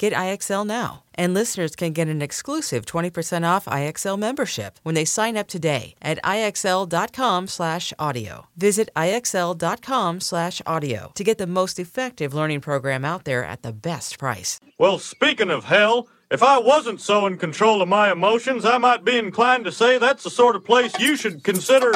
Get 0.00 0.12
IXL 0.14 0.66
now. 0.66 1.04
And 1.14 1.34
listeners 1.34 1.76
can 1.76 1.92
get 1.92 2.08
an 2.08 2.22
exclusive 2.22 2.86
20% 2.86 3.46
off 3.46 3.66
IXL 3.66 4.18
membership 4.18 4.80
when 4.82 4.94
they 4.94 5.04
sign 5.04 5.36
up 5.36 5.46
today 5.46 5.94
at 6.00 6.18
IXL.com/audio. 6.24 8.46
Visit 8.56 8.88
IXL.com/audio 8.96 11.12
to 11.14 11.24
get 11.24 11.36
the 11.36 11.46
most 11.46 11.78
effective 11.78 12.32
learning 12.32 12.62
program 12.62 13.04
out 13.04 13.26
there 13.26 13.44
at 13.44 13.60
the 13.60 13.74
best 13.74 14.18
price. 14.18 14.58
Well, 14.78 14.98
speaking 14.98 15.50
of 15.50 15.64
hell, 15.64 16.08
if 16.30 16.42
I 16.42 16.58
wasn't 16.58 17.02
so 17.02 17.26
in 17.26 17.36
control 17.36 17.82
of 17.82 17.88
my 17.88 18.10
emotions, 18.10 18.64
I 18.64 18.78
might 18.78 19.04
be 19.04 19.18
inclined 19.18 19.66
to 19.66 19.72
say 19.72 19.98
that's 19.98 20.24
the 20.24 20.30
sort 20.30 20.56
of 20.56 20.64
place 20.64 20.98
you 20.98 21.14
should 21.14 21.44
consider 21.44 21.92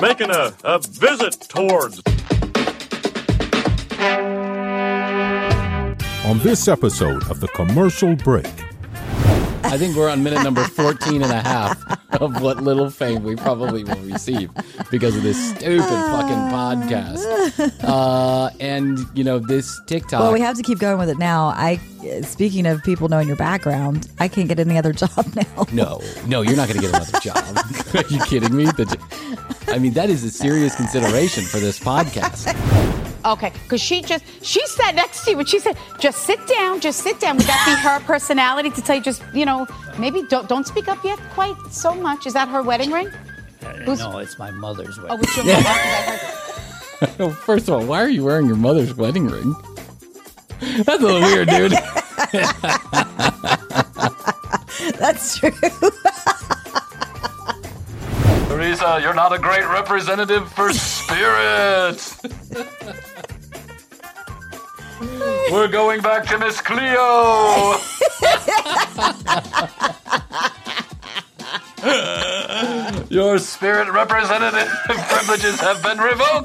making 0.00 0.30
a, 0.30 0.52
a 0.64 0.80
visit 0.80 1.46
towards. 1.48 2.02
On 6.24 6.38
this 6.40 6.68
episode 6.68 7.28
of 7.30 7.40
The 7.40 7.48
Commercial 7.48 8.14
Break, 8.14 8.46
I 9.64 9.78
think 9.78 9.96
we're 9.96 10.10
on 10.10 10.22
minute 10.22 10.42
number 10.42 10.62
14 10.62 11.22
and 11.22 11.32
a 11.32 11.40
half 11.40 11.82
of 12.20 12.42
what 12.42 12.62
little 12.62 12.90
fame 12.90 13.22
we 13.24 13.36
probably 13.36 13.84
will 13.84 14.00
receive 14.00 14.50
because 14.90 15.16
of 15.16 15.22
this 15.22 15.50
stupid 15.50 15.80
fucking 15.80 16.36
podcast. 16.52 17.24
Uh, 17.82 18.50
and, 18.60 18.98
you 19.14 19.24
know, 19.24 19.38
this 19.38 19.80
TikTok. 19.86 20.20
Well, 20.20 20.32
we 20.32 20.40
have 20.40 20.56
to 20.56 20.62
keep 20.62 20.78
going 20.78 20.98
with 20.98 21.08
it 21.08 21.18
now. 21.18 21.46
I, 21.56 21.80
speaking 22.22 22.66
of 22.66 22.82
people 22.82 23.08
knowing 23.08 23.26
your 23.26 23.36
background, 23.38 24.10
I 24.18 24.28
can't 24.28 24.46
get 24.48 24.60
any 24.60 24.76
other 24.76 24.92
job 24.94 25.24
now. 25.34 25.66
No, 25.72 26.02
no, 26.26 26.42
you're 26.42 26.56
not 26.56 26.68
going 26.68 26.80
to 26.80 26.86
get 26.86 26.94
another 26.94 27.18
job. 27.20 27.36
Are 27.94 28.08
you 28.14 28.20
kidding 28.26 28.54
me? 28.54 28.64
The 28.66 28.98
I 29.68 29.78
mean, 29.78 29.94
that 29.94 30.10
is 30.10 30.22
a 30.22 30.30
serious 30.30 30.76
consideration 30.76 31.44
for 31.44 31.58
this 31.58 31.80
podcast. 31.80 33.09
Okay, 33.24 33.52
because 33.64 33.80
she 33.80 34.02
just 34.02 34.24
she 34.42 34.64
sat 34.66 34.94
next 34.94 35.24
to 35.24 35.30
you 35.32 35.38
and 35.38 35.48
she 35.48 35.58
said, 35.58 35.76
"Just 35.98 36.20
sit 36.24 36.44
down, 36.46 36.80
just 36.80 37.00
sit 37.00 37.18
down." 37.20 37.36
Would 37.36 37.46
that 37.46 37.62
be 37.66 37.72
her 37.86 38.00
personality 38.06 38.70
to 38.70 38.80
tell 38.80 38.96
you 38.96 39.02
just 39.02 39.22
you 39.34 39.44
know 39.44 39.66
maybe 39.98 40.22
don't 40.28 40.48
don't 40.48 40.66
speak 40.66 40.88
up 40.88 41.04
yet 41.04 41.18
quite 41.34 41.56
so 41.70 41.94
much? 41.94 42.26
Is 42.26 42.32
that 42.32 42.48
her 42.48 42.62
wedding 42.62 42.90
ring? 42.92 43.08
Uh, 43.62 43.72
Who's- 43.84 43.98
no, 43.98 44.18
it's 44.18 44.38
my 44.38 44.50
mother's 44.50 44.98
wedding. 44.98 45.10
Oh, 45.10 45.16
wedding. 45.16 45.28
it's 45.28 45.36
your 45.36 45.44
mother. 45.46 45.62
'cause 45.62 47.02
I 47.02 47.06
heard- 47.24 47.36
First 47.38 47.68
of 47.68 47.74
all, 47.74 47.84
why 47.84 48.00
are 48.02 48.08
you 48.08 48.24
wearing 48.24 48.46
your 48.46 48.56
mother's 48.56 48.94
wedding 48.94 49.28
ring? 49.28 49.54
That's 50.84 51.02
a 51.02 51.06
little 51.06 51.20
weird, 51.20 51.48
dude. 51.48 51.72
That's 54.98 55.38
true. 55.38 55.50
Teresa, 58.48 58.98
you're 59.02 59.14
not 59.14 59.32
a 59.32 59.38
great 59.38 59.64
representative 59.66 60.50
for 60.52 60.72
spirit. 60.72 61.98
We're 65.50 65.68
going 65.68 66.02
back 66.02 66.26
to 66.26 66.38
Miss 66.38 66.60
Cleo. 66.60 67.76
Your 73.08 73.38
spirit 73.38 73.90
representative 73.90 74.68
privileges 74.84 75.58
have 75.60 75.82
been 75.82 75.96
revoked. 75.98 76.44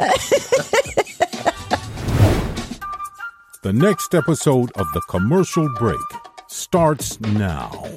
the 3.61 3.73
next 3.73 4.15
episode 4.15 4.71
of 4.77 4.87
The 4.93 5.01
Commercial 5.09 5.67
Break 5.75 5.99
starts 6.47 7.19
now. 7.19 7.89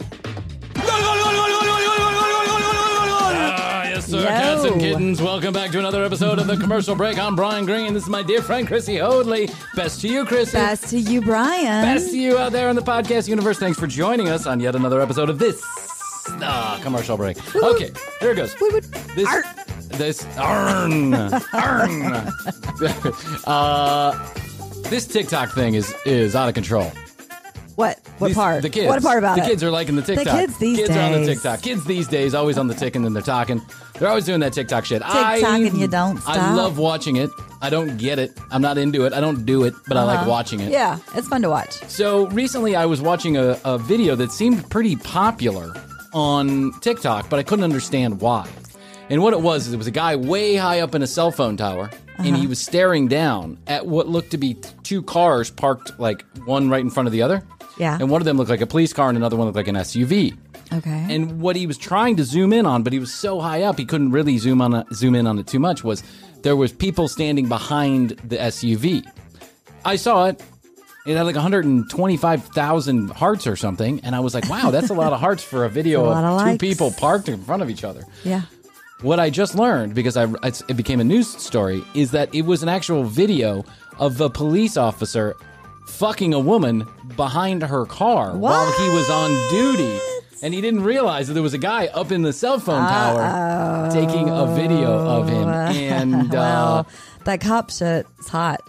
Sir. 4.09 4.21
Yo. 4.21 4.27
Cats 4.27 4.65
and 4.65 4.81
kittens, 4.81 5.21
welcome 5.21 5.53
back 5.53 5.71
to 5.71 5.79
another 5.79 6.03
episode 6.03 6.39
of 6.39 6.47
the 6.47 6.57
Commercial 6.57 6.95
Break. 6.95 7.19
I'm 7.19 7.37
Bryan 7.37 7.67
Green. 7.67 7.93
This 7.93 8.05
is 8.05 8.09
my 8.09 8.23
dear 8.23 8.41
friend 8.41 8.67
Krissy 8.67 8.99
Hoadley. 8.99 9.51
Best 9.75 10.01
to 10.01 10.09
you, 10.09 10.25
Krissy. 10.25 10.55
Best 10.55 10.89
to 10.89 10.99
you, 10.99 11.21
Bryan. 11.21 11.85
Best 11.85 12.13
to 12.13 12.19
you 12.19 12.39
out 12.39 12.53
there 12.53 12.71
in 12.71 12.77
the 12.77 12.81
podcast 12.81 13.29
universe. 13.29 13.59
Thanks 13.59 13.79
for 13.79 13.87
joining 13.87 14.31
us 14.31 14.47
on 14.47 14.61
yet 14.61 14.75
another 14.75 15.03
episode 15.03 15.29
of 15.29 15.39
this 15.39 15.61
ah, 16.41 16.81
commercial 16.83 17.19
break. 17.19 17.37
Okay, 17.55 17.91
here 18.21 18.31
it 18.31 18.37
goes. 18.37 18.55
This, 19.15 19.45
this, 19.89 20.27
arn, 20.39 21.13
arn. 21.53 22.13
uh, 23.47 24.33
this 24.89 25.07
TikTok 25.07 25.53
thing 25.53 25.75
is 25.75 25.95
is 26.07 26.35
out 26.35 26.49
of 26.49 26.55
control. 26.55 26.91
What? 27.77 28.01
What 28.19 28.29
These- 28.29 28.37
part? 28.37 28.63
The 28.63 28.71
kids. 28.71 28.89
What 28.89 29.03
part 29.03 29.19
about 29.19 29.37
the 29.37 29.45
it? 29.45 29.49
kids 29.49 29.63
are 29.63 29.71
liking 29.71 29.95
the 29.95 30.03
The 30.03 30.17
TikTok. 30.17 30.37
kids 30.37 30.59
these 30.59 30.91
are 30.91 30.99
on 30.99 31.13
the 31.13 31.19
days. 31.19 31.27
TikTok. 31.29 31.63
Kids 31.63 31.85
these 31.85 32.09
days 32.09 32.35
always 32.35 32.59
on 32.59 32.67
the 32.67 32.75
tick 32.75 32.97
and 32.97 33.05
then 33.05 33.13
they're 33.13 33.23
talking. 33.23 33.61
They're 33.99 34.09
always 34.09 34.25
doing 34.25 34.41
that 34.41 34.53
TikTok 34.53 34.85
shit. 34.85 35.03
I, 35.05 35.35
TikTok 35.41 35.61
and 35.61 35.79
you 35.79 35.89
don't 35.89 36.19
stop. 36.19 36.37
I 36.37 36.55
love 36.55 36.79
watching 36.79 37.17
it. 37.17 37.31
I 37.61 37.71
don't 37.71 37.97
get 37.99 38.19
it. 38.19 38.31
I'm 38.53 38.63
not 38.63 38.79
into 38.79 39.05
it. 39.07 39.13
I 39.13 39.21
don't 39.21 39.45
do 39.45 39.65
it, 39.65 39.75
but 39.89 39.97
I 39.97 40.05
like 40.05 40.27
watching 40.27 40.61
it. 40.61 40.73
Uh-huh. 40.75 40.99
Yeah, 41.13 41.19
it's 41.19 41.27
fun 41.29 41.43
to 41.43 41.51
watch. 41.51 41.73
So 41.89 42.29
recently, 42.29 42.77
I 42.77 42.87
was 42.87 43.01
watching 43.01 43.37
a, 43.37 43.59
a 43.65 43.79
video 43.79 44.15
that 44.17 44.31
seemed 44.31 44.69
pretty 44.71 44.95
popular 44.97 45.75
on 46.15 46.73
TikTok, 46.81 47.29
but 47.29 47.39
I 47.39 47.43
couldn't 47.43 47.65
understand 47.65 48.21
why. 48.21 48.49
And 49.11 49.23
what 49.23 49.33
it 49.33 49.41
was 49.41 49.67
is 49.67 49.73
it 49.73 49.77
was 49.77 49.87
a 49.87 49.91
guy 49.93 50.17
way 50.17 50.55
high 50.55 50.81
up 50.81 50.95
in 50.95 51.03
a 51.03 51.07
cell 51.07 51.31
phone 51.31 51.57
tower, 51.57 51.91
and 52.19 52.29
Uh-huh. 52.29 52.37
he 52.41 52.47
was 52.47 52.59
staring 52.61 53.09
down 53.09 53.59
at 53.67 53.87
what 53.87 54.09
looked 54.09 54.31
to 54.33 54.39
be 54.39 54.55
t- 54.55 54.69
two 54.83 55.03
cars 55.03 55.51
parked 55.51 55.99
like 55.99 56.25
one 56.47 56.69
right 56.71 56.81
in 56.81 56.91
front 56.91 57.07
of 57.07 57.13
the 57.13 57.23
other. 57.23 57.43
Yeah. 57.79 57.97
And 58.01 58.11
one 58.11 58.21
of 58.21 58.25
them 58.25 58.37
looked 58.37 58.51
like 58.51 58.61
a 58.61 58.67
police 58.67 58.93
car, 58.93 59.09
and 59.09 59.17
another 59.17 59.37
one 59.37 59.47
looked 59.47 59.57
like 59.57 59.69
an 59.69 59.77
SUV. 59.77 60.37
Okay. 60.73 61.07
And 61.09 61.41
what 61.41 61.57
he 61.57 61.67
was 61.67 61.79
trying 61.79 62.17
to 62.17 62.25
zoom 62.25 62.53
in 62.53 62.67
on, 62.67 62.83
but 62.83 62.93
he 62.93 62.99
was 62.99 63.13
so 63.13 63.41
high 63.41 63.63
up 63.63 63.79
he 63.79 63.85
couldn't 63.85 64.11
really 64.11 64.39
zoom 64.39 64.61
on 64.61 64.75
it, 64.75 64.87
zoom 64.93 65.15
in 65.15 65.27
on 65.27 65.39
it 65.39 65.47
too 65.47 65.59
much. 65.59 65.85
Was 65.85 66.03
there 66.43 66.57
was 66.57 66.73
people 66.73 67.09
standing 67.09 67.49
behind 67.49 68.11
the 68.25 68.37
SUV? 68.37 69.05
I 69.85 69.97
saw 69.97 70.27
it. 70.27 70.43
It 71.07 71.17
had 71.17 71.23
like 71.23 71.37
125,000 71.37 73.11
hearts 73.11 73.47
or 73.47 73.57
something, 73.57 74.01
and 74.05 74.15
I 74.15 74.21
was 74.21 74.35
like, 74.35 74.49
"Wow, 74.51 74.71
that's 74.71 74.91
a 74.91 74.95
lot 74.95 75.13
of 75.15 75.21
hearts 75.21 75.43
for 75.43 75.65
a 75.65 75.69
video 75.69 76.05
a 76.07 76.11
of 76.11 76.25
of 76.25 76.53
two 76.53 76.59
people 76.59 76.91
parked 76.93 77.29
in 77.29 77.43
front 77.43 77.63
of 77.63 77.71
each 77.71 77.85
other." 77.85 78.05
yeah. 78.25 78.43
What 79.01 79.21
I 79.21 79.31
just 79.31 79.55
learned 79.55 79.95
because 79.95 80.17
I 80.17 80.27
it's, 80.43 80.61
it 80.69 80.77
became 80.77 80.99
a 80.99 81.05
news 81.05 81.29
story 81.29 81.85
is 81.95 82.11
that 82.11 82.35
it 82.35 82.43
was 82.43 82.65
an 82.65 82.69
actual 82.69 83.05
video 83.05 83.65
of 83.99 84.21
a 84.21 84.29
police 84.29 84.77
officer 84.77 85.37
fucking 85.87 86.35
a 86.35 86.39
woman 86.39 86.85
behind 87.17 87.63
her 87.63 87.87
car 87.87 88.37
while 88.37 88.71
he 88.73 88.89
was 88.91 89.09
on 89.09 89.31
duty. 89.51 89.99
And 90.43 90.55
he 90.55 90.61
didn't 90.61 90.85
realize 90.85 91.27
that 91.29 91.35
there 91.35 91.43
was 91.43 91.55
a 91.55 91.59
guy 91.59 91.87
up 91.89 92.13
in 92.13 92.23
the 92.23 92.33
cell 92.33 92.61
phone 92.61 92.87
tower 92.89 93.91
taking 93.91 94.29
a 94.31 94.47
video 94.55 94.91
of 94.93 95.29
him. 95.29 95.49
And 95.99 96.35
uh, 96.35 96.85
that 97.25 97.41
cop 97.41 97.71
shit's 97.71 98.29
hot. 98.29 98.61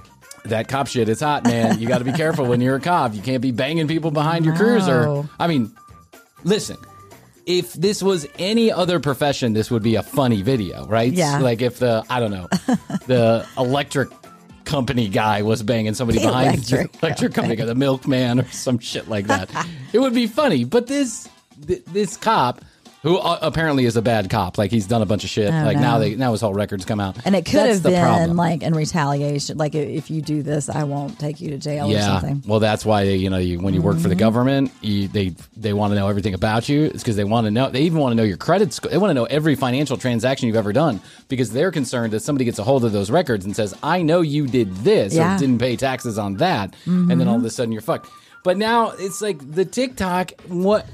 that 0.46 0.68
cop 0.68 0.88
shit 0.88 1.08
is 1.10 1.20
hot, 1.20 1.44
man. 1.44 1.80
You 1.80 1.88
got 1.88 2.00
to 2.00 2.04
be 2.04 2.12
careful 2.12 2.46
when 2.46 2.60
you're 2.62 2.76
a 2.76 2.80
cop. 2.82 3.14
You 3.14 3.22
can't 3.22 3.42
be 3.42 3.52
banging 3.52 3.88
people 3.88 4.10
behind 4.12 4.46
your 4.46 4.56
cruiser. 4.56 5.28
I 5.40 5.48
mean, 5.48 5.72
listen. 6.44 6.78
If 7.46 7.74
this 7.74 8.04
was 8.04 8.28
any 8.38 8.72
other 8.72 9.00
profession, 9.00 9.54
this 9.54 9.72
would 9.72 9.82
be 9.84 9.96
a 9.96 10.04
funny 10.04 10.42
video, 10.44 10.86
right? 10.88 11.12
Yeah. 11.12 11.40
Like 11.40 11.62
if 11.62 11.80
the 11.80 12.04
I 12.10 12.20
don't 12.20 12.32
know, 12.32 12.48
the 13.08 13.48
electric 13.58 14.10
company 14.66 15.10
guy 15.10 15.42
was 15.42 15.64
banging 15.64 15.96
somebody 15.96 16.20
The 16.20 16.28
behind 16.28 16.58
electric 16.58 16.92
the 16.92 17.06
electric 17.08 17.34
company 17.34 17.56
guy, 17.56 17.66
the 17.66 17.74
milkman 17.76 18.40
or 18.40 18.48
some 18.50 18.78
shit 18.78 19.08
like 19.08 19.28
that. 19.28 19.50
it 19.94 20.00
would 20.00 20.14
be 20.14 20.28
funny. 20.28 20.64
But 20.64 20.86
this 20.88 21.28
th- 21.68 21.84
this 21.86 22.18
cop 22.18 22.62
who 23.02 23.16
uh, 23.18 23.40
apparently 23.42 23.86
is 23.86 23.96
a 23.96 24.02
bad 24.02 24.30
cop, 24.30 24.58
like 24.58 24.72
he's 24.72 24.86
done 24.86 25.02
a 25.02 25.06
bunch 25.06 25.24
of 25.24 25.30
shit. 25.30 25.50
Oh, 25.54 25.64
like 25.64 25.78
now 25.78 26.00
they 26.00 26.16
now 26.16 26.34
his 26.34 26.42
whole 26.42 26.54
records 26.54 26.84
come 26.84 27.00
out, 27.00 27.18
And 27.24 27.34
it 27.34 27.46
could 27.46 27.54
That's 27.56 27.76
have 27.76 27.84
been 27.84 28.02
problem. 28.04 28.36
like 28.36 28.62
in 28.62 28.74
retaliation, 28.74 29.58
like 29.58 29.74
if 29.74 30.12
you 30.12 30.22
do 30.22 30.44
this, 30.44 30.68
I 30.70 30.84
won't 30.84 31.18
take 31.18 31.40
you 31.40 31.50
to 31.52 31.58
jail 31.58 31.88
or 31.88 31.92
yeah. 31.94 32.20
something. 32.20 32.44
Well, 32.46 32.60
that's 32.60 32.86
why 32.86 33.04
you 33.04 33.30
know 33.30 33.38
you, 33.38 33.58
when 33.62 33.74
you 33.74 33.82
work 33.82 34.00
for 34.00 34.10
the 34.10 34.16
Mhm. 34.16 34.20
government, 34.20 34.72
you, 34.82 35.08
they 35.08 35.34
they 35.56 35.72
want 35.72 35.92
to 35.92 35.96
know 35.96 36.10
everything 36.10 36.34
about 36.34 36.68
you. 36.68 36.84
It's 36.84 37.02
because 37.02 37.16
they 37.16 37.24
want 37.24 37.46
to 37.46 37.52
know. 37.52 37.70
They 37.70 37.84
even 37.84 38.00
want 38.00 38.12
to 38.12 38.16
know 38.18 38.24
your 38.24 38.36
credit 38.36 38.74
score. 38.74 38.92
They 38.92 38.98
want 38.98 39.12
to 39.12 39.14
know 39.14 39.24
every 39.26 39.56
financial 39.56 39.96
transaction 39.96 40.48
you've 40.48 40.58
ever 40.58 40.74
done 40.74 41.00
because 41.30 41.52
they're 41.52 41.72
concerned 41.72 42.12
that 42.12 42.20
somebody 42.20 42.44
gets 42.44 42.60
a 42.60 42.64
hold 42.66 42.84
of 42.84 42.92
those 42.92 43.10
records 43.10 43.46
and 43.46 43.56
says, 43.56 43.74
"I 43.82 44.02
know 44.02 44.20
you 44.20 44.46
did 44.46 44.76
this 44.76 45.14
Yeah. 45.16 45.36
or 45.36 45.40
didn't 45.40 45.60
pay 45.60 45.78
taxes 45.78 46.18
on 46.20 46.36
that," 46.36 46.74
and 46.86 47.10
then 47.12 47.30
all 47.30 47.38
of 47.38 47.46
a 47.46 47.50
sudden 47.50 47.72
you're 47.72 47.82
fucked. 47.82 48.10
But 48.44 48.58
now 48.58 48.92
it's 48.92 49.22
like 49.22 49.38
the 49.54 49.66
TikTok. 49.66 50.32
What 50.48 50.88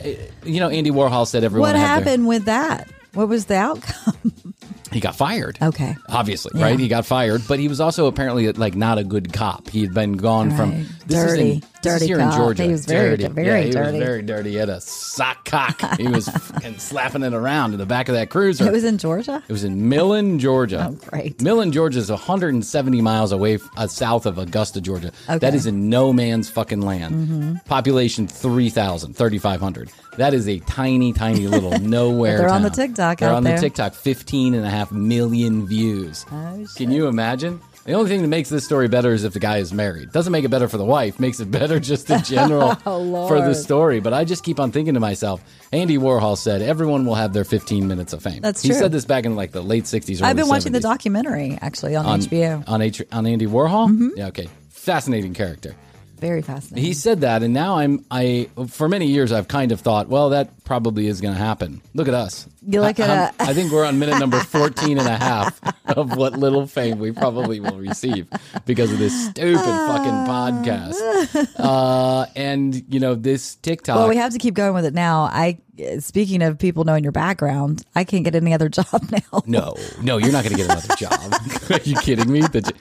you 0.43 0.59
know, 0.59 0.69
Andy 0.69 0.91
Warhol 0.91 1.27
said 1.27 1.43
everyone. 1.43 1.69
What 1.69 1.75
had 1.75 1.83
their- 2.03 2.03
happened 2.11 2.27
with 2.27 2.45
that? 2.45 2.89
What 3.13 3.29
was 3.29 3.45
the 3.45 3.55
outcome? 3.55 4.33
he 4.91 4.99
got 4.99 5.15
fired. 5.15 5.57
Okay. 5.61 5.95
Obviously, 6.09 6.51
Yeah. 6.59 6.65
right? 6.65 6.79
He 6.79 6.87
got 6.89 7.05
fired, 7.05 7.43
but 7.47 7.59
he 7.59 7.67
was 7.69 7.79
also 7.79 8.07
apparently 8.07 8.51
like 8.51 8.75
not 8.75 8.97
a 8.97 9.03
good 9.05 9.31
cop. 9.31 9.69
He 9.69 9.81
had 9.81 9.93
been 9.93 10.13
gone 10.13 10.51
from 10.55 10.71
Right. 10.71 10.85
this 11.07 11.17
is 11.23 11.31
Dirty. 11.31 11.51
in, 11.51 11.59
this 11.59 11.69
Dirty 11.85 12.07
here 12.07 12.17
cop. 12.17 12.31
in 12.33 12.37
Georgia. 12.37 12.63
He 12.63 12.69
was 12.71 12.85
very- 12.85 13.17
dirty. 13.17 13.33
very 13.33 13.47
yeah, 13.47 13.61
he 13.65 13.71
dirty. 13.71 13.97
was 13.99 14.07
very 14.07 14.21
dirty. 14.21 14.49
He 14.51 14.55
had 14.57 14.69
a 14.69 14.81
sock 14.81 15.45
cock. 15.45 15.79
He 15.97 16.07
was 16.07 16.27
fucking 16.29 16.79
slapping 16.79 17.23
it 17.23 17.33
around 17.33 17.73
in 17.73 17.79
the 17.79 17.85
back 17.85 18.09
of 18.09 18.15
that 18.15 18.29
cruiser. 18.29 18.67
It 18.67 18.71
was 18.73 18.83
in 18.83 18.97
Georgia. 18.97 19.43
It 19.47 19.51
was 19.51 19.63
in 19.63 19.87
Millen, 19.89 20.39
Georgia. 20.39 20.87
Oh, 20.91 21.07
great. 21.09 21.41
Millen, 21.41 21.71
Georgia 21.71 21.99
is 21.99 22.09
170 22.09 23.01
miles 23.01 23.31
away 23.31 23.59
uh, 23.77 23.87
south 23.87 24.25
of 24.25 24.37
Augusta, 24.37 24.81
Georgia. 24.81 25.11
Okay. 25.29 25.37
That 25.39 25.53
is 25.55 25.65
in 25.65 25.89
no 25.89 26.11
man's 26.13 26.49
fucking 26.49 26.81
land. 26.81 27.15
Mhm. 27.15 27.65
Population 27.65 28.27
3,000, 28.27 29.13
3,500. 29.15 29.89
That 30.17 30.33
is 30.33 30.47
a 30.47 30.59
tiny, 30.59 31.11
tiny 31.13 31.47
little 31.47 31.77
nowhere. 31.79 32.37
They're 32.39 32.49
on 32.49 32.61
the. 32.63 32.69
TikTok 32.69 33.19
They're 33.19 33.31
on 33.33 33.43
there. 33.43 33.55
the 33.55 33.61
TikTok. 33.61 33.93
15 33.93 34.53
and 34.53 34.65
a 34.65 34.69
half 34.69 34.91
million 34.91 35.65
views. 35.65 36.25
Oh, 36.31 36.65
Can 36.75 36.91
you 36.91 37.07
imagine? 37.07 37.59
The 37.85 37.93
only 37.93 38.09
thing 38.09 38.23
that 38.23 38.27
makes 38.29 38.49
this 38.49 38.65
story 38.65 38.87
better 38.87 39.13
is 39.13 39.23
if 39.23 39.33
the 39.33 39.39
guy 39.39 39.57
is 39.59 39.71
married. 39.71 40.11
Doesn't 40.11 40.31
make 40.33 40.43
it 40.43 40.49
better 40.49 40.67
for 40.67 40.77
the 40.77 40.83
wife. 40.85 41.19
Makes 41.19 41.39
it 41.39 41.51
better 41.51 41.79
just 41.79 42.09
in 42.09 42.23
general 42.23 42.75
Oh, 42.85 43.27
for 43.27 43.39
the 43.41 43.53
story. 43.53 43.99
But 43.99 44.11
I 44.11 44.25
just 44.25 44.43
keep 44.43 44.59
on 44.59 44.71
thinking 44.71 44.95
to 44.95 44.99
myself. 44.99 45.43
Andy 45.71 45.99
Warhol 45.99 46.35
said 46.35 46.63
everyone 46.63 47.05
will 47.05 47.13
have 47.13 47.31
their 47.31 47.43
15 47.43 47.87
minutes 47.87 48.11
of 48.11 48.23
fame. 48.23 48.41
That's 48.41 48.63
true. 48.63 48.73
He 48.73 48.79
said 48.79 48.91
this 48.91 49.05
back 49.05 49.25
in 49.25 49.35
like 49.35 49.51
the 49.51 49.61
late 49.61 49.83
60s. 49.83 50.19
I've 50.23 50.35
been 50.35 50.47
watching 50.47 50.71
the 50.71 50.79
documentary 50.79 51.59
actually 51.61 51.95
on, 51.95 52.21
HBO. 52.21 52.67
on 52.67 52.81
H- 52.81 53.03
on 53.11 53.27
Andy 53.27 53.45
Warhol. 53.45 53.87
Mm-hmm. 53.89 54.09
Yeah, 54.17 54.27
okay, 54.27 54.49
fascinating 54.69 55.35
character. 55.35 55.75
Very 56.17 56.41
fascinating. 56.41 56.83
He 56.87 56.93
said 56.93 57.21
that, 57.21 57.43
and 57.43 57.53
now 57.53 57.77
I'm 57.77 58.03
I 58.09 58.49
for 58.69 58.87
many 58.89 59.07
years 59.07 59.31
I've 59.31 59.47
kind 59.49 59.71
of 59.71 59.81
thought, 59.81 60.07
well, 60.07 60.29
that 60.29 60.63
probably 60.65 61.07
is 61.07 61.21
going 61.21 61.33
to 61.33 61.39
happen. 61.39 61.81
Look 61.93 62.07
at 62.07 62.13
us. 62.13 62.47
You 62.67 62.81
look 62.81 62.99
I, 62.99 63.05
at 63.05 63.35
I 63.39 63.53
think 63.53 63.71
we're 63.71 63.85
on 63.85 63.99
minute 63.99 64.19
number 64.19 64.39
14 64.43 64.97
and 64.97 65.07
a 65.07 65.17
half 65.17 65.61
of 65.87 66.17
what 66.17 66.33
little 66.33 66.67
fame 66.67 66.99
we 66.99 67.11
probably 67.11 67.59
will 67.59 67.77
receive 67.77 68.27
because 68.65 68.91
of 68.91 68.99
this 68.99 69.29
stupid 69.29 69.63
fucking 69.63 70.25
podcast. 70.27 71.55
Uh, 71.57 72.25
and 72.35 72.83
you 72.91 72.99
know 72.99 73.15
this 73.15 73.55
TikTok. 73.55 73.95
Well, 73.95 74.09
we 74.09 74.17
have 74.17 74.33
to 74.33 74.39
keep 74.39 74.55
going 74.55 74.73
with 74.73 74.85
it 74.85 74.93
now. 74.93 75.23
I 75.23 75.59
speaking 75.99 76.41
of 76.41 76.57
people 76.57 76.83
knowing 76.83 77.03
your 77.03 77.11
background, 77.11 77.83
I 77.95 78.03
can't 78.03 78.23
get 78.23 78.35
any 78.35 78.53
other 78.53 78.69
job 78.75 79.09
now. 79.11 79.43
No, 79.45 79.75
no, 80.01 80.17
you're 80.17 80.31
not 80.31 80.43
going 80.43 80.55
to 80.55 80.63
get 80.63 80.71
another 80.71 80.95
job. 80.97 81.33
Are 81.71 81.79
you 81.83 81.95
kidding 81.97 82.31
me? 82.31 82.41
The 82.41 82.73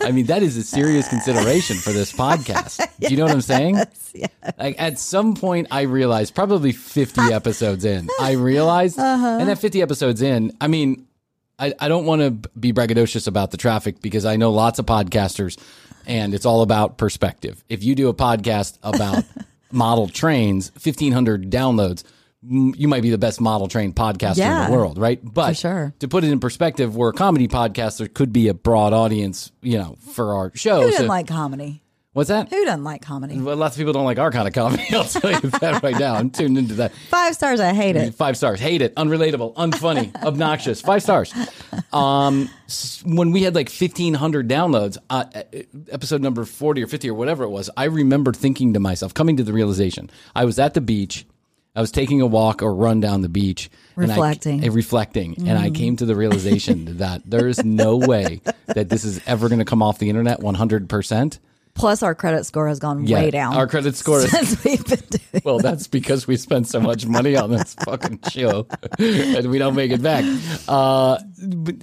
I 0.00 0.10
mean, 0.10 0.26
that 0.26 0.42
is 0.42 0.56
a 0.56 0.62
serious 0.62 1.08
consideration 1.08 1.76
for 1.76 1.90
this 1.92 2.12
podcast. 2.12 2.78
Do 3.00 3.08
you 3.08 3.16
know 3.16 3.24
what 3.24 3.32
I'm 3.32 3.40
saying? 3.40 3.76
Yes. 4.14 4.30
Like 4.58 4.76
at 4.78 4.98
some 4.98 5.34
point, 5.34 5.68
I 5.70 5.82
realized, 5.82 6.34
probably 6.34 6.72
50 6.72 7.11
episodes 7.20 7.84
in, 7.84 8.08
I 8.20 8.32
realized, 8.52 8.98
Uh-huh. 8.98 9.38
and 9.40 9.50
at 9.50 9.58
50 9.58 9.82
episodes 9.82 10.22
in, 10.22 10.52
I 10.60 10.68
mean, 10.68 11.06
I, 11.58 11.74
I 11.78 11.88
don't 11.88 12.06
want 12.06 12.20
to 12.22 12.48
be 12.58 12.72
braggadocious 12.72 13.26
about 13.28 13.50
the 13.50 13.56
traffic 13.56 14.00
because 14.00 14.24
I 14.24 14.36
know 14.36 14.50
lots 14.50 14.78
of 14.78 14.86
podcasters, 14.86 15.58
and 16.06 16.34
it's 16.34 16.46
all 16.46 16.62
about 16.62 16.98
perspective. 16.98 17.62
If 17.68 17.84
you 17.84 17.94
do 17.94 18.08
a 18.08 18.14
podcast 18.14 18.78
about 18.82 19.24
model 19.70 20.08
trains, 20.08 20.70
1,500 20.72 21.50
downloads. 21.50 22.04
You 22.44 22.88
might 22.88 23.02
be 23.02 23.10
the 23.10 23.18
best 23.18 23.40
model 23.40 23.68
train 23.68 23.92
podcaster 23.92 24.38
Yeah. 24.38 24.64
in 24.64 24.72
the 24.72 24.76
world, 24.76 24.98
right? 24.98 25.20
But 25.22 25.56
sure. 25.56 25.94
to 26.00 26.08
put 26.08 26.24
it 26.24 26.32
in 26.32 26.40
perspective, 26.40 26.96
we're 26.96 27.10
a 27.10 27.12
comedy 27.12 27.46
podcast. 27.46 27.98
There 27.98 28.08
could 28.08 28.32
be 28.32 28.48
a 28.48 28.54
broad 28.54 28.92
audience, 28.92 29.52
you 29.62 29.78
know, 29.78 29.96
for 30.12 30.34
our 30.34 30.50
show. 30.56 30.80
Who 30.82 30.86
So- 30.86 30.90
doesn't 30.90 31.06
like 31.06 31.28
comedy? 31.28 31.81
What's 32.12 32.28
that? 32.28 32.48
Who 32.50 32.64
doesn't 32.64 32.84
like 32.84 33.02
comedy? 33.02 33.38
Well, 33.40 33.56
lots 33.56 33.74
of 33.76 33.78
people 33.78 33.92
don't 33.92 34.04
like 34.04 34.18
our 34.18 34.30
kind 34.30 34.46
of 34.48 34.54
comedy. 34.54 34.84
I'll 34.92 35.04
tell 35.04 35.30
you 35.32 35.40
that 35.50 35.82
right 35.82 35.98
now. 35.98 36.14
I'm 36.14 36.30
tuned 36.30 36.58
into 36.58 36.74
that. 36.74 36.92
Five 37.08 37.34
stars. 37.34 37.60
I 37.60 37.72
hate 37.72 37.96
it. 37.96 38.14
Five 38.14 38.36
stars. 38.36 38.60
Hate 38.60 38.82
it. 38.82 38.94
Unrelatable. 38.96 39.54
Unfunny. 39.54 40.14
obnoxious. 40.22 40.80
Five 40.80 41.02
stars. 41.02 41.32
Um, 41.92 42.48
when 43.04 43.30
we 43.32 43.42
had 43.42 43.54
like 43.54 43.70
1,500 43.70 44.48
downloads, 44.48 44.98
uh, 45.10 45.24
episode 45.90 46.20
number 46.22 46.44
40 46.44 46.82
or 46.82 46.86
50 46.86 47.10
or 47.10 47.14
whatever 47.14 47.44
it 47.44 47.50
was, 47.50 47.70
I 47.76 47.84
remember 47.84 48.32
thinking 48.32 48.74
to 48.74 48.80
myself, 48.80 49.14
coming 49.14 49.36
to 49.38 49.42
the 49.42 49.52
realization, 49.52 50.10
I 50.34 50.44
was 50.44 50.58
at 50.58 50.74
the 50.74 50.80
beach. 50.80 51.26
I 51.74 51.80
was 51.80 51.90
taking 51.90 52.20
a 52.20 52.26
walk 52.26 52.60
or 52.62 52.74
run 52.74 53.00
down 53.00 53.22
the 53.22 53.30
beach. 53.30 53.70
and 53.96 54.04
I- 54.12 54.14
Reflecting. 54.14 54.68
uh, 54.68 54.72
reflecting. 54.72 55.48
And 55.48 55.58
I 55.58 55.70
came 55.70 55.96
to 55.96 56.04
the 56.04 56.14
realization 56.14 56.98
that 56.98 57.22
there 57.24 57.48
is 57.48 57.64
no 57.64 57.96
way 57.96 58.42
that 58.66 58.90
this 58.90 59.04
is 59.04 59.22
ever 59.26 59.48
going 59.48 59.58
to 59.60 59.64
come 59.64 59.82
off 59.82 59.98
the 59.98 60.10
internet 60.10 60.40
100%. 60.40 61.38
Plus, 61.74 62.02
our 62.02 62.14
credit 62.14 62.44
score 62.44 62.68
has 62.68 62.78
gone 62.78 63.06
Yeah, 63.06 63.16
way 63.16 63.30
down. 63.30 63.54
our 63.54 63.66
credit 63.66 63.96
score 63.96 64.20
is- 64.20 64.32
we've 64.64 64.84
been 64.84 64.98
doing. 65.10 65.22
Well, 65.44 65.58
that's 65.58 65.86
because 65.88 66.26
we 66.26 66.36
spend 66.36 66.68
so 66.68 66.78
much 66.78 67.06
money 67.06 67.34
on 67.36 67.50
this 67.50 67.74
fucking 67.86 68.20
show 68.30 68.66
and 68.98 69.50
we 69.50 69.58
don't 69.58 69.74
make 69.74 69.90
it 69.90 70.02
back. 70.02 70.24
Uh, 70.68 71.18
but 71.42 71.76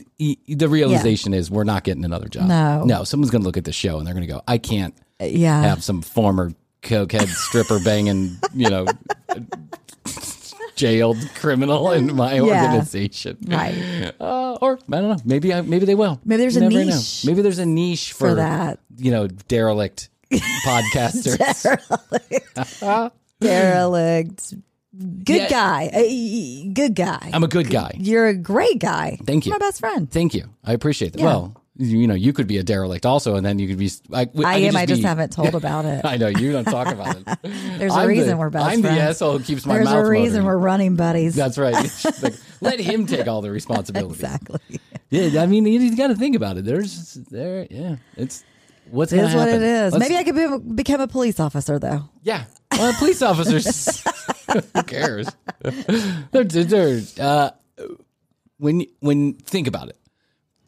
the 0.47 0.67
realization 0.69 1.33
is 1.33 1.49
we're 1.49 1.63
not 1.63 1.83
getting 1.83 2.05
another 2.05 2.27
job. 2.29 2.47
No. 2.47 2.83
No, 2.83 3.03
someone's 3.03 3.31
going 3.31 3.41
to 3.41 3.45
look 3.47 3.57
at 3.57 3.65
the 3.65 3.71
show 3.73 3.97
and 3.97 4.05
they're 4.05 4.13
going 4.13 4.25
to 4.27 4.31
go, 4.31 4.41
I 4.47 4.59
can't 4.59 4.93
Yeah. 5.19 5.61
have 5.63 5.83
some 5.83 6.01
former 6.03 6.51
cokehead 6.83 7.27
stripper 7.27 7.79
banging, 7.83 8.37
you 8.53 8.69
know, 8.69 8.85
jailed 10.79 11.17
criminal 11.35 11.91
in 11.91 12.15
my 12.15 12.35
Yeah. 12.35 12.41
organization. 12.41 13.37
Right. 13.47 14.11
Uh, 14.19 14.57
or 14.61 14.79
I 14.91 15.01
don't 15.01 15.09
know. 15.09 15.17
Maybe 15.25 15.53
I, 15.53 15.61
maybe 15.61 15.85
they 15.85 15.95
will. 15.95 16.19
Maybe 16.23 16.41
there's 16.41 16.55
You 16.55 16.63
a 16.65 16.69
niche 16.69 17.23
Know. 17.25 17.31
Maybe 17.31 17.41
there's 17.41 17.59
a 17.59 17.65
niche 17.65 18.13
for, 18.13 18.29
for 18.29 18.35
that. 18.35 18.79
You 18.97 19.11
know, 19.11 19.27
derelict 19.27 20.09
podcasters. 20.33 21.63
Derelict. 22.79 23.13
derelict. 23.41 24.53
Good 25.23 25.35
Yeah. 25.43 25.49
guy. 25.49 25.87
Uh, 25.93 26.73
Good 26.73 26.95
guy. 26.95 27.29
I'm 27.33 27.43
a 27.43 27.47
good 27.47 27.69
guy. 27.69 27.91
You're 27.97 28.27
a 28.27 28.33
great 28.35 28.79
guy. 28.79 29.17
Thank 29.23 29.45
you. 29.45 29.51
My 29.51 29.57
best 29.59 29.79
friend. 29.79 30.09
Thank 30.11 30.33
you. 30.33 30.45
I 30.63 30.73
appreciate 30.73 31.13
that. 31.13 31.19
Yeah. 31.19 31.25
Well, 31.25 31.63
you 31.81 32.07
know, 32.07 32.13
you 32.13 32.33
could 32.33 32.45
be 32.45 32.57
a 32.57 32.63
derelict 32.63 33.05
also, 33.05 33.35
and 33.35 33.45
then 33.45 33.57
you 33.57 33.67
could 33.69 33.77
be. 33.77 33.89
I, 34.13 34.21
I, 34.21 34.25
could 34.25 34.45
am. 34.45 34.75
I 34.75 34.85
just 34.85 35.01
be- 35.01 35.07
haven't 35.07 35.31
told 35.31 35.55
about 35.55 35.85
it. 35.85 36.01
I 36.05 36.17
know 36.17 36.27
you 36.27 36.51
don't 36.51 36.65
talk 36.65 36.87
about 36.89 37.15
it. 37.15 37.25
There's 37.77 37.93
a 37.93 37.99
I'm 37.99 38.07
reason 38.09 38.31
the- 38.31 38.37
we're 38.37 38.49
best 38.49 38.65
I'm 38.65 38.81
friends. 38.81 38.97
the 38.97 39.01
asshole 39.01 39.37
who 39.37 39.43
keeps 39.45 39.65
my 39.65 39.75
There's 39.75 39.85
mouth. 39.85 40.05
a 40.05 40.09
reason 40.09 40.43
motoring. 40.43 40.45
we're 40.45 40.57
running 40.57 40.95
buddies. 40.97 41.35
That's 41.35 41.57
right. 41.57 41.75
Like, 42.21 42.33
let 42.61 42.79
him 42.81 43.05
take 43.07 43.27
all 43.29 43.41
the 43.41 43.49
responsibility. 43.51 44.13
exactly. 44.13 44.59
Yeah, 45.09 45.41
I 45.41 45.45
mean, 45.45 45.65
you, 45.65 45.79
you 45.79 45.95
got 45.95 46.07
to 46.07 46.15
think 46.15 46.35
about 46.35 46.57
it. 46.57 46.65
There's 46.65 47.13
there. 47.31 47.65
Yeah, 47.69 47.95
it's 48.17 48.43
what's 48.91 49.13
It 49.13 49.19
is 49.19 49.33
what 49.33 49.47
it 49.47 49.51
happen. 49.53 49.63
is. 49.63 49.93
Let's- 49.93 49.99
Maybe 50.09 50.17
I 50.17 50.23
could 50.25 50.35
be, 50.65 50.73
become 50.75 50.99
a 50.99 51.07
police 51.07 51.39
officer 51.39 51.79
though. 51.79 52.09
Yeah. 52.23 52.43
Well, 52.73 52.93
police 52.99 53.21
officers. 53.21 54.03
who 54.75 54.83
cares? 54.83 55.27
they're, 56.31 56.43
they're, 56.43 57.01
uh, 57.19 57.51
when 58.57 58.85
when 58.99 59.33
think 59.35 59.67
about 59.67 59.87
it. 59.89 59.97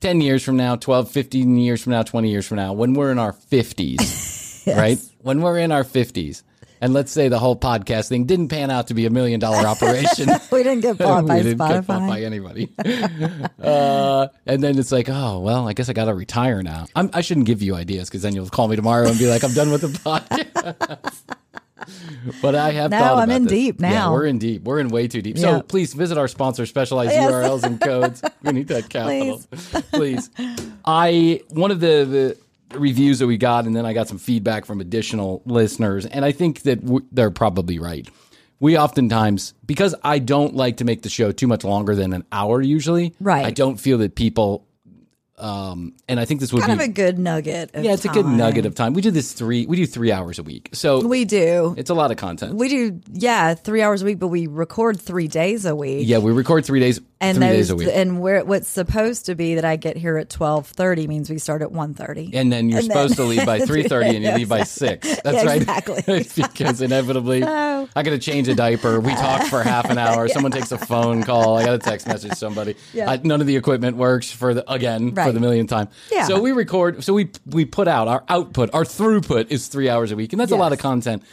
10 0.02 0.20
years 0.22 0.44
from 0.44 0.58
now, 0.58 0.76
12, 0.76 1.12
15 1.12 1.58
years 1.58 1.82
from 1.82 1.92
now, 1.92 2.04
20 2.04 2.30
years 2.30 2.48
from 2.48 2.58
now, 2.58 2.74
when 2.74 2.94
we're 2.94 3.12
in 3.12 3.20
our 3.20 3.34
50s, 3.34 4.68
right? 4.76 5.00
When 5.20 5.42
we're 5.42 5.60
in 5.60 5.72
our 5.72 5.84
50s, 5.84 6.44
and 6.82 6.94
let's 6.94 7.12
say 7.12 7.30
the 7.30 7.38
whole 7.38 7.56
podcast 7.56 8.10
thing 8.10 8.26
didn't 8.26 8.48
pan 8.48 8.72
out 8.72 8.88
to 8.88 8.96
be 8.96 9.06
a 9.06 9.12
million 9.12 9.40
dollar 9.40 9.68
operation. 9.68 10.28
we 10.52 10.64
didn't 10.64 10.82
get 10.82 10.98
bought 10.98 11.26
by 11.28 11.38
we 11.38 11.44
didn't 11.44 11.68
get 11.68 11.86
bought 11.86 12.08
by 12.08 12.22
anybody. 12.22 12.74
uh, 13.62 14.28
and 14.48 14.64
then 14.64 14.80
it's 14.80 14.92
like, 14.92 15.08
oh, 15.08 15.40
well, 15.40 15.68
I 15.68 15.74
guess 15.74 15.90
I 15.90 15.94
got 15.94 16.06
to 16.06 16.16
retire 16.16 16.64
now. 16.64 16.88
I'm, 16.96 17.12
I 17.14 17.22
shouldn't 17.22 17.46
give 17.46 17.62
you 17.62 17.76
ideas 17.76 18.10
because 18.10 18.24
then 18.24 18.34
you'll 18.34 18.50
call 18.50 18.68
me 18.68 18.76
tomorrow 18.76 19.08
and 19.08 19.20
be 19.20 19.28
like, 19.28 19.44
I'm 19.44 19.54
done 19.54 19.72
with 19.72 19.82
the 19.82 19.88
podcast. 19.90 21.22
But 22.42 22.56
I 22.56 22.72
have 22.72 22.92
No, 22.92 23.00
thought 23.00 23.18
I'm 23.20 23.32
in 23.32 23.44
this. 23.44 23.52
deep 23.52 23.82
Yeah, 23.82 23.90
now. 23.90 24.14
we're 24.14 24.26
in 24.26 24.38
deep. 24.40 24.64
We're 24.64 24.80
in 24.80 24.90
way 24.90 25.08
too 25.08 25.22
deep. 25.22 25.38
Yeah. 25.38 25.42
So 25.58 25.62
please 25.62 25.94
visit 25.94 26.18
our 26.18 26.28
sponsor, 26.28 26.66
Specialized 26.66 27.12
Yes. 27.12 27.32
URLs 27.32 27.64
and 27.64 27.80
Codes. 27.80 28.22
We 28.44 28.52
need 28.54 28.68
that 28.70 28.90
capital. 28.90 29.42
Please. 29.92 30.30
I 30.86 31.42
one 31.50 31.72
of 31.72 31.80
the, 31.80 32.36
the 32.72 32.78
reviews 32.80 33.20
that 33.20 33.28
we 33.28 33.38
got, 33.38 33.66
and 33.66 33.76
then 33.76 33.86
I 33.86 33.94
got 33.94 34.08
some 34.08 34.18
feedback 34.18 34.66
from 34.66 34.82
additional 34.82 35.42
listeners, 35.46 36.06
and 36.06 36.24
I 36.26 36.32
think 36.32 36.62
that 36.64 36.82
w- 36.84 37.06
they're 37.12 37.32
probably 37.32 37.80
right. 37.80 38.08
We 38.60 38.78
oftentimes, 38.78 39.54
because 39.66 39.96
I 40.04 40.20
don't 40.20 40.56
like 40.56 40.78
to 40.78 40.86
make 40.86 41.02
the 41.02 41.10
show 41.10 41.32
too 41.32 41.48
much 41.48 41.64
longer 41.64 41.96
than 41.96 42.14
an 42.14 42.24
hour 42.32 42.62
usually, 42.62 43.14
Right. 43.20 43.46
I 43.46 43.52
don't 43.52 43.78
feel 43.80 43.98
that 44.00 44.16
people 44.16 44.66
Um, 45.42 45.94
and 46.08 46.20
I 46.20 46.26
think 46.26 46.40
this 46.40 46.54
would 46.54 46.62
Kind 46.64 46.78
be 46.78 46.84
of 46.86 46.90
a 46.92 46.94
good 46.94 47.18
nugget. 47.18 47.72
Of 47.74 47.84
yeah, 47.84 47.94
it's 47.94 48.06
a 48.06 48.10
good 48.10 48.26
nugget 48.28 48.66
of 48.68 48.76
time. 48.76 48.94
We 48.94 49.02
do 49.02 49.10
this 49.12 49.34
three. 49.34 49.66
We 49.66 49.76
do 49.76 49.86
three 49.88 50.12
hours 50.12 50.38
a 50.40 50.44
week, 50.44 50.70
so 50.74 51.06
We 51.06 51.26
do. 51.26 51.74
it's 51.78 51.90
a 51.90 51.96
lot 51.96 52.12
of 52.12 52.18
content. 52.18 52.54
We 52.56 52.70
do, 52.70 53.02
yeah, 53.12 53.56
three 53.56 53.82
hours 53.82 54.04
a 54.04 54.06
week, 54.06 54.20
but 54.20 54.28
we 54.28 54.46
record 54.48 55.02
three 55.02 55.28
days 55.28 55.66
a 55.66 55.76
week. 55.76 56.08
yeah, 56.08 56.20
we 56.20 56.32
record 56.32 56.64
three 56.66 56.80
days, 56.80 57.00
and 57.20 57.38
three 57.38 57.48
those, 57.48 57.56
days 57.58 57.70
a 57.72 57.76
week, 57.76 57.90
and 57.92 58.22
where 58.22 58.46
what's 58.46 58.68
supposed 58.68 59.26
to 59.26 59.36
be 59.36 59.56
that 59.56 59.66
I 59.66 59.78
get 59.78 59.98
here 59.98 60.18
at 60.18 60.30
twelve 60.30 60.68
thirty 60.68 61.08
means 61.08 61.30
we 61.30 61.40
start 61.40 61.64
at 61.64 61.72
one 61.72 61.96
thirty. 61.96 62.30
and 62.36 62.52
then 62.54 62.70
you're 62.70 62.80
and 62.80 62.90
then- 62.90 62.96
supposed 63.10 63.16
to 63.16 63.24
leave 63.24 63.46
by 63.46 63.60
three 63.66 63.84
thirty, 63.84 64.16
and 64.16 64.24
you 64.24 64.32
leave 64.34 64.50
by 64.50 64.62
six. 64.64 65.08
That's 65.22 65.38
Yeah, 65.38 65.46
right, 65.46 65.62
exactly. 65.62 66.04
because 66.36 66.82
inevitably, 66.82 67.44
I 67.44 67.86
got 67.96 68.04
to 68.04 68.20
change 68.20 68.48
a 68.48 68.54
diaper. 68.56 69.00
We 69.00 69.14
talk 69.16 69.44
for 69.48 69.64
half 69.64 69.90
an 69.90 69.98
hour. 69.98 70.28
Someone 70.30 70.52
takes 70.52 70.72
a 70.72 70.78
phone 70.78 71.24
call. 71.24 71.58
I 71.58 71.66
got 71.66 71.72
to 71.72 71.80
text 71.80 72.06
message 72.08 72.34
somebody. 72.34 72.76
Yeah. 72.94 73.10
I- 73.10 73.22
none 73.24 73.42
of 73.42 73.48
the 73.48 73.56
equipment 73.56 73.98
works 73.98 74.32
for 74.32 74.54
the 74.54 74.70
again 74.72 75.12
for 75.32 75.40
the 75.40 75.40
millionth 75.40 75.70
time. 75.70 75.90
Yeah. 76.12 76.26
So 76.26 76.40
we 76.42 76.52
record. 76.52 77.04
So 77.04 77.14
we 77.14 77.32
we 77.46 77.66
put 77.66 77.88
out 77.88 78.08
our 78.08 78.24
output. 78.30 78.70
Our 78.74 78.84
throughput 78.84 79.52
is 79.52 79.68
three 79.68 79.90
hours 79.90 80.12
a 80.12 80.16
week, 80.16 80.34
and 80.34 80.40
that's 80.40 80.52
a 80.52 80.56
lot 80.58 80.74
of 80.74 80.80
content 80.80 81.24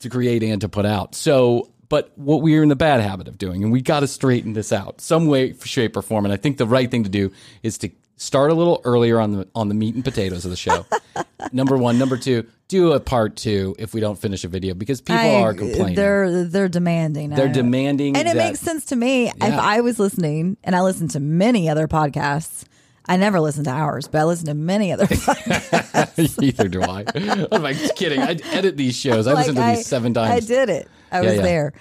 to 0.00 0.08
create 0.10 0.42
and 0.42 0.60
to 0.60 0.68
put 0.68 0.86
out. 0.86 1.14
So, 1.14 1.70
but 1.88 2.12
what 2.16 2.42
we're 2.42 2.62
in 2.62 2.68
the 2.68 2.76
bad 2.76 3.00
habit 3.00 3.28
of 3.28 3.38
doing, 3.38 3.62
and 3.62 3.72
we 3.72 3.80
got 3.80 4.00
to 4.00 4.06
straighten 4.06 4.52
this 4.52 4.72
out 4.72 5.00
some 5.00 5.26
way, 5.26 5.54
shape, 5.64 5.96
or 5.96 6.02
form. 6.02 6.24
And 6.24 6.32
I 6.32 6.36
think 6.36 6.58
the 6.58 6.66
right 6.66 6.90
thing 6.90 7.04
to 7.04 7.10
do 7.10 7.32
is 7.62 7.78
to 7.78 7.90
start 8.16 8.50
a 8.50 8.54
little 8.54 8.80
earlier 8.84 9.20
on 9.20 9.32
the 9.32 9.48
on 9.54 9.68
the 9.68 9.74
meat 9.74 9.94
and 9.94 10.04
potatoes 10.04 10.44
of 10.44 10.50
the 10.50 10.56
show. 10.56 10.86
number 11.52 11.76
one, 11.76 11.98
number 11.98 12.16
two, 12.16 12.46
do 12.68 12.92
a 12.92 13.00
part 13.00 13.36
two 13.36 13.74
if 13.78 13.94
we 13.94 14.00
don't 14.00 14.18
finish 14.18 14.44
a 14.44 14.48
video 14.48 14.74
because 14.74 15.00
people 15.00 15.20
I- 15.20 15.40
are 15.42 15.54
complaining. 15.54 15.94
They're 15.94 16.44
they're 16.44 16.68
demanding. 16.68 17.30
They're 17.30 17.48
demanding 17.52 18.16
and 18.16 18.28
it 18.28 18.34
that- 18.34 18.48
makes 18.48 18.60
sense 18.60 18.86
to 18.86 18.96
me. 18.96 19.28
If 19.28 19.42
I 19.42 19.80
was 19.80 19.98
listening, 19.98 20.56
and 20.64 20.74
I 20.74 20.82
listen 20.82 21.08
to 21.08 21.20
many 21.20 21.68
other 21.68 21.88
podcasts. 21.88 22.64
I 23.06 23.16
never 23.18 23.38
listen 23.40 23.64
to 23.64 23.70
ours, 23.70 24.08
but 24.08 24.20
I 24.20 24.24
listen 24.24 24.46
to 24.46 24.54
many 24.54 24.90
other. 24.92 25.06
podcasts. 25.06 26.42
Either 26.42 26.68
do 26.68 26.82
I. 26.82 27.02
What 27.04 27.52
am 27.54 27.66
I 27.66 27.74
kidding? 27.74 28.20
I 28.20 28.36
edit 28.52 28.76
these 28.76 28.96
shows. 28.96 29.26
I 29.26 29.32
Like, 29.34 29.46
listen 29.46 29.62
to 29.62 29.76
these 29.76 29.86
seven 29.86 30.14
times. 30.14 30.30
I 30.30 30.46
did 30.46 30.70
it. 30.70 30.88
I 31.12 31.20
Yeah, 31.20 31.26
was 31.26 31.36
yeah. 31.36 31.42
there. 31.42 31.72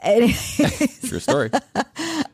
True 1.08 1.18
story. 1.18 1.50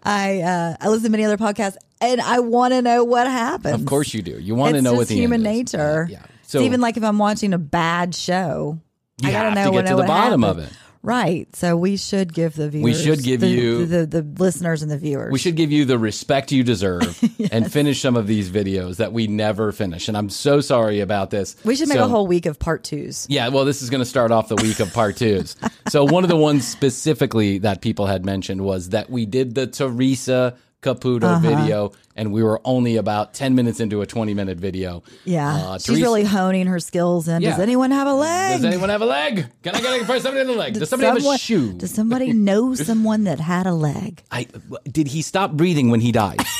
I 0.02 0.40
uh, 0.42 0.76
I 0.80 0.88
listen 0.88 1.04
to 1.04 1.10
many 1.10 1.24
other 1.24 1.38
podcasts, 1.38 1.76
and 2.00 2.20
I 2.20 2.40
want 2.40 2.74
to 2.74 2.82
know 2.82 3.04
what 3.04 3.26
happens. 3.26 3.80
Of 3.80 3.86
course 3.86 4.12
you 4.12 4.20
do. 4.20 4.32
You 4.38 4.54
want 4.54 4.74
to 4.74 4.82
know 4.82 4.92
what 4.92 5.08
the 5.08 5.14
human 5.14 5.46
end 5.46 5.56
is. 5.68 5.72
nature. 5.72 6.06
Yeah. 6.10 6.18
yeah. 6.18 6.26
it's 6.42 6.54
even 6.56 6.82
like 6.82 6.98
if 6.98 7.04
I'm 7.04 7.16
watching 7.18 7.54
a 7.54 7.58
bad 7.58 8.14
show, 8.14 8.78
You 9.22 9.30
I 9.30 9.32
gotta 9.32 9.48
have 9.48 9.54
to 9.54 9.64
know 9.64 9.72
get 9.72 9.86
to 9.86 9.90
know 9.92 9.96
the 9.96 10.02
bottom 10.06 10.44
of 10.44 10.58
it. 10.58 10.70
Right. 11.04 11.54
So 11.54 11.76
we 11.76 11.98
should 11.98 12.32
give 12.32 12.56
the 12.56 12.70
viewers. 12.70 12.84
We 12.84 12.94
should 13.04 13.22
give 13.22 13.40
the, 13.42 13.48
you- 13.48 13.84
the, 13.84 14.06
the, 14.06 14.22
the 14.22 14.42
listeners 14.42 14.82
and 14.82 14.90
the 14.90 14.96
viewers. 14.96 15.30
We 15.30 15.38
should 15.38 15.54
give 15.54 15.70
you 15.70 15.84
the 15.84 15.98
respect 15.98 16.50
you 16.50 16.64
deserve 16.64 17.22
and 17.52 17.70
finish 17.70 18.00
some 18.00 18.16
of 18.16 18.26
these 18.26 18.48
videos 18.50 18.96
that 18.96 19.12
we 19.12 19.26
never 19.26 19.70
finish. 19.70 20.08
And 20.08 20.16
I'm 20.16 20.30
so 20.30 20.62
sorry 20.62 21.00
about 21.00 21.28
this. 21.30 21.56
We 21.62 21.76
should 21.76 21.88
make 21.88 21.98
So- 21.98 22.04
a 22.04 22.08
whole 22.08 22.26
week 22.26 22.46
of 22.46 22.58
part 22.58 22.84
twos. 22.84 23.26
Yeah, 23.28 23.48
well, 23.48 23.66
this 23.66 23.82
is 23.82 23.90
going 23.90 24.00
to 24.00 24.06
start 24.06 24.32
off 24.32 24.48
the 24.48 24.56
week 24.56 24.80
of 24.80 24.92
part 24.94 25.18
twos. 25.18 25.56
so 25.88 26.04
one 26.04 26.24
of 26.24 26.30
the 26.30 26.36
ones 26.36 26.66
specifically 26.66 27.58
that 27.58 27.82
people 27.82 28.06
had 28.06 28.24
mentioned 28.24 28.62
was 28.62 28.88
that 28.88 29.10
we 29.10 29.26
did 29.26 29.54
the 29.54 29.66
Teresa 29.66 30.56
Caputo 30.84 31.24
Uh-huh. 31.24 31.40
video, 31.40 31.92
and 32.14 32.32
we 32.32 32.42
were 32.42 32.60
only 32.64 32.96
about 32.96 33.32
10 33.34 33.54
minutes 33.54 33.80
into 33.80 34.02
a 34.02 34.06
20 34.06 34.34
minute 34.34 34.58
video. 34.58 35.02
Yeah. 35.24 35.52
Uh, 35.54 35.74
She's 35.78 35.86
Teresa- 35.86 36.02
really 36.02 36.24
honing 36.24 36.66
her 36.66 36.78
skills. 36.78 37.26
And 37.26 37.42
Yeah. 37.42 37.50
does 37.52 37.60
anyone 37.60 37.90
have 37.90 38.06
a 38.06 38.12
leg? 38.14 38.56
Does 38.58 38.64
anyone 38.66 38.90
have 38.90 39.00
a 39.02 39.06
leg? 39.06 39.46
Can 39.62 39.74
I 39.74 39.80
get 39.80 40.00
a, 40.02 40.20
somebody 40.20 40.40
in 40.42 40.46
the 40.46 40.52
leg? 40.52 40.74
Does 40.74 40.90
somebody 40.90 41.20
have 41.20 41.34
a 41.34 41.38
shoe? 41.38 41.72
Does 41.72 41.90
somebody 41.92 42.32
know 42.32 42.74
someone 42.90 43.24
that 43.24 43.40
had 43.40 43.66
a 43.66 43.72
leg? 43.74 44.22
I, 44.30 44.46
did 44.90 45.08
he 45.08 45.22
stop 45.22 45.52
breathing 45.52 45.88
when 45.90 46.00
he 46.00 46.12
died? 46.12 46.40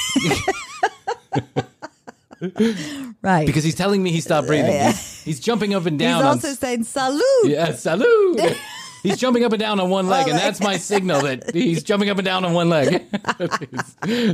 Right. 3.23 3.47
Because 3.47 3.65
he's 3.65 3.75
telling 3.75 4.03
me 4.03 4.11
he 4.11 4.21
stopped 4.21 4.47
breathing. 4.49 4.73
Yeah. 4.73 4.89
He's, 4.93 5.23
he's 5.23 5.41
jumping 5.41 5.73
up 5.75 5.87
and 5.87 5.99
He's 5.99 6.07
down. 6.09 6.21
on 6.23 6.27
also 6.27 6.53
saying 6.53 6.85
salute. 6.85 7.23
Yeah, 7.47 7.73
salute. 7.73 8.41
He's 9.05 9.19
jumping 9.19 9.45
up 9.45 9.53
and 9.53 9.61
down 9.61 9.81
on 9.81 9.91
one 9.91 10.07
leg, 10.07 10.29
and 10.29 10.39
that's 10.39 10.61
my 10.61 10.79
signal 10.79 11.21
that 11.23 11.55
he's 11.55 11.83
jumping 11.83 12.09
up 12.09 12.17
and 12.17 12.25
down 12.25 12.43
on 12.43 12.55
one 12.55 12.71
leg. 12.71 12.89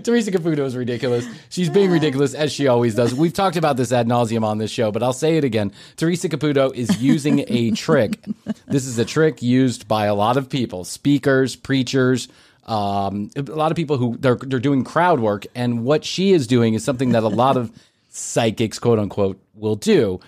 Teresa 0.05 0.31
Caputo 0.31 0.61
is 0.61 0.77
ridiculous. 0.77 1.27
She's 1.49 1.69
being 1.69 1.91
ridiculous 1.91 2.35
as 2.35 2.53
she 2.53 2.69
always 2.69 2.95
does. 2.95 3.13
We've 3.13 3.33
talked 3.33 3.57
about 3.57 3.77
this 3.77 3.91
ad 3.91 4.07
nauseum 4.07 4.45
on 4.45 4.59
this 4.59 4.71
show, 4.71 4.93
but 4.93 5.03
I'll 5.03 5.13
say 5.13 5.37
it 5.37 5.43
again. 5.43 5.73
Teresa 5.97 6.29
Caputo 6.29 6.73
is 6.73 7.03
using 7.03 7.45
a 7.49 7.71
trick. 7.77 8.25
This 8.69 8.87
is 8.87 8.97
a 8.97 9.05
trick 9.05 9.43
used 9.43 9.89
by 9.89 10.07
a 10.07 10.15
lot 10.15 10.37
of 10.37 10.49
people, 10.49 10.85
speakers, 10.85 11.57
preachers. 11.57 12.29
Um, 12.67 13.31
a 13.35 13.43
lot 13.43 13.73
of 13.73 13.77
people 13.77 13.97
who 13.97 14.19
they're 14.19 14.37
they're 14.37 14.61
doing 14.61 14.85
crowd 14.85 15.19
work, 15.19 15.47
and 15.57 15.83
what 15.83 16.05
she 16.05 16.31
is 16.31 16.47
doing 16.47 16.75
is 16.75 16.85
something 16.85 17.11
that 17.11 17.25
a 17.25 17.29
lot 17.29 17.57
of 17.57 17.73
psychics, 18.09 18.79
quote 18.79 19.01
unquote, 19.01 19.41
will 19.55 19.75
do 19.75 20.21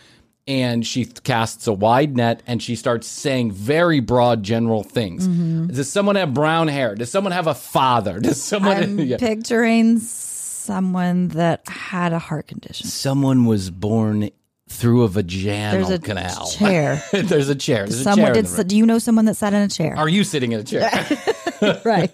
and 0.46 0.86
she 0.86 1.04
casts 1.04 1.66
a 1.66 1.72
wide 1.72 2.16
net 2.16 2.42
and 2.46 2.62
she 2.62 2.76
starts 2.76 3.06
saying 3.06 3.52
very 3.52 4.00
broad 4.00 4.42
general 4.42 4.82
things. 4.82 5.26
Mm-hmm. 5.26 5.68
Does 5.68 5.90
someone 5.90 6.16
have 6.16 6.34
brown 6.34 6.68
hair? 6.68 6.94
Does 6.94 7.10
someone 7.10 7.32
have 7.32 7.46
a 7.46 7.54
father? 7.54 8.18
Does 8.20 8.42
someone 8.42 8.76
I'm 8.76 8.98
yeah. 8.98 9.16
picturing 9.18 9.98
someone 9.98 11.28
that 11.28 11.68
had 11.68 12.12
a 12.12 12.18
heart 12.18 12.46
condition. 12.46 12.86
someone 12.86 13.46
was 13.46 13.70
born 13.70 14.30
through 14.68 15.02
a 15.02 15.08
vaginal 15.08 15.72
There's 15.72 15.90
a 15.90 15.98
canal? 15.98 16.46
chair. 16.46 17.02
There's 17.12 17.48
a 17.48 17.54
chair. 17.54 17.84
There's 17.84 18.00
a 18.00 18.04
Someone 18.04 18.32
chair 18.32 18.44
in 18.44 18.56
did. 18.56 18.68
Do 18.68 18.76
you 18.76 18.86
know 18.86 18.98
someone 18.98 19.26
that 19.26 19.34
sat 19.36 19.52
in 19.52 19.62
a 19.62 19.68
chair? 19.68 19.94
Are 19.96 20.08
you 20.08 20.24
sitting 20.24 20.52
in 20.52 20.60
a 20.60 20.64
chair? 20.64 20.88
right. 21.84 22.10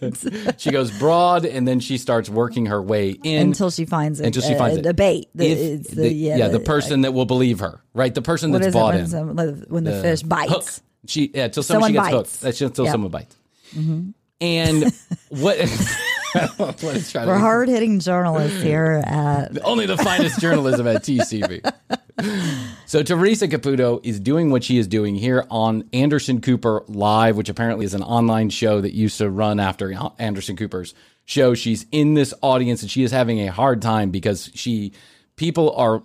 she 0.58 0.70
goes 0.70 0.90
broad 0.98 1.44
and 1.44 1.66
then 1.66 1.80
she 1.80 1.98
starts 1.98 2.28
working 2.28 2.66
her 2.66 2.80
way 2.82 3.10
in 3.22 3.48
Until 3.48 3.70
she 3.70 3.84
finds 3.84 4.20
it. 4.20 4.26
until 4.26 4.42
she 4.42 4.54
finds 4.54 4.76
a, 4.76 4.80
it. 4.80 4.86
A 4.86 4.94
bait. 4.94 5.28
The, 5.34 5.46
If- 5.46 5.58
it's 5.80 5.88
the, 5.90 6.02
the- 6.02 6.14
yeah, 6.14 6.48
the 6.48 6.60
person 6.60 7.02
that 7.02 7.12
will 7.14 7.26
believe 7.26 7.60
her, 7.60 7.82
right? 7.94 8.14
The 8.14 8.22
person 8.22 8.52
that's 8.52 8.72
bought 8.72 8.94
when, 8.94 9.00
in. 9.04 9.06
some, 9.08 9.36
when 9.68 9.84
the 9.84 10.00
fish 10.02 10.22
bites? 10.22 10.52
hook. 10.52 10.64
She 11.06 11.30
yeah, 11.32 11.48
till 11.48 11.62
someone, 11.62 11.88
Someone 11.88 11.90
she 11.90 11.94
gets 11.94 12.04
bites. 12.04 12.30
hooked. 12.32 12.40
That's 12.42 12.60
until 12.60 12.84
Yep. 12.86 12.92
someone 12.92 13.10
bites. 13.10 13.36
Mm-hmm. 13.74 14.10
And 14.40 14.92
what? 15.30 15.58
Let's 16.82 17.10
try 17.12 17.26
We're 17.26 17.38
hard 17.38 17.68
hitting 17.68 18.00
journalists 18.00 18.60
here 18.62 19.02
at. 19.04 19.64
Only 19.64 19.86
the 19.86 19.96
finest 19.96 20.40
journalism 20.40 20.86
at 20.86 21.02
TCB. 21.02 21.72
So 22.86 23.02
Teresa 23.02 23.46
Caputo 23.48 24.00
is 24.02 24.18
doing 24.18 24.50
what 24.50 24.64
she 24.64 24.78
is 24.78 24.86
doing 24.86 25.14
here 25.14 25.44
on 25.50 25.84
Anderson 25.92 26.40
Cooper 26.40 26.84
Live, 26.88 27.36
which 27.36 27.50
apparently 27.50 27.84
is 27.84 27.92
an 27.92 28.02
online 28.02 28.48
show 28.48 28.80
that 28.80 28.94
used 28.94 29.18
to 29.18 29.28
run 29.28 29.60
after 29.60 29.94
Anderson 30.18 30.56
Cooper's 30.56 30.94
show. 31.26 31.52
She's 31.52 31.84
in 31.92 32.14
this 32.14 32.32
audience 32.40 32.80
and 32.80 32.90
she 32.90 33.02
is 33.02 33.10
having 33.10 33.40
a 33.46 33.52
hard 33.52 33.82
time 33.82 34.10
because 34.10 34.50
she 34.54 34.92
people 35.36 35.72
are 35.76 36.02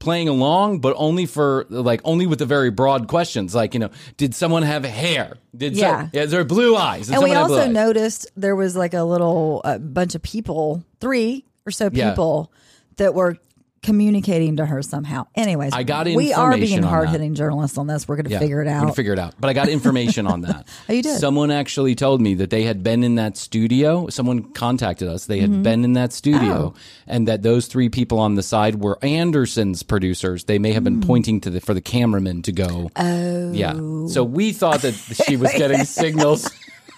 playing 0.00 0.28
along, 0.28 0.80
but 0.80 0.94
only 0.98 1.24
for 1.24 1.64
like 1.70 2.02
only 2.04 2.26
with 2.26 2.40
the 2.40 2.46
very 2.46 2.70
broad 2.70 3.08
questions, 3.08 3.54
like 3.54 3.72
you 3.72 3.80
know, 3.80 3.90
did 4.18 4.34
someone 4.34 4.62
have 4.64 4.84
hair? 4.84 5.38
Did 5.56 5.76
Yeah. 5.76 6.10
is 6.12 6.30
there 6.30 6.44
blue 6.44 6.76
eyes? 6.76 7.06
Did 7.06 7.14
And 7.14 7.22
we 7.22 7.30
someone 7.30 7.36
have 7.38 7.46
blue 7.48 7.58
also 7.60 7.70
noticed 7.72 8.26
there 8.36 8.54
was 8.54 8.76
like 8.76 8.92
a 8.92 9.02
little 9.04 9.62
uh, 9.64 9.78
bunch 9.78 10.14
of 10.14 10.20
people, 10.20 10.84
three 11.00 11.46
or 11.64 11.70
so 11.72 11.88
Yeah. 11.90 12.10
people, 12.10 12.52
that 12.98 13.14
were 13.14 13.38
communicating 13.82 14.56
to 14.56 14.66
her 14.66 14.82
somehow. 14.82 15.26
Anyways, 15.34 15.72
I 15.72 15.82
got 15.82 16.06
we 16.06 16.32
are 16.32 16.56
being 16.56 16.82
hard 16.82 17.08
hitting 17.10 17.34
journalists 17.34 17.78
on 17.78 17.86
this. 17.86 18.06
We're 18.08 18.16
going 18.16 18.26
to 18.26 18.30
Yeah, 18.32 18.38
figure 18.40 18.60
it 18.62 18.68
out. 18.68 18.76
We're 18.76 18.80
gonna 18.86 18.92
figure 18.94 19.12
it 19.12 19.18
out. 19.18 19.34
But 19.40 19.48
I 19.50 19.52
got 19.52 19.68
information 19.68 20.26
on 20.26 20.40
that. 20.42 20.66
Oh, 20.88 20.92
you 20.92 21.02
did? 21.02 21.18
Someone 21.18 21.50
actually 21.50 21.94
told 21.94 22.20
me 22.20 22.34
that 22.34 22.50
they 22.50 22.62
had 22.62 22.82
been 22.82 23.02
in 23.04 23.14
that 23.16 23.36
studio. 23.36 24.08
Someone 24.08 24.42
contacted 24.52 25.06
us. 25.08 25.26
They 25.26 25.40
Mm-hmm. 25.40 25.52
had 25.54 25.62
been 25.62 25.84
in 25.84 25.92
that 25.94 26.12
studio, 26.12 26.74
Oh. 26.74 26.74
and 27.06 27.28
that 27.28 27.42
those 27.42 27.66
three 27.66 27.88
people 27.88 28.18
on 28.18 28.34
the 28.34 28.42
side 28.42 28.76
were 28.82 28.98
Anderson's 29.02 29.82
producers. 29.82 30.44
They 30.44 30.58
may 30.58 30.72
have 30.72 30.82
been 30.84 31.00
Mm. 31.00 31.06
pointing 31.06 31.40
to 31.42 31.50
the 31.50 31.60
for 31.60 31.74
the 31.74 31.80
cameraman 31.80 32.42
to 32.42 32.52
go. 32.52 32.90
Oh, 32.96 33.52
yeah. 33.52 33.74
So 34.08 34.24
we 34.24 34.52
thought 34.52 34.82
that 34.82 34.92
she 34.94 35.36
was 35.36 35.52
getting 35.52 35.84
signals. 35.84 36.50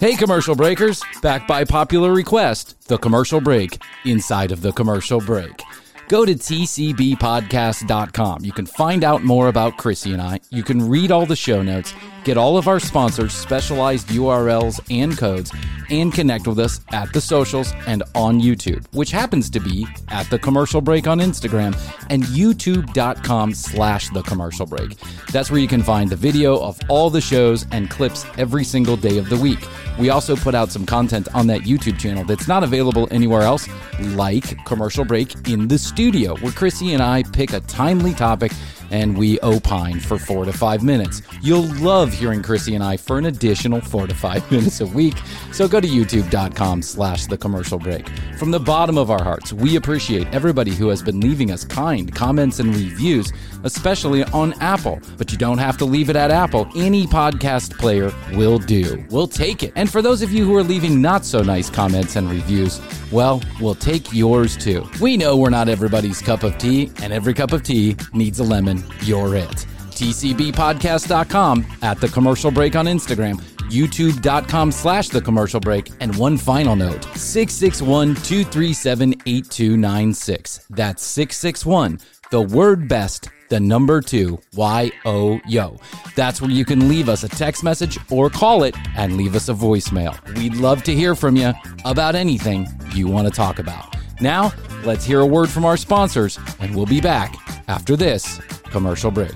Hey, 0.00 0.16
commercial 0.16 0.54
breakers! 0.54 1.02
Back 1.22 1.46
by 1.46 1.64
popular 1.64 2.12
request, 2.12 2.88
the 2.88 2.98
commercial 2.98 3.40
break 3.40 3.80
inside 4.04 4.52
of 4.52 4.60
the 4.60 4.72
commercial 4.72 5.20
break. 5.20 5.62
Go 6.08 6.26
to 6.26 6.34
tcbpodcast.com. 6.34 8.44
You 8.44 8.52
can 8.52 8.66
find 8.66 9.04
out 9.04 9.24
more 9.24 9.48
about 9.48 9.78
Krissy 9.78 10.12
and 10.12 10.20
I. 10.20 10.40
You 10.50 10.62
can 10.62 10.86
read 10.88 11.10
all 11.10 11.24
the 11.26 11.36
show 11.36 11.62
notes, 11.62 11.94
get 12.24 12.36
all 12.36 12.56
of 12.56 12.66
our 12.66 12.80
sponsors' 12.80 13.34
specialized 13.34 14.08
URLs 14.08 14.80
and 14.90 15.16
codes, 15.16 15.52
and 15.90 16.12
connect 16.12 16.46
with 16.46 16.58
us 16.58 16.80
at 16.92 17.12
the 17.12 17.20
socials 17.20 17.72
and 17.86 18.02
on 18.14 18.40
YouTube, 18.40 18.84
which 18.92 19.10
happens 19.10 19.50
to 19.50 19.60
be 19.60 19.86
at 20.08 20.28
the 20.30 20.38
commercial 20.38 20.80
break 20.80 21.06
on 21.06 21.20
Instagram 21.20 21.76
and 22.10 22.22
youtube.com 22.24 23.54
slash 23.54 24.08
the 24.10 24.22
commercial 24.22 24.66
break. 24.66 24.98
That's 25.32 25.50
where 25.50 25.60
you 25.60 25.68
can 25.68 25.82
find 25.82 26.10
the 26.10 26.16
video 26.16 26.58
of 26.58 26.78
all 26.88 27.10
the 27.10 27.20
shows 27.20 27.66
and 27.70 27.90
clips 27.90 28.24
every 28.38 28.64
single 28.64 28.96
day 28.96 29.18
of 29.18 29.28
the 29.28 29.36
week. 29.36 29.66
We 29.98 30.10
also 30.10 30.34
put 30.34 30.54
out 30.54 30.70
some 30.70 30.86
content 30.86 31.28
on 31.34 31.46
that 31.48 31.60
YouTube 31.62 31.98
channel 31.98 32.24
that's 32.24 32.48
not 32.48 32.64
available 32.64 33.06
anywhere 33.10 33.42
else, 33.42 33.68
like 34.00 34.64
Commercial 34.64 35.04
Break 35.04 35.48
in 35.48 35.68
the 35.68 35.78
Studio, 35.78 36.36
where 36.38 36.52
Krissy 36.52 36.94
and 36.94 37.02
I 37.02 37.22
pick 37.22 37.52
a 37.52 37.60
timely 37.60 38.14
topic 38.14 38.52
and 38.94 39.18
we 39.18 39.40
opine 39.42 39.98
for 39.98 40.20
four 40.20 40.44
to 40.44 40.52
five 40.52 40.84
minutes. 40.84 41.20
You'll 41.42 41.66
love 41.82 42.12
hearing 42.12 42.42
Krissy 42.42 42.76
and 42.76 42.84
I 42.84 42.96
for 42.96 43.18
an 43.18 43.26
additional 43.26 43.80
four 43.80 44.06
to 44.06 44.14
five 44.14 44.48
minutes 44.52 44.80
a 44.80 44.86
week. 44.86 45.16
So 45.50 45.66
go 45.66 45.80
to 45.80 45.88
youtube.com 45.88 46.80
slash 46.80 47.26
the 47.26 47.36
commercial 47.36 47.80
break. 47.80 48.08
From 48.38 48.52
the 48.52 48.60
bottom 48.60 48.96
of 48.96 49.10
our 49.10 49.22
hearts, 49.22 49.52
we 49.52 49.74
appreciate 49.74 50.32
everybody 50.32 50.70
who 50.70 50.88
has 50.90 51.02
been 51.02 51.18
leaving 51.18 51.50
us 51.50 51.64
kind 51.64 52.14
comments 52.14 52.60
and 52.60 52.72
reviews, 52.72 53.32
especially 53.64 54.22
on 54.26 54.52
Apple. 54.60 55.00
But 55.18 55.32
you 55.32 55.38
don't 55.38 55.58
have 55.58 55.76
to 55.78 55.84
leave 55.84 56.08
it 56.08 56.14
at 56.14 56.30
Apple. 56.30 56.68
Any 56.76 57.04
podcast 57.08 57.76
player 57.76 58.12
will 58.34 58.60
do. 58.60 59.04
We'll 59.10 59.26
take 59.26 59.64
it. 59.64 59.72
And 59.74 59.90
for 59.90 60.02
those 60.02 60.22
of 60.22 60.30
you 60.30 60.44
who 60.44 60.54
are 60.54 60.62
leaving 60.62 61.02
not 61.02 61.24
so 61.24 61.42
nice 61.42 61.68
comments 61.68 62.14
and 62.14 62.30
reviews, 62.30 62.80
well, 63.10 63.42
we'll 63.60 63.74
take 63.74 64.12
yours 64.12 64.56
too. 64.56 64.88
We 65.00 65.16
know 65.16 65.36
we're 65.36 65.50
not 65.50 65.68
everybody's 65.68 66.22
cup 66.22 66.44
of 66.44 66.58
tea, 66.58 66.92
and 67.02 67.12
every 67.12 67.34
cup 67.34 67.52
of 67.52 67.64
tea 67.64 67.96
needs 68.12 68.38
a 68.38 68.44
lemon. 68.44 68.83
You're 69.02 69.36
it. 69.36 69.66
TCBpodcast.com 69.94 71.66
at 71.82 72.00
the 72.00 72.08
commercial 72.08 72.50
break 72.50 72.76
on 72.76 72.86
Instagram, 72.86 73.40
youtube.com 73.70 74.72
slash 74.72 75.08
the 75.08 75.20
commercial 75.20 75.60
break, 75.60 75.90
and 76.00 76.14
one 76.16 76.36
final 76.36 76.76
note 76.76 77.04
661 77.14 78.16
237 78.16 79.14
8296. 79.24 80.66
That's 80.70 81.02
661, 81.02 82.00
the 82.30 82.42
word 82.42 82.88
best, 82.88 83.28
the 83.50 83.60
number 83.60 84.00
two, 84.00 84.40
Y 84.54 84.90
O 85.04 85.40
Yo. 85.46 85.78
That's 86.16 86.40
where 86.40 86.50
you 86.50 86.64
can 86.64 86.88
leave 86.88 87.08
us 87.08 87.22
a 87.22 87.28
text 87.28 87.62
message 87.62 87.98
or 88.10 88.30
call 88.30 88.64
it 88.64 88.74
and 88.96 89.16
leave 89.16 89.36
us 89.36 89.48
a 89.48 89.54
voicemail. 89.54 90.18
We'd 90.36 90.56
love 90.56 90.82
to 90.84 90.94
hear 90.94 91.14
from 91.14 91.36
you 91.36 91.52
about 91.84 92.16
anything 92.16 92.66
you 92.92 93.06
want 93.06 93.28
to 93.28 93.32
talk 93.32 93.60
about. 93.60 93.94
Now, 94.20 94.52
let's 94.84 95.04
hear 95.04 95.20
a 95.20 95.26
word 95.26 95.50
from 95.50 95.64
our 95.64 95.76
sponsors, 95.76 96.38
and 96.60 96.74
we'll 96.74 96.86
be 96.86 97.00
back 97.00 97.36
after 97.68 97.96
this 97.96 98.40
commercial 98.74 99.12
break. 99.12 99.30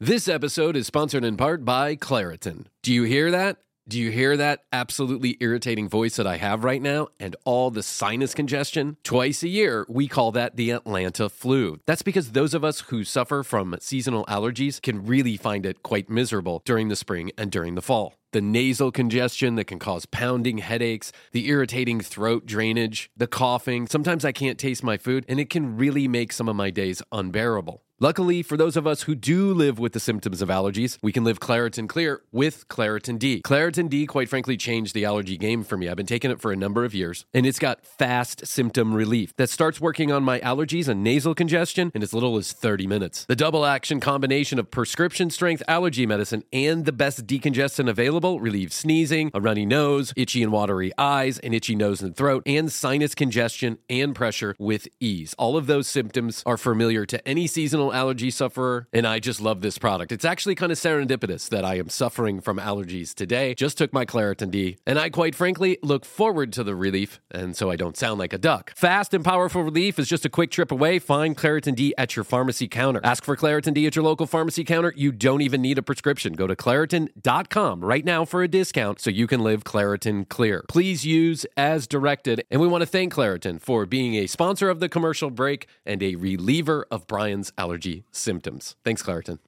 This 0.00 0.26
episode 0.26 0.74
is 0.74 0.88
sponsored 0.88 1.24
in 1.24 1.36
part 1.36 1.64
by 1.64 1.94
Claritin. 1.94 2.66
Do 2.82 2.92
you 2.92 3.04
hear 3.04 3.30
that? 3.30 3.58
Do 3.86 4.00
you 4.00 4.10
hear 4.10 4.36
that 4.36 4.64
absolutely 4.72 5.36
irritating 5.38 5.88
voice 5.88 6.16
that 6.16 6.26
I 6.26 6.38
have 6.38 6.64
right 6.64 6.82
now 6.82 7.06
and 7.20 7.36
all 7.44 7.70
the 7.70 7.84
sinus 7.84 8.34
congestion? 8.34 8.96
Twice 9.04 9.44
a 9.44 9.48
year, 9.48 9.86
we 9.88 10.08
call 10.08 10.32
that 10.32 10.56
the 10.56 10.70
Atlanta 10.70 11.28
flu. 11.28 11.78
That's 11.86 12.02
because 12.02 12.32
those 12.32 12.52
of 12.52 12.64
us 12.64 12.80
who 12.80 13.04
suffer 13.04 13.44
from 13.44 13.76
seasonal 13.80 14.24
allergies 14.24 14.82
can 14.82 15.06
really 15.06 15.36
find 15.36 15.64
it 15.64 15.84
quite 15.84 16.10
miserable 16.10 16.62
during 16.64 16.88
the 16.88 16.96
spring 16.96 17.30
and 17.38 17.52
during 17.52 17.76
the 17.76 17.82
fall. 17.82 18.14
The 18.34 18.40
nasal 18.40 18.90
congestion 18.90 19.54
that 19.54 19.66
can 19.66 19.78
cause 19.78 20.06
pounding 20.06 20.58
headaches, 20.58 21.12
the 21.30 21.46
irritating 21.46 22.00
throat 22.00 22.46
drainage, 22.46 23.08
the 23.16 23.28
coughing. 23.28 23.86
Sometimes 23.86 24.24
I 24.24 24.32
can't 24.32 24.58
taste 24.58 24.82
my 24.82 24.96
food, 24.96 25.24
and 25.28 25.38
it 25.38 25.48
can 25.48 25.76
really 25.76 26.08
make 26.08 26.32
some 26.32 26.48
of 26.48 26.56
my 26.56 26.70
days 26.70 27.00
unbearable. 27.12 27.84
Luckily, 28.00 28.42
for 28.42 28.56
those 28.56 28.76
of 28.76 28.88
us 28.88 29.02
who 29.02 29.14
do 29.14 29.54
live 29.54 29.78
with 29.78 29.92
the 29.92 30.00
symptoms 30.00 30.42
of 30.42 30.48
allergies, 30.48 30.98
we 31.00 31.12
can 31.12 31.22
live 31.22 31.38
Claritin 31.38 31.88
Clear 31.88 32.22
with 32.32 32.66
Claritin 32.66 33.20
D. 33.20 33.40
Claritin 33.42 33.88
D, 33.88 34.04
quite 34.04 34.28
frankly, 34.28 34.56
changed 34.56 34.94
the 34.94 35.04
allergy 35.04 35.36
game 35.36 35.62
for 35.62 35.76
me. 35.76 35.88
I've 35.88 35.96
been 35.96 36.04
taking 36.04 36.32
it 36.32 36.40
for 36.40 36.50
a 36.50 36.56
number 36.56 36.84
of 36.84 36.92
years, 36.92 37.24
and 37.32 37.46
it's 37.46 37.60
got 37.60 37.86
fast 37.86 38.48
symptom 38.48 38.94
relief 38.94 39.32
that 39.36 39.48
starts 39.48 39.80
working 39.80 40.10
on 40.10 40.24
my 40.24 40.40
allergies 40.40 40.88
and 40.88 41.04
nasal 41.04 41.36
congestion 41.36 41.92
in 41.94 42.02
as 42.02 42.12
little 42.12 42.36
as 42.36 42.52
30 42.52 42.88
minutes. 42.88 43.26
The 43.26 43.36
double 43.36 43.64
action 43.64 44.00
combination 44.00 44.58
of 44.58 44.72
prescription 44.72 45.30
strength 45.30 45.62
allergy 45.68 46.04
medicine 46.04 46.42
and 46.52 46.86
the 46.86 46.92
best 46.92 47.28
decongestant 47.28 47.88
available 47.88 48.40
relieves 48.40 48.74
sneezing, 48.74 49.30
a 49.34 49.40
runny 49.40 49.66
nose, 49.66 50.12
itchy 50.16 50.42
and 50.42 50.50
watery 50.50 50.90
eyes, 50.98 51.38
an 51.38 51.54
itchy 51.54 51.76
nose 51.76 52.02
and 52.02 52.16
throat, 52.16 52.42
and 52.44 52.72
sinus 52.72 53.14
congestion 53.14 53.78
and 53.88 54.16
pressure 54.16 54.56
with 54.58 54.88
ease. 54.98 55.32
All 55.38 55.56
of 55.56 55.68
those 55.68 55.86
symptoms 55.86 56.42
are 56.44 56.56
familiar 56.56 57.06
to 57.06 57.28
any 57.28 57.46
seasonal 57.46 57.83
allergy 57.92 58.30
sufferer, 58.30 58.88
and 58.92 59.06
I 59.06 59.18
just 59.18 59.40
love 59.40 59.60
this 59.60 59.78
product. 59.78 60.12
It's 60.12 60.24
actually 60.24 60.54
kind 60.54 60.72
of 60.72 60.78
serendipitous 60.78 61.48
that 61.50 61.64
I 61.64 61.76
am 61.76 61.88
suffering 61.88 62.40
from 62.40 62.58
allergies 62.58 63.14
today. 63.14 63.54
Just 63.54 63.78
took 63.78 63.92
my 63.92 64.04
Claritin 64.04 64.50
D, 64.50 64.78
and 64.86 64.98
I 64.98 65.10
quite 65.10 65.34
frankly 65.34 65.78
look 65.82 66.04
forward 66.04 66.52
to 66.54 66.64
the 66.64 66.74
relief, 66.74 67.20
and 67.30 67.56
so 67.56 67.70
I 67.70 67.76
don't 67.76 67.96
sound 67.96 68.18
like 68.18 68.32
a 68.32 68.38
duck. 68.38 68.72
Fast 68.76 69.14
and 69.14 69.24
powerful 69.24 69.62
relief 69.62 69.98
is 69.98 70.08
just 70.08 70.24
a 70.24 70.28
quick 70.28 70.50
trip 70.50 70.70
away. 70.70 70.98
Find 70.98 71.36
Claritin 71.36 71.74
D 71.74 71.94
at 71.98 72.16
your 72.16 72.24
pharmacy 72.24 72.68
counter. 72.68 73.00
Ask 73.04 73.24
for 73.24 73.36
Claritin 73.36 73.74
D 73.74 73.86
at 73.86 73.96
your 73.96 74.04
local 74.04 74.26
pharmacy 74.26 74.64
counter. 74.64 74.92
You 74.96 75.12
don't 75.12 75.42
even 75.42 75.62
need 75.62 75.78
a 75.78 75.82
prescription. 75.82 76.34
Go 76.34 76.46
to 76.46 76.56
Claritin.com 76.56 77.84
right 77.84 78.04
now 78.04 78.24
for 78.24 78.42
a 78.42 78.48
discount 78.48 79.00
so 79.00 79.10
you 79.10 79.26
can 79.26 79.40
live 79.40 79.64
Claritin 79.64 80.28
clear. 80.28 80.64
Please 80.68 81.04
use 81.04 81.46
as 81.56 81.86
directed, 81.86 82.44
and 82.50 82.60
we 82.60 82.68
want 82.68 82.82
to 82.82 82.86
thank 82.86 83.14
Claritin 83.14 83.60
for 83.60 83.86
being 83.86 84.14
a 84.14 84.26
sponsor 84.26 84.68
of 84.68 84.80
the 84.80 84.88
commercial 84.88 85.30
break 85.30 85.66
and 85.84 86.02
a 86.02 86.16
reliever 86.16 86.86
of 86.90 87.06
Bryan's 87.06 87.52
allergy 87.74 88.04
symptoms. 88.12 88.76
Thanks, 88.84 89.02
Claritin. 89.02 89.38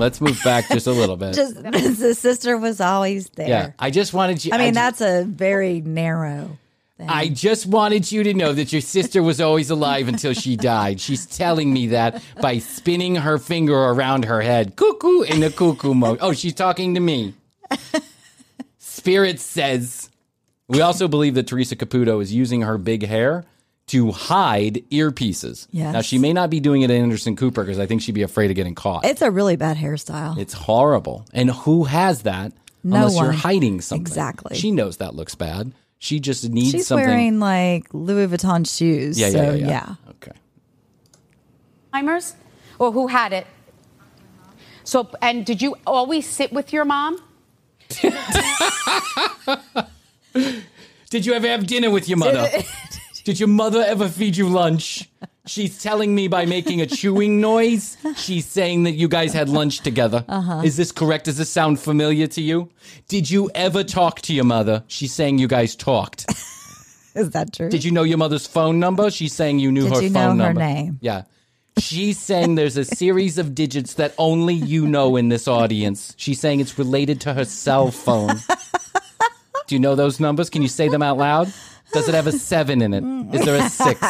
Let's 0.00 0.20
move 0.20 0.40
back 0.42 0.68
just 0.68 0.88
a 0.88 0.92
little 0.92 1.16
bit. 1.16 1.34
Just 1.36 1.62
the 1.62 2.14
sister 2.14 2.58
was 2.58 2.80
always 2.80 3.28
there. 3.30 3.48
yeah, 3.48 3.70
I 3.78 3.90
just 3.90 4.12
wanted 4.12 4.44
you. 4.44 4.52
I 4.52 4.58
mean, 4.58 4.70
ju- 4.70 4.74
that's 4.74 5.00
a 5.00 5.22
very 5.24 5.80
narrow. 5.82 6.58
Thing. 6.98 7.08
I 7.08 7.28
just 7.28 7.66
wanted 7.66 8.10
you 8.10 8.24
to 8.24 8.34
know 8.34 8.52
that 8.52 8.72
your 8.72 8.80
sister 8.80 9.22
was 9.22 9.40
always 9.40 9.70
alive 9.70 10.08
until 10.08 10.32
she 10.32 10.56
died. 10.56 11.00
She's 11.00 11.26
telling 11.26 11.72
me 11.72 11.88
that 11.88 12.22
by 12.40 12.58
spinning 12.58 13.14
her 13.16 13.38
finger 13.38 13.74
around 13.76 14.24
her 14.24 14.40
head, 14.42 14.74
cuckoo 14.74 15.22
in 15.22 15.40
the 15.40 15.50
cuckoo 15.50 15.94
mode. 15.94 16.18
Oh, 16.20 16.32
she's 16.32 16.54
talking 16.54 16.94
to 16.94 17.00
me. 17.00 17.34
Spirit 18.78 19.38
says. 19.38 20.10
We 20.66 20.80
also 20.80 21.06
believe 21.08 21.34
that 21.34 21.46
Teresa 21.46 21.76
Caputo 21.76 22.20
is 22.22 22.32
using 22.32 22.62
her 22.62 22.78
big 22.78 23.06
hair 23.06 23.44
to 23.88 24.12
hide 24.12 24.82
earpieces. 24.90 25.66
Yes. 25.70 25.92
Now, 25.92 26.00
she 26.00 26.18
may 26.18 26.32
not 26.32 26.48
be 26.50 26.58
doing 26.60 26.82
it 26.82 26.90
at 26.90 26.96
Anderson 26.96 27.36
Cooper 27.36 27.62
because 27.62 27.78
I 27.78 27.86
think 27.86 28.00
she'd 28.02 28.12
be 28.12 28.22
afraid 28.22 28.50
of 28.50 28.56
getting 28.56 28.74
caught. 28.74 29.04
it's 29.04 29.20
a 29.22 29.30
really 29.30 29.56
bad 29.56 29.76
hairstyle. 29.76 30.38
It's 30.38 30.54
horrible. 30.54 31.26
And 31.32 31.50
who 31.50 31.84
has 31.84 32.22
that 32.22 32.52
No 32.82 32.96
unless 32.96 33.16
you're 33.20 33.32
hiding 33.32 33.80
something? 33.82 34.00
Exactly. 34.02 34.56
She 34.56 34.70
knows 34.70 34.96
that 34.98 35.14
looks 35.14 35.34
bad. 35.34 35.72
She 35.98 36.18
just 36.20 36.48
needs 36.48 36.70
She's 36.70 36.86
something. 36.86 37.06
wearing 37.06 37.40
like 37.40 37.86
Louis 37.92 38.26
Vuitton 38.26 38.66
shoes. 38.70 39.18
yeah, 39.20 39.30
so 39.30 39.42
yeah, 39.42 39.52
yeah, 39.52 39.66
yeah. 39.66 39.94
Okay. 40.10 40.32
Alzheimer's, 41.94 42.34
or 42.78 42.90
who 42.92 43.06
had 43.06 43.32
it? 43.32 43.46
So, 44.82 45.08
and 45.22 45.46
did 45.46 45.62
you 45.62 45.76
always 45.86 46.26
sit 46.28 46.52
with 46.52 46.72
your 46.72 46.84
mom? 46.84 47.18
Did 51.10 51.24
you 51.26 51.32
ever 51.34 51.46
have 51.48 51.66
dinner 51.66 51.90
with 51.90 52.08
your 52.08 52.18
mother? 52.18 52.48
Did 53.24 53.40
your 53.40 53.48
mother 53.48 53.82
ever 53.86 54.08
feed 54.08 54.36
you 54.36 54.48
lunch? 54.48 55.08
She's 55.46 55.82
telling 55.82 56.14
me 56.14 56.28
by 56.28 56.46
making 56.46 56.80
a 56.80 56.86
chewing 56.86 57.40
noise, 57.40 57.96
she's 58.16 58.46
saying 58.46 58.84
that 58.84 58.92
you 58.92 59.08
guys 59.08 59.32
had 59.34 59.48
lunch 59.50 59.80
together. 59.80 60.24
Uh-huh. 60.28 60.62
Is 60.64 60.76
this 60.76 60.90
correct? 60.92 61.26
Does 61.26 61.36
this 61.36 61.50
sound 61.50 61.80
familiar 61.80 62.26
to 62.28 62.40
you? 62.42 62.70
Did 63.08 63.30
you 63.30 63.50
ever 63.54 63.84
talk 63.84 64.20
to 64.22 64.34
your 64.34 64.44
mother? 64.44 64.84
She's 64.88 65.12
saying 65.12 65.38
you 65.38 65.48
guys 65.48 65.76
talked. 65.76 66.26
Is 67.14 67.30
that 67.30 67.52
true? 67.52 67.68
Did 67.68 67.84
you 67.84 67.90
know 67.92 68.02
your 68.02 68.18
mother's 68.18 68.46
phone 68.46 68.80
number? 68.80 69.10
She's 69.10 69.32
saying 69.34 69.58
you 69.58 69.70
knew 69.70 69.84
Did 69.84 69.92
her 69.94 70.02
you 70.02 70.10
phone 70.10 70.38
know 70.38 70.44
her 70.44 70.52
number. 70.54 70.60
name? 70.60 70.98
Yeah. 71.00 71.22
She's 71.78 72.18
saying 72.18 72.54
there's 72.54 72.76
a 72.76 72.84
series 72.84 73.36
of 73.38 73.54
digits 73.54 73.94
that 73.94 74.14
only 74.18 74.54
you 74.54 74.86
know 74.86 75.16
in 75.16 75.28
this 75.28 75.46
audience. 75.46 76.14
She's 76.16 76.40
saying 76.40 76.60
it's 76.60 76.78
related 76.78 77.20
to 77.22 77.34
her 77.34 77.44
cell 77.44 77.90
phone. 77.90 78.36
Do 79.66 79.74
you 79.74 79.78
know 79.80 79.94
those 79.94 80.20
numbers? 80.20 80.50
Can 80.50 80.62
you 80.62 80.68
say 80.68 80.88
them 80.88 81.02
out 81.02 81.16
loud? 81.18 81.52
Does 81.92 82.08
it 82.08 82.14
have 82.14 82.26
a 82.26 82.32
seven 82.52 82.82
in 82.82 82.94
it? 82.94 83.34
Is 83.34 83.44
there 83.44 83.56
a 83.56 83.68
six? 83.68 84.00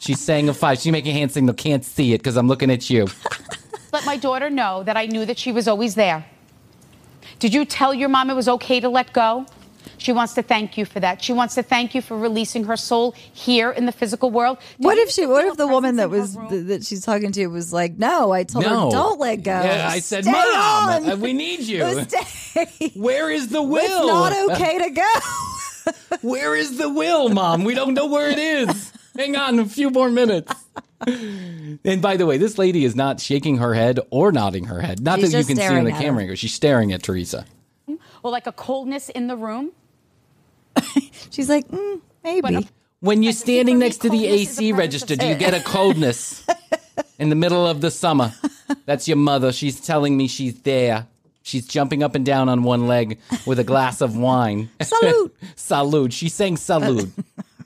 She's 0.00 0.20
saying 0.20 0.48
a 0.48 0.54
five. 0.54 0.78
She's 0.78 0.90
making 0.92 1.14
a 1.14 1.18
hand 1.18 1.30
signal. 1.32 1.54
Can't 1.54 1.84
see 1.84 2.14
it 2.14 2.18
because 2.18 2.36
I'm 2.36 2.48
looking 2.48 2.70
at 2.70 2.88
you. 2.90 3.06
Let 3.92 4.04
my 4.06 4.16
daughter 4.16 4.50
know 4.50 4.82
that 4.84 4.96
I 4.96 5.06
knew 5.06 5.24
that 5.26 5.38
she 5.38 5.52
was 5.52 5.68
always 5.68 5.94
there. 5.94 6.24
Did 7.38 7.52
you 7.54 7.64
tell 7.64 7.92
your 7.92 8.08
mom 8.08 8.30
it 8.30 8.34
was 8.34 8.48
okay 8.48 8.80
to 8.80 8.88
let 8.88 9.12
go? 9.12 9.46
She 9.98 10.12
wants 10.12 10.34
to 10.34 10.42
thank 10.42 10.76
you 10.76 10.84
for 10.84 10.98
that. 11.00 11.22
She 11.22 11.32
wants 11.32 11.54
to 11.56 11.62
thank 11.62 11.94
you 11.94 12.02
for 12.02 12.16
releasing 12.18 12.64
her 12.64 12.76
soul 12.76 13.12
here 13.32 13.70
in 13.70 13.86
the 13.86 13.92
physical 13.92 14.30
world. 14.30 14.58
Did 14.78 14.84
what 14.84 14.98
if 14.98 15.10
she? 15.10 15.26
What 15.26 15.44
if 15.44 15.56
the 15.56 15.66
woman 15.66 15.96
that 15.96 16.10
was 16.10 16.34
in 16.34 16.40
her 16.42 16.48
room? 16.48 16.50
th- 16.50 16.66
that 16.80 16.84
she's 16.86 17.04
talking 17.04 17.30
to 17.32 17.46
was 17.48 17.72
like, 17.72 17.98
"No, 17.98 18.32
I 18.32 18.42
told 18.44 18.64
No. 18.64 18.86
her 18.86 18.90
don't 18.90 19.20
let 19.20 19.42
go." 19.44 19.52
Yeah, 19.52 19.88
I 19.88 20.00
said, 20.00 20.24
Stay 20.24 20.32
Mom, 20.32 20.88
on. 20.88 21.10
uh, 21.10 21.16
we 21.16 21.32
need 21.32 21.60
you. 21.60 21.84
Stay. 22.08 22.90
Where 22.94 23.30
is 23.30 23.48
the 23.48 23.62
will? 23.62 23.80
It's 23.84 24.06
not 24.06 24.50
okay 24.56 24.78
to 24.78 24.90
go. 24.90 25.08
Where 26.20 26.54
is 26.54 26.78
the 26.78 26.88
will, 26.88 27.28
Mom? 27.28 27.64
We 27.64 27.74
don't 27.74 27.94
know 27.94 28.06
where 28.06 28.30
it 28.30 28.38
is. 28.38 28.92
Hang 29.16 29.36
on 29.36 29.58
a 29.58 29.66
few 29.66 29.90
more 29.90 30.10
minutes. 30.10 30.52
And 31.06 32.00
by 32.00 32.16
the 32.16 32.26
way, 32.26 32.38
this 32.38 32.58
lady 32.58 32.84
is 32.84 32.94
not 32.94 33.20
shaking 33.20 33.58
her 33.58 33.74
head 33.74 33.98
or 34.10 34.30
nodding 34.30 34.64
her 34.66 34.80
head. 34.80 35.00
Not 35.00 35.18
She's 35.18 35.32
that 35.32 35.38
you 35.38 35.44
can 35.44 35.56
see 35.56 35.66
on 35.66 35.84
the 35.84 35.90
camera. 35.90 36.26
her. 36.26 36.36
She's 36.36 36.54
staring 36.54 36.92
at 36.92 37.02
Teresa. 37.02 37.44
Well, 38.22 38.32
like 38.32 38.46
a 38.46 38.52
coldness 38.52 39.08
in 39.08 39.26
the 39.26 39.36
room? 39.36 39.72
She's 41.30 41.48
like, 41.48 41.66
mm, 41.68 42.00
maybe. 42.22 42.68
When 43.00 43.22
you're 43.24 43.32
standing 43.32 43.80
next 43.80 43.98
to 43.98 44.10
the 44.10 44.26
AC 44.26 44.72
register, 44.72 45.16
do 45.16 45.26
you 45.26 45.34
get 45.34 45.54
a 45.54 45.60
coldness 45.60 46.46
in 47.18 47.30
the 47.30 47.34
middle 47.34 47.66
of 47.66 47.80
the 47.80 47.90
summer? 47.90 48.32
That's 48.86 49.08
your 49.08 49.16
mother. 49.16 49.52
She's 49.52 49.80
telling 49.80 50.16
me 50.16 50.28
she's 50.28 50.60
there. 50.62 51.08
She's 51.42 51.66
jumping 51.66 52.02
up 52.02 52.14
and 52.14 52.24
down 52.24 52.48
on 52.48 52.62
one 52.62 52.86
leg 52.86 53.18
with 53.46 53.58
a 53.58 53.64
glass 53.64 54.00
of 54.00 54.16
wine. 54.16 54.70
Salute. 54.82 55.36
salute. 55.56 56.12
She's 56.12 56.34
saying 56.34 56.56
salute. 56.58 57.10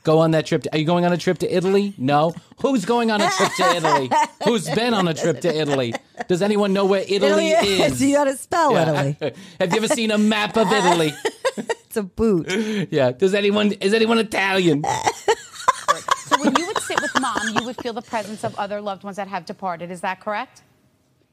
Go 0.03 0.21
on 0.21 0.31
that 0.31 0.47
trip. 0.47 0.63
To, 0.63 0.73
are 0.75 0.79
you 0.79 0.85
going 0.85 1.05
on 1.05 1.13
a 1.13 1.17
trip 1.19 1.39
to 1.39 1.53
Italy? 1.57 1.93
No. 1.99 2.33
Who's 2.63 2.85
going 2.85 3.11
on 3.11 3.21
a 3.21 3.29
trip 3.29 3.51
to 3.57 3.77
Italy? 3.77 4.11
Who's 4.45 4.71
been 4.71 4.95
on 4.95 5.09
a 5.09 5.15
trip 5.15 5.41
to 5.41 5.53
Italy? 5.55 5.95
Does 6.29 6.43
anyone 6.43 6.73
know 6.73 6.85
where 6.85 7.01
Italy, 7.09 7.49
Italy 7.51 7.83
is? 7.83 8.01
you 8.01 8.15
got 8.15 8.25
to 8.25 8.37
spell 8.37 8.73
Yeah. 8.73 8.83
Italy. 8.93 9.17
Have 9.61 9.73
you 9.73 9.79
ever 9.79 9.89
seen 9.89 10.11
a 10.13 10.19
map 10.19 10.57
of 10.57 10.71
Italy? 10.73 11.13
It's 11.59 11.97
a 11.97 12.03
boot. 12.03 12.89
Yeah. 12.91 13.13
Does 13.13 13.33
anyone 13.33 13.73
is 13.73 13.95
anyone 13.95 14.19
Italian? 14.19 14.85
So 14.85 16.37
when 16.45 16.55
you 16.57 16.67
would 16.67 16.79
sit 16.81 17.01
with 17.01 17.19
mom, 17.21 17.49
you 17.59 17.65
would 17.65 17.77
feel 17.79 17.95
the 17.95 18.03
presence 18.03 18.45
of 18.45 18.55
other 18.59 18.81
loved 18.83 19.03
ones 19.05 19.17
that 19.17 19.29
have 19.29 19.47
departed. 19.47 19.91
Is 19.91 20.03
that 20.03 20.21
correct? 20.21 20.63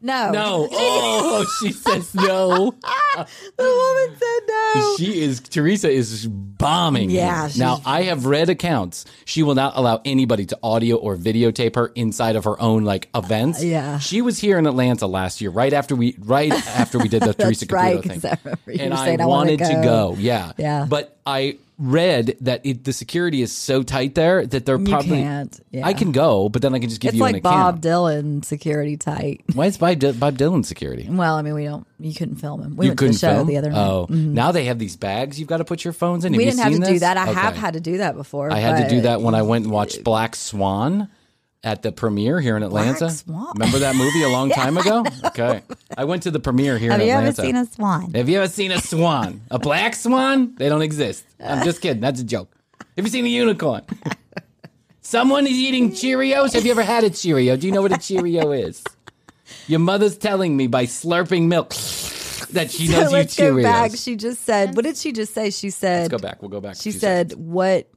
No. 0.03 0.31
No. 0.31 0.69
Oh, 1.35 1.45
she 1.59 1.71
says 1.71 2.13
no. 2.13 2.75
The 3.15 3.25
woman 3.57 4.17
said 4.17 4.47
no. 4.47 4.95
She 4.97 5.21
is 5.21 5.39
Teresa 5.39 5.89
is 5.89 6.27
bombing. 6.27 7.09
Yeah, 7.09 7.47
she's- 7.47 7.57
Now 7.57 7.81
I 7.85 8.03
have 8.03 8.25
read 8.25 8.49
accounts. 8.49 9.05
She 9.25 9.41
will 9.43 9.55
not 9.55 9.73
allow 9.75 10.01
anybody 10.05 10.45
to 10.47 10.59
audio 10.63 10.95
or 10.97 11.15
videotape 11.15 11.75
her 11.75 11.87
inside 11.95 12.35
of 12.35 12.43
her 12.45 12.59
own 12.59 12.83
like 12.83 13.09
events. 13.15 13.61
Uh, 13.61 13.65
yeah. 13.65 13.99
She 13.99 14.21
was 14.21 14.37
here 14.39 14.57
in 14.59 14.67
Atlanta 14.67 15.07
last 15.07 15.41
year, 15.41 15.49
right 15.51 15.73
after 15.73 15.95
we 15.95 16.15
right 16.19 16.51
after 16.51 16.97
we 16.99 17.07
did 17.07 17.21
the 17.23 17.33
Teresa 17.39 17.65
right, 17.69 18.03
thing. 18.03 18.21
I 18.25 18.71
and 18.79 18.93
I 18.93 19.07
"I 19.13 19.15
wanna 19.17 19.27
wanted 19.27 19.59
to 19.59 19.73
go." 19.75 20.13
go. 20.13 20.15
Yeah. 20.19 20.51
Yeah. 20.57 20.85
But 20.89 21.17
I 21.25 21.57
read 21.83 22.37
that 22.41 22.65
it, 22.65 22.83
the 22.85 22.93
security 22.93 23.41
is 23.41 23.51
so 23.55 23.83
tight 23.83 24.15
there 24.15 24.45
that 24.45 24.65
they're 24.65 24.79
probably. 24.79 25.19
Yeah. 25.21 25.45
I 25.83 25.93
can 25.93 26.11
go, 26.11 26.47
but 26.49 26.61
then 26.61 26.73
I 26.73 26.79
can 26.79 26.89
just 26.89 27.01
give 27.01 27.09
It's 27.09 27.17
you 27.17 27.21
like 27.23 27.35
an 27.35 27.41
Bob 27.41 27.75
account. 27.79 27.83
Dylan 27.83 28.45
security 28.45 28.95
tight. 28.97 29.43
Why 29.53 29.65
is 29.67 29.77
Bob, 29.77 29.99
Dy- 29.99 30.11
Bob 30.13 30.37
Dylan 30.37 30.65
security? 30.65 31.07
Well, 31.09 31.35
I 31.35 31.41
mean, 31.41 31.53
we 31.53 31.65
don't. 31.65 31.85
You 31.99 32.13
couldn't 32.13 32.35
film 32.37 32.61
him. 32.61 32.75
We 32.75 32.85
you 32.85 32.89
went 32.91 32.99
to 32.99 33.01
couldn't 33.05 33.13
the 33.13 33.19
show 33.19 33.33
film? 33.35 33.47
the 33.47 33.57
other 33.57 33.69
night. 33.69 33.87
Oh, 33.87 34.07
Mhm. 34.09 34.33
now 34.33 34.51
they 34.51 34.65
have 34.65 34.79
these 34.79 34.95
bags 34.95 35.39
you've 35.39 35.49
got 35.49 35.57
to 35.57 35.65
put 35.65 35.83
your 35.83 35.93
phones 35.93 36.25
in. 36.25 36.31
we 36.33 36.39
you 36.45 36.49
didn't 36.51 36.61
have 36.63 36.73
to 36.73 36.85
seen 36.85 36.93
do 36.95 36.99
that. 36.99 37.17
I 37.17 37.25
have 37.25 37.55
had 37.55 37.73
to 37.73 37.79
do 37.79 37.97
that 37.97 38.15
before. 38.15 38.51
I 38.51 38.59
had 38.59 38.83
to 38.83 38.89
do 38.95 39.01
that 39.01 39.21
when 39.21 39.35
I 39.35 39.41
went 39.41 39.65
and 39.65 39.73
watched 39.73 40.03
Black 40.03 40.35
Swan 40.35 41.09
at 41.63 41.81
the 41.81 41.91
premiere 41.91 42.41
here 42.41 42.57
in 42.57 42.63
Atlanta. 42.63 43.09
Remember 43.27 43.79
that 43.79 43.95
movie 43.95 44.23
a 44.23 44.29
long 44.29 44.49
time 44.61 44.77
ago? 44.77 45.05
Okay. 45.25 45.61
I 45.97 46.03
went 46.05 46.23
to 46.23 46.31
the 46.31 46.39
premiere 46.39 46.77
here 46.77 46.91
Have 46.91 46.99
in 47.01 47.07
you 47.07 47.13
ever 47.13 47.31
seen 47.31 47.55
a 47.55 47.65
swan? 47.65 48.13
Have 48.13 48.27
you 48.27 48.37
ever 48.37 48.47
seen 48.49 48.71
a 48.71 48.79
swan? 48.81 49.41
A 49.49 49.59
black 49.59 49.95
swan? 49.95 50.55
They 50.55 50.67
don't 50.69 50.81
exist. 50.81 51.23
I'm 51.43 51.63
just 51.63 51.81
kidding. 51.81 52.01
That's 52.01 52.19
a 52.19 52.25
joke. 52.25 52.53
Have 52.97 53.05
you 53.05 53.11
seen 53.11 53.25
a 53.25 53.29
unicorn? 53.29 53.83
Someone 55.01 55.45
is 55.47 55.53
eating 55.53 55.91
Cheerios. 55.91 56.53
Have 56.53 56.65
you 56.65 56.71
ever 56.71 56.83
had 56.83 57.03
a 57.03 57.09
Cheerio? 57.09 57.55
Do 57.57 57.67
you 57.67 57.73
know 57.73 57.81
what 57.81 57.91
a 57.91 57.97
Cheerio 57.97 58.51
is? 58.51 58.83
Your 59.67 59.79
mother's 59.79 60.17
telling 60.17 60.55
me 60.57 60.67
by 60.67 60.85
slurping 60.85 61.47
milk 61.47 61.69
that 62.53 62.71
she 62.71 62.87
knows 62.87 62.95
so 62.95 63.09
you 63.09 63.09
let's 63.09 63.35
go 63.37 63.61
back. 63.61 63.91
She 63.95 64.15
just 64.15 64.43
said, 64.43 64.75
"What 64.75 64.85
did 64.85 64.95
she 64.97 65.11
just 65.11 65.33
say?" 65.33 65.49
She 65.49 65.69
said, 65.69 66.11
Let's 66.11 66.11
go 66.11 66.17
back. 66.17 66.41
We'll 66.41 66.49
go 66.49 66.61
back. 66.61 66.73
a 66.73 66.79
She 66.79 66.91
few 66.91 66.99
said, 66.99 67.33
"What?" 67.33 67.89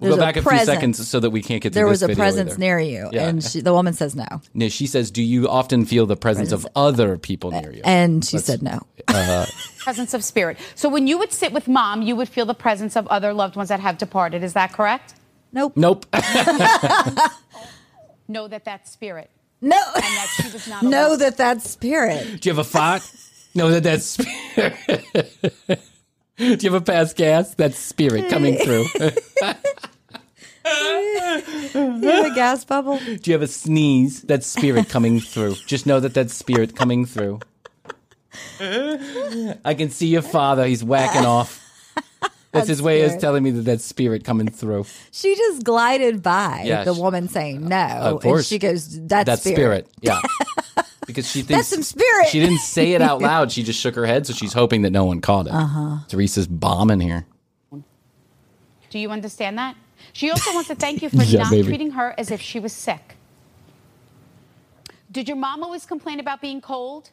We'll 0.00 0.10
go 0.12 0.16
there's 0.16 0.26
back 0.28 0.36
a, 0.36 0.42
few 0.42 0.48
presence. 0.48 0.66
seconds 0.68 1.08
so 1.08 1.18
that 1.18 1.30
we 1.30 1.42
can't 1.42 1.60
get 1.60 1.72
through 1.72 1.80
There 1.82 1.90
this 1.90 2.02
was 2.02 2.10
a 2.10 2.14
presence 2.14 2.52
either. 2.52 2.58
near 2.60 2.78
you, 2.78 3.08
Yeah. 3.12 3.26
and 3.28 3.42
she, 3.42 3.60
the 3.60 3.72
woman 3.72 3.94
says 3.94 4.14
no, 4.14 4.26
No, 4.54 4.68
she 4.68 4.86
says, 4.86 5.10
"Do 5.10 5.22
you 5.22 5.48
often 5.48 5.84
feel 5.86 6.06
the 6.06 6.14
presence 6.16 6.52
of 6.52 6.64
other 6.76 7.18
people 7.18 7.50
near 7.50 7.72
you?" 7.72 7.82
and 7.84 8.24
she 8.24 8.36
Let's- 8.36 8.46
said 8.46 8.62
no. 8.62 8.80
Uh, 9.08 9.46
Presence 9.78 10.14
of 10.14 10.22
spirit. 10.22 10.56
So 10.76 10.88
when 10.88 11.06
you 11.08 11.18
would 11.18 11.32
sit 11.32 11.52
with 11.52 11.66
mom, 11.66 12.02
you 12.02 12.14
would 12.14 12.28
feel 12.28 12.46
the 12.46 12.54
presence 12.54 12.94
of 12.94 13.06
other 13.08 13.32
loved 13.34 13.56
ones 13.56 13.70
that 13.70 13.80
have 13.80 13.98
departed. 13.98 14.44
Is 14.44 14.52
that 14.52 14.72
correct? 14.72 15.14
Nope. 15.52 15.72
nope. 15.76 16.06
Know 18.30 18.46
that 18.48 18.64
that's 18.64 18.90
spirit. 18.90 19.30
No, 19.62 19.76
And 19.94 20.02
that 20.04 20.26
she 20.36 20.52
was 20.52 20.68
not 20.68 20.82
know 20.84 21.08
alone. 21.08 21.18
that 21.20 21.36
that's 21.38 21.68
spirit. 21.68 22.40
Do 22.42 22.48
you 22.48 22.54
have 22.54 22.58
a 22.58 22.64
thought? 22.68 23.10
no, 23.54 23.70
that 23.70 23.82
that's 23.82 24.04
spirit. 24.04 25.80
Do 26.56 26.56
you 26.60 26.72
have 26.72 26.74
a 26.74 26.80
past 26.80 27.16
gas? 27.16 27.54
That's 27.54 27.76
spirit 27.78 28.30
coming 28.30 28.56
through. 28.56 28.86
You 31.74 32.10
have 32.10 32.26
a 32.26 32.34
gas 32.34 32.64
bubble. 32.64 32.98
Do 32.98 33.20
you 33.24 33.32
have 33.32 33.42
a 33.42 33.46
sneeze? 33.46 34.22
That's 34.22 34.46
spirit 34.46 34.88
coming 34.88 35.18
through. 35.18 35.54
Just 35.66 35.86
know 35.86 35.98
that 36.00 36.12
that's 36.14 36.34
spirit 36.34 36.76
coming 36.76 37.06
through. 37.06 37.40
I 38.60 39.74
can 39.76 39.90
see 39.90 40.08
your 40.08 40.22
father. 40.22 40.66
He's 40.66 40.84
whacking 40.84 41.24
off. 41.24 41.64
That's, 42.52 42.68
his 42.68 42.82
way 42.82 43.02
of 43.02 43.18
telling 43.18 43.42
me 43.42 43.50
that 43.52 43.62
that's 43.62 43.84
spirit 43.84 44.24
coming 44.24 44.48
through. 44.48 44.86
She 45.10 45.34
just 45.36 45.64
glided 45.64 46.22
by 46.22 46.82
the 46.84 46.94
woman 46.94 47.28
saying 47.28 47.66
no, 47.66 47.76
Of 47.76 48.12
and 48.12 48.20
course. 48.22 48.46
she 48.46 48.58
goes, 48.58 48.88
"That's, 49.06 49.26
That's 49.26 49.42
spirit. 49.42 49.86
Yeah. 50.00 50.20
Because 51.18 51.30
she 51.32 51.42
thinks 51.42 51.66
some 51.68 51.82
spirit. 51.82 52.28
She 52.28 52.40
didn't 52.40 52.58
say 52.58 52.92
it 52.92 53.02
out 53.02 53.20
loud. 53.22 53.50
She 53.52 53.62
just 53.62 53.80
shook 53.80 53.94
her 53.94 54.06
head, 54.06 54.26
so 54.26 54.32
she's 54.32 54.52
hoping 54.52 54.82
that 54.82 54.90
no 54.90 55.04
one 55.04 55.20
caught 55.20 55.46
it. 55.46 55.52
Uh-huh. 55.52 55.98
Teresa's 56.08 56.46
bombing 56.46 57.00
here. 57.00 57.26
Do 58.90 58.98
you 58.98 59.10
understand 59.10 59.58
that? 59.58 59.76
She 60.12 60.30
also 60.30 60.52
wants 60.54 60.68
to 60.68 60.74
thank 60.74 61.02
you 61.02 61.08
for 61.10 61.22
Yeah, 61.22 61.42
not 61.42 61.50
baby. 61.50 61.66
treating 61.68 61.90
her 61.92 62.14
as 62.18 62.30
if 62.30 62.40
she 62.40 62.58
was 62.60 62.72
sick. 62.72 63.16
Did 65.10 65.28
your 65.28 65.36
mom 65.36 65.62
always 65.62 65.86
complain 65.86 66.20
about 66.20 66.40
being 66.40 66.60
cold? 66.60 67.10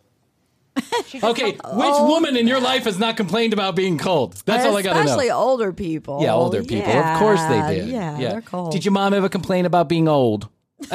Okay, 1.23 1.53
told- 1.53 1.77
which 1.77 1.95
woman 2.09 2.35
in 2.35 2.47
your 2.47 2.59
life 2.59 2.83
has 2.83 2.99
not 2.99 3.15
complained 3.15 3.53
about 3.53 3.75
being 3.75 3.97
cold? 3.97 4.41
That's 4.45 4.65
all 4.65 4.75
I 4.75 4.81
got 4.81 4.89
to 4.93 4.95
know. 4.95 5.01
Especially 5.05 5.31
older 5.31 5.71
people. 5.71 6.21
Yeah, 6.21 6.33
older 6.33 6.63
people. 6.63 6.91
of 6.91 7.19
course 7.19 7.41
they 7.43 7.55
Yeah, 7.57 7.71
did. 7.71 7.87
Yeah, 7.87 8.17
they're 8.17 8.41
cold. 8.41 8.71
Did 8.73 8.83
your 8.83 8.91
mom 8.91 9.13
ever 9.13 9.29
complain 9.29 9.65
about 9.65 9.87
being 9.87 10.07
old? 10.09 10.49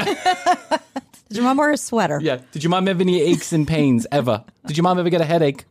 Did 1.31 1.37
your 1.37 1.45
mom 1.45 1.59
wear 1.59 1.71
a 1.71 1.77
sweater? 1.77 2.19
Yeah. 2.21 2.41
Did 2.51 2.65
your 2.65 2.71
mom 2.71 2.89
have 2.89 3.01
any 3.01 3.23
aches 3.23 3.53
and 3.53 3.67
pains 3.67 4.05
ever? 4.11 4.43
Did 4.67 4.77
your 4.77 4.83
mom 4.83 4.99
ever 4.99 5.11
get 5.11 5.21
a 5.21 5.25
headache? 5.25 5.65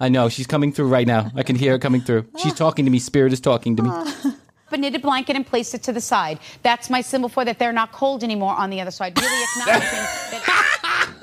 I 0.00 0.08
know 0.08 0.30
she's 0.30 0.46
coming 0.46 0.72
through 0.72 0.88
right 0.88 1.06
now. 1.06 1.30
I 1.36 1.42
can 1.42 1.56
hear 1.56 1.72
her 1.72 1.78
coming 1.78 2.00
through. 2.00 2.26
She's 2.42 2.54
talking 2.54 2.86
to 2.86 2.90
me. 2.90 2.98
Spirit 2.98 3.34
is 3.34 3.40
talking 3.40 3.76
to 3.76 3.82
me. 3.82 3.90
a 4.70 4.76
knitted 4.78 5.02
blanket 5.02 5.36
and 5.36 5.46
placed 5.46 5.74
it 5.74 5.82
to 5.84 5.92
the 5.92 6.00
side. 6.00 6.38
That's 6.62 6.88
my 6.88 7.02
symbol 7.02 7.28
for 7.28 7.44
that 7.44 7.58
they're 7.58 7.70
not 7.70 7.92
cold 7.92 8.24
anymore 8.24 8.54
on 8.54 8.70
the 8.70 8.80
other 8.80 8.90
side. 8.90 9.18
Really 9.18 9.42
acknowledging 9.42 9.90
that. 9.90 10.70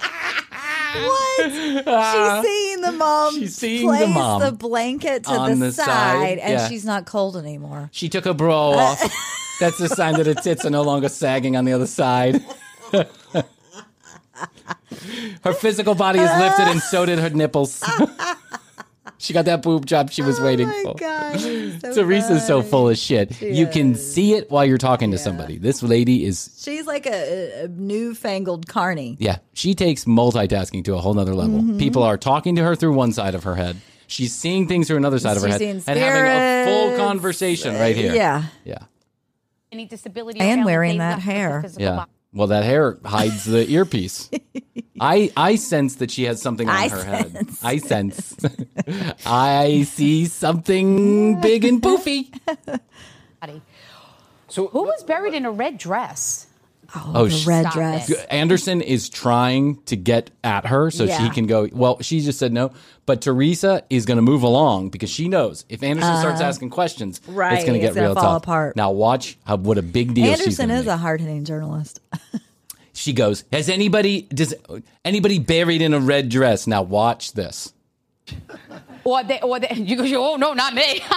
What? 0.93 1.51
she's 1.51 1.83
ah. 1.87 2.41
seeing 2.43 2.81
the 2.81 2.91
mom. 2.91 3.33
She's 3.35 3.55
seeing 3.55 3.89
the 3.89 4.07
mom 4.07 4.41
the 4.41 4.51
blanket 4.51 5.23
to 5.23 5.31
on 5.31 5.59
the, 5.59 5.67
the 5.67 5.71
side, 5.71 5.85
side, 5.85 6.37
and 6.39 6.53
yeah. 6.53 6.67
she's 6.67 6.83
not 6.83 7.05
cold 7.05 7.37
anymore. 7.37 7.89
She 7.93 8.09
took 8.09 8.25
her 8.25 8.33
bra 8.33 8.71
off. 8.71 8.99
That's 9.61 9.79
a 9.79 9.87
sign 9.87 10.15
that 10.15 10.25
her 10.25 10.33
tits 10.33 10.65
are 10.65 10.69
no 10.69 10.81
longer 10.81 11.07
sagging 11.07 11.55
on 11.55 11.63
the 11.63 11.71
other 11.71 11.87
side. 11.87 12.43
Her 15.43 15.53
physical 15.53 15.95
body 15.95 16.19
is 16.19 16.29
lifted, 16.37 16.67
and 16.67 16.81
so 16.81 17.05
did 17.05 17.19
her 17.19 17.29
nipples. 17.29 17.83
she 19.17 19.33
got 19.33 19.45
that 19.45 19.61
boob 19.61 19.85
job 19.85 20.11
she 20.11 20.21
was 20.21 20.39
waiting 20.39 20.67
Oh 20.69 20.71
my 20.71 20.83
for. 20.83 20.97
God, 20.97 21.39
so 21.81 21.93
Teresa's 22.03 22.45
so 22.45 22.61
full 22.61 22.89
of 22.89 22.97
shit. 22.97 23.41
you 23.41 23.67
can 23.67 23.95
see 23.95 24.33
it 24.33 24.49
while 24.49 24.65
you're 24.65 24.77
talking 24.77 25.11
to 25.11 25.17
somebody. 25.17 25.57
This 25.57 25.81
lady 25.83 26.25
is, 26.25 26.59
She's 26.63 26.85
like 26.87 27.05
a, 27.07 27.63
a 27.63 27.67
newfangled 27.67 28.67
carny. 28.67 29.17
yeah, 29.19 29.37
she 29.53 29.73
takes 29.75 30.05
multitasking 30.05 30.83
to 30.85 30.95
a 30.95 30.97
whole 30.97 31.13
nother 31.13 31.33
level. 31.35 31.59
Mhm. 31.61 31.79
People 31.79 32.03
are 32.03 32.17
talking 32.17 32.55
to 32.55 32.63
her 32.63 32.75
through 32.75 32.93
one 32.93 33.11
side 33.11 33.35
of 33.35 33.43
her 33.43 33.55
head. 33.55 33.77
She's 34.07 34.33
seeing 34.35 34.67
things 34.67 34.87
through 34.87 34.97
another 34.97 35.19
side 35.19 35.37
of 35.37 35.43
her 35.43 35.49
head 35.49 35.61
and 35.61 35.81
having 35.87 36.25
a 36.25 36.65
full 36.65 36.97
conversation 36.97 37.75
right 37.75 37.95
here. 37.95 38.13
Yeah. 38.13 38.43
Yeah. 38.65 38.79
Any 39.71 39.85
disability 39.85 40.41
And 40.41 40.65
wearing 40.65 40.97
that 40.97 41.15
left 41.15 41.17
with 41.19 41.25
the 41.25 41.31
hair. 41.31 41.63
Yeah. 41.77 41.95
body. 41.95 42.11
Well, 42.33 42.47
that 42.47 42.63
hair 42.63 42.97
hides 43.03 43.43
the 43.43 43.69
earpiece. 43.69 44.29
I 44.99 45.31
I 45.35 45.55
sense 45.55 45.95
that 45.95 46.11
she 46.11 46.23
has 46.23 46.41
something 46.41 46.69
on 46.69 46.75
I 46.75 46.87
her 46.87 47.03
head. 47.03 47.49
I 47.63 47.77
sense. 47.77 48.35
I 49.25 49.83
see 49.83 50.25
something 50.25 51.41
big 51.41 51.65
and 51.65 51.81
poofy. 51.81 52.33
So 54.47 54.67
who 54.67 54.83
was 54.83 55.01
buried 55.03 55.33
in 55.33 55.45
a 55.45 55.51
red 55.51 55.77
dress? 55.77 56.45
Oh, 56.95 57.25
the 57.25 57.29
sh- 57.29 57.45
red 57.47 57.67
dress. 57.71 58.09
it. 58.09 58.25
Anderson 58.29 58.81
is 58.81 59.07
trying 59.09 59.81
to 59.83 59.95
get 59.95 60.29
at 60.43 60.65
her 60.65 60.91
so 60.91 61.07
she 61.07 61.29
can 61.29 61.47
go. 61.47 61.69
Well, 61.71 62.01
she 62.01 62.19
just 62.19 62.37
said 62.37 62.51
no, 62.51 62.71
but 63.05 63.21
Teresa 63.21 63.83
is 63.89 64.05
going 64.05 64.17
to 64.17 64.21
move 64.21 64.43
along 64.43 64.89
because 64.89 65.09
she 65.09 65.29
knows 65.29 65.63
if 65.69 65.83
Anderson 65.83 66.17
starts 66.17 66.41
Uh, 66.41 66.45
asking 66.45 66.69
questions, 66.71 67.21
right, 67.27 67.53
it's 67.53 67.63
going 67.63 67.75
to 67.75 67.79
get 67.79 67.87
it's 67.89 67.95
gonna 67.95 68.07
real 68.07 68.15
fall 68.15 68.23
tough. 68.33 68.43
apart. 68.43 68.75
Now 68.75 68.91
watch 68.91 69.37
how 69.45 69.55
what 69.57 69.77
a 69.77 69.81
big 69.81 70.13
deal 70.13 70.25
she's 70.35 70.41
Anderson 70.41 70.67
going 70.67 70.79
is 70.79 70.85
to 70.85 70.93
a 70.93 70.97
hard 70.97 71.21
hitting 71.21 71.45
journalist. 71.45 71.99
She 72.93 73.13
goes, 73.13 73.45
"Has 73.53 73.69
anybody 73.69 74.23
does 74.23 74.53
anybody 75.05 75.39
buried 75.39 75.81
in 75.81 75.93
a 75.93 75.99
red 75.99 76.27
dress?" 76.29 76.67
Now 76.67 76.81
watch 76.83 77.31
this. 77.33 77.73
Or 79.05 79.23
they, 79.23 79.39
or 79.41 79.59
they, 79.59 79.73
you 79.75 79.95
go, 79.95 80.33
oh 80.33 80.35
no, 80.35 80.53
not 80.53 80.73
me. 80.75 81.01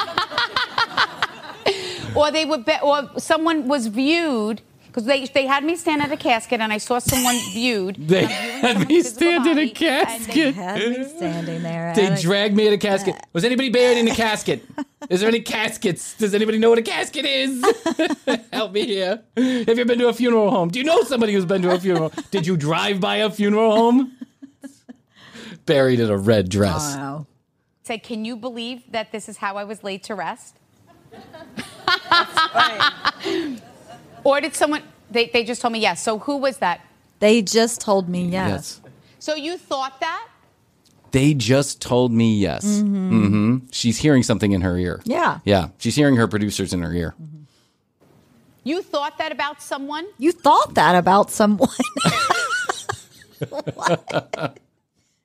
or 2.14 2.30
they 2.30 2.44
would, 2.44 2.64
be, 2.64 2.74
or 2.82 3.10
someone 3.18 3.66
was 3.68 3.88
viewed 3.88 4.62
because 4.94 5.06
they 5.06 5.26
they 5.26 5.44
had 5.44 5.64
me 5.64 5.74
stand 5.74 6.00
at 6.02 6.12
a 6.12 6.16
casket 6.16 6.60
and 6.60 6.72
I 6.72 6.78
saw 6.78 7.00
someone 7.00 7.34
viewed. 7.52 7.96
They 7.96 8.26
had 8.26 8.88
me 8.88 9.02
stand 9.02 9.44
in 9.44 9.58
a 9.58 9.68
casket. 9.68 10.34
They 10.34 10.52
casket. 10.52 10.54
Had 10.54 10.88
me 10.98 11.04
standing 11.16 11.62
there. 11.64 11.92
They 11.96 12.06
at 12.06 12.18
a- 12.20 12.22
dragged 12.22 12.54
me 12.54 12.68
in 12.68 12.72
a 12.74 12.78
casket. 12.78 13.16
Was 13.32 13.44
anybody 13.44 13.70
buried 13.70 13.98
in 13.98 14.06
a 14.06 14.14
casket? 14.14 14.64
Is 15.10 15.18
there 15.18 15.28
any 15.28 15.40
caskets? 15.40 16.14
Does 16.16 16.32
anybody 16.32 16.58
know 16.58 16.70
what 16.70 16.78
a 16.78 16.82
casket 16.82 17.24
is? 17.24 17.64
Help 18.52 18.70
me 18.70 18.86
here. 18.86 19.20
Have 19.36 19.76
you 19.76 19.84
been 19.84 19.98
to 19.98 20.06
a 20.08 20.12
funeral 20.12 20.50
home? 20.52 20.68
Do 20.68 20.78
you 20.78 20.84
know 20.84 21.02
somebody 21.02 21.32
who's 21.32 21.44
been 21.44 21.62
to 21.62 21.72
a 21.72 21.80
funeral? 21.80 22.12
Did 22.30 22.46
you 22.46 22.56
drive 22.56 23.00
by 23.00 23.16
a 23.16 23.30
funeral 23.30 23.74
home? 23.74 24.12
Buried 25.66 25.98
in 25.98 26.08
a 26.08 26.16
red 26.16 26.48
dress. 26.48 26.94
Wow. 26.94 27.26
Say, 27.82 27.98
"Can 27.98 28.24
you 28.24 28.36
believe 28.36 28.82
that 28.92 29.10
this 29.12 29.28
is 29.28 29.38
how 29.38 29.56
I 29.56 29.64
was 29.64 29.82
laid 29.82 30.04
to 30.04 30.14
rest?" 30.14 30.60
Or 34.24 34.40
did 34.40 34.54
someone? 34.54 34.82
They, 35.10 35.26
they 35.26 35.44
just 35.44 35.60
told 35.60 35.72
me 35.72 35.80
yes. 35.80 36.02
So 36.02 36.18
who 36.18 36.38
was 36.38 36.58
that? 36.58 36.80
They 37.20 37.42
just 37.42 37.80
told 37.80 38.08
me 38.08 38.26
yes. 38.28 38.80
Yes. 38.84 38.92
So 39.18 39.34
you 39.34 39.56
thought 39.56 40.00
that? 40.00 40.28
They 41.12 41.32
just 41.32 41.80
told 41.80 42.10
me 42.12 42.36
yes. 42.36 42.64
Mm-hmm. 42.64 43.58
She's 43.70 43.98
hearing 43.98 44.22
something 44.24 44.50
in 44.52 44.62
her 44.62 44.76
ear. 44.76 45.00
Yeah. 45.04 45.38
Yeah. 45.44 45.68
She's 45.78 45.94
hearing 45.94 46.16
her 46.16 46.26
producers 46.26 46.72
in 46.72 46.82
her 46.82 46.92
ear. 46.92 47.14
You 48.64 48.82
thought 48.82 49.18
that 49.18 49.30
about 49.30 49.62
someone? 49.62 50.06
You 50.18 50.32
thought 50.32 50.74
that 50.74 50.96
about 50.96 51.30
someone. 51.30 51.68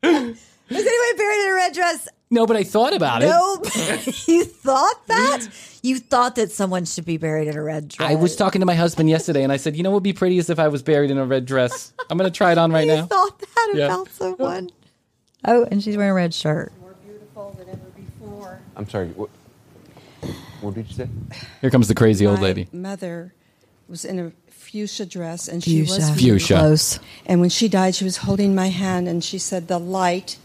Was 0.70 0.78
anyone 0.86 1.18
buried 1.18 1.46
in 1.46 1.52
a 1.52 1.56
red 1.56 1.74
dress? 1.74 2.08
No, 2.32 2.46
but 2.46 2.56
I 2.58 2.64
thought 2.64 2.94
about 2.94 3.24
it. 3.24 3.28
Nope. 3.28 3.66
you 4.28 4.44
thought 4.46 5.08
that? 5.08 5.48
You 5.82 5.98
thought 5.98 6.36
that 6.36 6.52
someone 6.52 6.86
should 6.86 7.06
be 7.06 7.18
buried 7.18 7.48
in 7.48 7.58
a 7.58 7.64
red 7.64 7.88
dress. 7.88 8.10
I 8.12 8.16
was 8.16 8.36
talking 8.36 8.60
to 8.60 8.66
my 8.68 8.76
husband 8.76 9.10
yesterday 9.10 9.42
and 9.44 9.52
I 9.52 9.58
said, 9.58 9.76
you 9.76 9.82
know 9.82 9.90
what 9.90 9.96
would 9.96 10.04
be 10.04 10.14
prettiest 10.14 10.50
if 10.52 10.60
I 10.60 10.68
was 10.68 10.84
buried 10.84 11.10
in 11.10 11.18
a 11.18 11.26
red 11.26 11.46
dress? 11.46 11.92
I'm 12.10 12.18
going 12.18 12.30
to 12.30 12.36
try 12.38 12.52
it 12.52 12.58
on 12.60 12.72
right 12.72 12.86
you 12.88 12.96
now. 12.98 13.06
thought 13.08 13.40
that 13.40 13.72
Yeah. 13.74 13.86
about 13.86 14.10
someone. 14.10 14.70
Oh, 15.46 15.66
and 15.72 15.82
she's 15.82 15.98
wearing 15.98 16.12
a 16.12 16.14
red 16.14 16.34
shirt. 16.34 16.72
More 16.82 16.94
beautiful 17.04 17.56
than 17.58 17.70
ever 17.70 17.80
before. 17.96 18.60
I'm 18.76 18.88
sorry. 18.90 19.08
What, 19.10 19.30
what 20.62 20.76
did 20.76 20.88
you 20.88 20.94
say? 20.94 21.10
Here 21.62 21.70
comes 21.72 21.88
the 21.88 21.96
crazy 21.96 22.28
old 22.28 22.40
My 22.40 22.44
lady. 22.48 22.68
mother 22.72 23.34
was 23.88 24.06
in 24.06 24.20
a 24.20 24.32
fuchsia 24.52 25.06
dress, 25.06 25.48
and 25.48 25.64
she 25.64 25.82
was 25.82 25.98
Fuchsia. 25.98 26.14
Fuchsia. 26.20 26.54
Close. 26.60 27.00
And 27.26 27.40
when 27.42 27.50
she 27.50 27.70
died, 27.70 27.96
she 27.96 28.04
was 28.04 28.18
holding 28.18 28.54
my 28.54 28.68
hand, 28.68 29.08
and 29.08 29.24
she 29.24 29.40
said, 29.40 29.68
"The 29.70 29.80
light, 29.80 30.38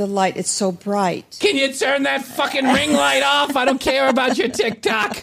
the 0.00 0.06
light, 0.20 0.36
it's 0.36 0.50
so 0.62 0.72
bright." 0.72 1.36
Can 1.40 1.56
you 1.56 1.68
turn 1.72 2.02
that 2.10 2.24
fucking 2.24 2.66
ring 2.78 2.92
light 3.06 3.22
off? 3.22 3.54
I 3.56 3.64
don't 3.68 3.80
care 3.80 4.08
about 4.08 4.38
your 4.38 4.48
TikTok. 4.48 5.22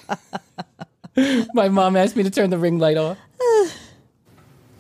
my 1.53 1.67
mom 1.69 1.95
asked 1.95 2.15
me 2.15 2.23
to 2.23 2.29
turn 2.29 2.49
the 2.49 2.57
ring 2.57 2.77
light 2.79 2.97
off. 2.97 3.17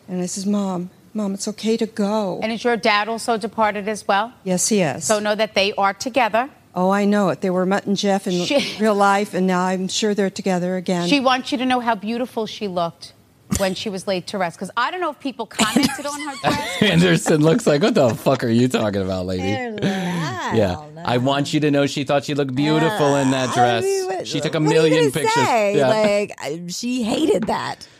And 0.09 0.21
I 0.21 0.25
says, 0.27 0.45
"Mom, 0.45 0.89
Mom, 1.13 1.33
it's 1.33 1.47
okay 1.49 1.75
to 1.77 1.85
go." 1.85 2.39
And 2.41 2.49
is 2.51 2.63
your 2.63 2.77
dad 2.77 3.09
also 3.09 3.37
departed 3.37 3.89
as 3.89 4.07
well? 4.07 4.31
yes, 4.45 4.69
he 4.69 4.79
is. 4.81 5.03
So 5.03 5.19
know 5.19 5.35
that 5.35 5.53
they 5.53 5.73
are 5.73 5.93
together. 5.93 6.49
oh, 6.75 6.89
I 6.91 7.03
know 7.05 7.27
it. 7.29 7.41
They 7.41 7.49
were 7.49 7.65
Mutt 7.65 7.85
and 7.87 7.97
Jeff 7.97 8.25
in 8.27 8.45
She- 8.45 8.77
real 8.79 8.95
life, 8.95 9.33
and 9.33 9.45
now 9.47 9.63
I'm 9.65 9.87
sure 9.89 10.13
they're 10.13 10.29
together 10.29 10.77
again. 10.77 11.09
She 11.09 11.19
wants 11.19 11.51
you 11.51 11.57
to 11.57 11.65
know 11.65 11.81
how 11.81 11.95
beautiful 11.95 12.45
she 12.45 12.67
looked 12.69 13.13
when 13.59 13.75
she 13.75 13.89
was 13.89 14.07
laid 14.07 14.27
to 14.27 14.37
rest. 14.37 14.57
Because 14.57 14.71
I 14.77 14.91
don't 14.91 15.01
know 15.01 15.11
if 15.11 15.19
people 15.19 15.45
commented 15.45 16.05
on 16.05 16.19
her 16.21 16.35
dress. 16.41 16.81
Anderson 16.83 17.41
looks 17.41 17.65
like, 17.67 17.81
what 17.81 17.93
the 17.95 18.09
fuck 18.15 18.43
are 18.43 18.49
you 18.49 18.67
talking 18.67 19.01
about, 19.01 19.25
lady? 19.25 19.43
Yeah. 19.83 20.83
I 21.03 21.17
want 21.17 21.53
you 21.53 21.59
to 21.61 21.71
know 21.71 21.85
she 21.87 22.03
thought 22.03 22.25
she 22.25 22.33
looked 22.33 22.55
beautiful 22.55 23.15
in 23.15 23.31
that 23.31 23.49
uh, 23.49 23.53
dress. 23.53 23.83
I 23.83 23.85
mean, 23.87 24.05
what- 24.07 24.27
she 24.27 24.39
took 24.41 24.55
a 24.55 24.59
what 24.59 24.69
are 24.69 24.73
you 24.75 24.81
million 24.89 25.11
pictures. 25.11 25.33
Say? 25.33 25.77
Yeah. 25.77 25.87
Like 25.89 26.33
I- 26.39 26.61
she 26.67 27.03
hated 27.03 27.43
that. 27.47 27.87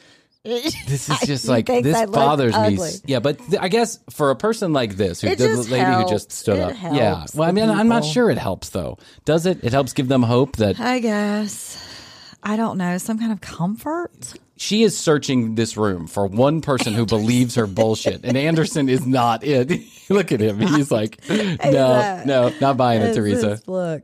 This 0.48 1.10
is 1.10 1.20
just 1.26 1.48
like 1.50 1.65
this 1.65 1.93
I 1.93 2.06
look 2.06 2.13
bothers 2.13 2.56
me. 2.58 2.78
Yeah, 3.06 3.20
but 3.20 3.38
th- 3.38 3.62
I 3.62 3.67
guess 3.67 4.00
for 4.10 4.32
a 4.32 4.36
person 4.38 4.72
like 4.72 4.96
this, 4.96 5.20
who 5.20 5.28
the 5.28 5.36
just 5.36 5.70
lady 5.70 5.91
who 5.91 6.08
just 6.08 6.32
stood 6.32 6.56
It 6.58 6.62
up, 6.62 6.72
yeah. 6.93 7.26
Well, 7.36 7.43
I 7.50 7.52
the 7.52 7.54
mean, 7.54 7.70
I'm 7.70 7.89
not 7.89 8.06
sure 8.06 8.30
it 8.30 8.38
helps 8.38 8.70
though. 8.70 8.98
Does 9.26 9.46
it? 9.46 9.62
It 9.62 9.74
helps 9.74 9.91
give 9.91 10.08
them 10.08 10.24
hope 10.24 10.56
that 10.56 10.80
I 10.80 11.00
guess. 11.00 11.84
I 12.47 12.55
don't 12.55 12.77
know. 12.77 12.97
Some 12.97 13.19
kind 13.19 13.33
of 13.33 13.41
comfort. 13.41 14.33
she 14.55 14.83
is 14.83 14.97
searching 14.97 15.55
this 15.55 15.75
room 15.75 16.07
for 16.07 16.25
one 16.25 16.62
person 16.62 16.93
who 16.93 17.05
believes 17.05 17.55
her 17.55 17.67
bullshit, 17.67 18.23
and 18.23 18.38
Anderson 18.38 18.88
is 18.88 19.05
not 19.05 19.43
it. 19.43 19.81
Look 20.10 20.31
at 20.31 20.39
him; 20.39 20.57
he's 20.62 20.89
like, 20.89 21.19
no, 21.29 22.23
no, 22.25 22.53
not 22.62 22.77
buying 22.77 23.01
it, 23.01 23.13
Teresa. 23.13 23.62
Look. 23.67 24.03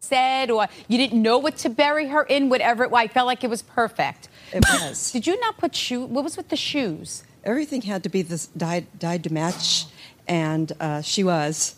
Said 0.00 0.50
or 0.50 0.68
you 0.88 0.96
didn't 0.98 1.20
know 1.20 1.36
what 1.36 1.56
to 1.58 1.68
bury 1.68 2.06
her 2.08 2.22
in, 2.22 2.48
whatever 2.48 2.84
it 2.84 2.90
was. 2.90 3.00
I 3.00 3.08
felt 3.08 3.26
like 3.26 3.44
it 3.44 3.50
was 3.50 3.60
perfect. 3.60 4.28
it 4.52 4.64
was. 4.64 5.10
Did 5.12 5.26
you 5.26 5.38
not 5.40 5.58
put 5.58 5.74
shoe? 5.74 6.04
What 6.06 6.24
was 6.24 6.36
with 6.36 6.48
the 6.48 6.56
shoes? 6.56 7.24
Everything 7.44 7.82
had 7.82 8.02
to 8.04 8.08
be 8.08 8.22
this 8.22 8.46
dyed, 8.46 8.86
dyed 8.98 9.22
to 9.24 9.32
match, 9.32 9.84
and 10.26 10.72
uh, 10.80 11.02
she 11.02 11.22
was. 11.24 11.74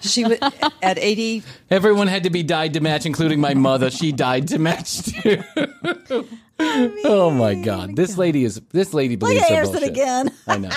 She 0.00 0.24
was 0.24 0.38
at 0.82 0.98
80. 0.98 1.42
Everyone 1.70 2.06
had 2.06 2.24
to 2.24 2.30
be 2.30 2.42
dyed 2.42 2.74
to 2.74 2.80
match, 2.80 3.06
including 3.06 3.40
my 3.40 3.54
mother. 3.54 3.90
She 3.90 4.12
died 4.12 4.48
to 4.48 4.58
match 4.58 5.02
too. 5.02 5.42
oh, 6.12 6.26
oh 7.04 7.30
my 7.30 7.54
god, 7.54 7.96
this 7.96 8.16
lady 8.18 8.44
is 8.44 8.60
this 8.72 8.92
lady 8.94 9.14
Look 9.16 9.20
believes 9.30 9.42
at 9.42 9.48
her 9.50 9.54
Anderson 9.56 9.72
bullshit. 9.74 9.90
again. 9.90 10.30
I 10.46 10.58
know. 10.58 10.70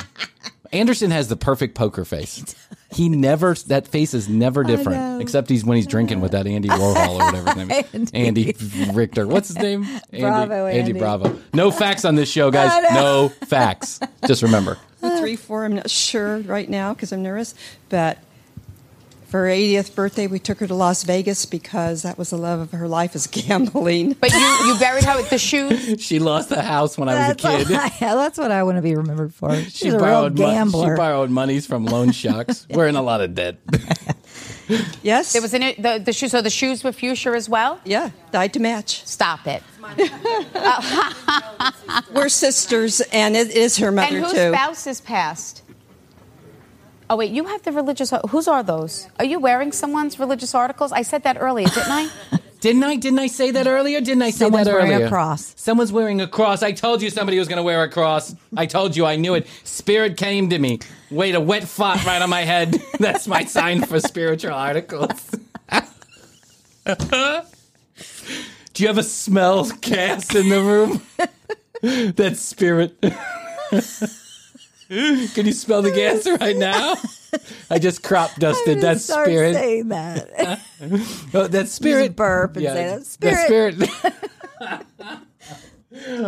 Anderson 0.72 1.12
has 1.12 1.28
the 1.28 1.36
perfect 1.36 1.76
poker 1.76 2.04
face. 2.06 2.56
He 2.92 3.10
never 3.10 3.54
that 3.68 3.88
face 3.88 4.13
is 4.13 4.30
never 4.30 4.63
different, 4.63 5.22
except 5.22 5.50
he's 5.50 5.66
when 5.66 5.78
he's 5.78 5.88
drinking 5.88 6.22
with 6.22 6.32
that 6.32 6.46
Andy 6.48 6.70
Warhol 6.70 7.20
or 7.20 7.26
whatever 7.26 7.48
his 7.48 7.56
name 7.56 7.72
is. 7.72 8.12
Andy. 8.13 8.56
Andy 8.56 8.92
Richter. 8.92 9.28
What's 9.28 9.48
his 9.48 9.58
name? 9.58 9.84
Andy, 9.84 10.20
Bravo, 10.22 10.66
Andy. 10.68 10.94
Bravo. 10.94 11.39
No 11.54 11.72
facts 11.72 12.06
on 12.06 12.16
this 12.16 12.30
show, 12.30 12.52
guys. 12.52 12.72
I 12.72 12.82
know. 12.82 12.94
No 12.94 13.30
facts. 13.30 14.00
Just 14.28 14.44
remember. 14.44 14.78
three, 15.20 15.36
four. 15.36 15.66
I'm 15.66 15.76
not 15.76 15.89
sure 15.89 16.38
right 16.39 16.70
now 16.70 16.94
because 16.94 17.12
I'm 17.12 17.24
nervous. 17.24 17.56
But 17.89 18.20
for 19.34 19.48
her 19.48 19.52
80th 19.52 19.96
birthday, 19.96 20.28
we 20.28 20.38
took 20.38 20.60
her 20.60 20.67
to 20.67 20.76
Las 20.76 21.02
Vegas 21.06 21.48
because 21.48 22.04
that 22.04 22.19
was 22.19 22.30
the 22.30 22.38
love 22.38 22.60
of 22.60 22.69
her 22.69 22.88
life 22.88 23.15
is 23.15 23.26
gambling. 23.32 24.13
But 24.13 24.32
you, 24.32 24.38
you 24.67 24.78
buried 24.78 25.06
her 25.06 25.15
with 25.17 25.32
the 25.32 25.39
shoes. 25.39 26.00
She 26.04 26.19
lost 26.19 26.50
the 26.50 26.62
house 26.62 27.00
when 27.00 27.10
I 27.10 27.15
was 27.15 27.32
a 27.32 27.36
kid. 27.36 27.72
I, 27.72 27.89
that's 28.00 28.38
what 28.38 28.52
I 28.52 28.62
want 28.62 28.78
to 28.78 28.84
be 28.84 28.93
remembered 28.96 29.34
for. 29.34 29.56
She's 29.56 29.76
She 29.78 29.88
a 29.89 29.93
real 29.93 30.02
borrowed, 30.02 30.38
mon- 30.38 30.52
gambler. 30.54 30.96
she 30.96 30.98
borrowed 30.98 31.32
monies 31.32 31.65
from 31.65 31.86
loan 31.86 32.12
sharks. 32.12 32.67
We're 32.74 32.86
in 32.86 32.96
a 32.96 33.02
lot 33.02 33.22
of 33.22 33.34
debt. 33.34 33.58
Yes. 35.02 35.34
There 35.34 35.41
was 35.41 35.56
in 35.56 35.63
it 35.63 35.82
the, 35.82 35.98
the 35.98 36.13
shoes. 36.13 36.30
So 36.30 36.43
the 36.43 36.52
shoes 36.52 36.84
were 36.84 36.91
fuchsia 36.91 37.32
as 37.32 37.50
well. 37.50 37.82
yeah, 37.86 38.12
died 38.32 38.54
to 38.54 38.60
match. 38.60 39.04
Stop 39.08 39.48
it. 39.48 39.63
We're 42.13 42.30
sisters, 42.30 43.02
and 43.12 43.36
it 43.36 43.50
is 43.50 43.78
her 43.78 43.91
mother 43.91 44.15
and 44.15 44.26
whose 44.26 44.34
too. 44.34 44.52
spouses 44.54 45.02
passed? 45.02 45.62
Oh 47.13 47.15
wait, 47.15 47.30
you 47.32 47.45
have 47.45 47.62
the 47.62 47.71
religious. 47.71 48.12
Whose 48.30 48.47
are 48.47 48.63
those? 48.63 49.08
Are 49.19 49.26
you 49.26 49.39
wearing 49.39 49.71
someone's 49.71 50.17
religious 50.17 50.56
articles? 50.56 50.91
I 50.91 51.04
said 51.04 51.21
that 51.26 51.38
earlier, 51.39 51.67
didn't 51.67 51.91
I? 51.91 52.10
Didn't 52.60 52.84
I? 52.84 52.95
Didn't 52.95 53.19
I 53.19 53.28
say 53.28 53.52
that 53.52 53.67
earlier? 53.67 54.02
Didn't 54.02 54.23
I 54.23 54.32
say 54.32 54.45
Someone's 54.45 54.65
that 54.65 54.73
wearing 54.73 54.91
a 54.93 54.95
earlier? 54.95 55.10
cross. 55.10 55.54
Someone's 55.56 55.91
wearing 55.91 56.21
a 56.21 56.28
cross. 56.28 56.63
I 56.63 56.71
told 56.71 57.04
you 57.04 57.12
somebody 57.12 57.38
was 57.38 57.47
going 57.47 57.58
to 57.58 57.63
wear 57.63 57.84
a 57.84 57.89
cross. 57.89 58.34
I 58.58 58.65
told 58.65 58.95
you. 58.95 59.06
I 59.06 59.17
knew 59.17 59.36
it. 59.36 59.45
Spirit 59.63 60.17
came 60.17 60.49
to 60.49 60.58
me. 60.58 60.80
Wait, 61.12 61.36
a 61.36 61.39
wet 61.41 61.65
fart 61.65 62.04
right 62.04 62.19
on 62.21 62.32
my 62.32 62.41
head. 62.41 62.82
That's 62.99 63.28
my 63.28 63.43
sign 63.43 63.84
for 63.84 63.99
spiritual 63.99 64.54
articles. 64.54 65.30
Do 66.88 67.43
you 68.78 68.88
have 68.88 68.97
a 68.97 69.04
smell 69.04 69.65
gas 69.82 70.34
in 70.34 70.49
the 70.49 70.62
room? 70.62 71.02
That 72.15 72.38
spirit. 72.38 72.97
Can 75.34 75.45
you 75.47 75.53
smell 75.53 75.82
the 75.82 75.91
gas 75.91 76.27
right 76.39 76.56
now? 76.56 76.95
I 77.69 77.79
just 77.79 78.03
crop 78.03 78.36
dusted 78.36 78.82
that 78.82 78.93
Just 78.93 79.06
start 79.06 79.25
spirit. 79.27 79.53
saying 79.56 79.88
that. 79.89 80.60
Oh, 81.34 81.47
that 81.47 81.69
spirit. 81.69 82.08
Just 82.08 82.15
burp 82.17 82.58
and 82.58 82.65
say 82.65 82.73
that 82.73 82.99
that 82.99 83.06
spirit. 83.06 83.75
spirit. 83.79 85.23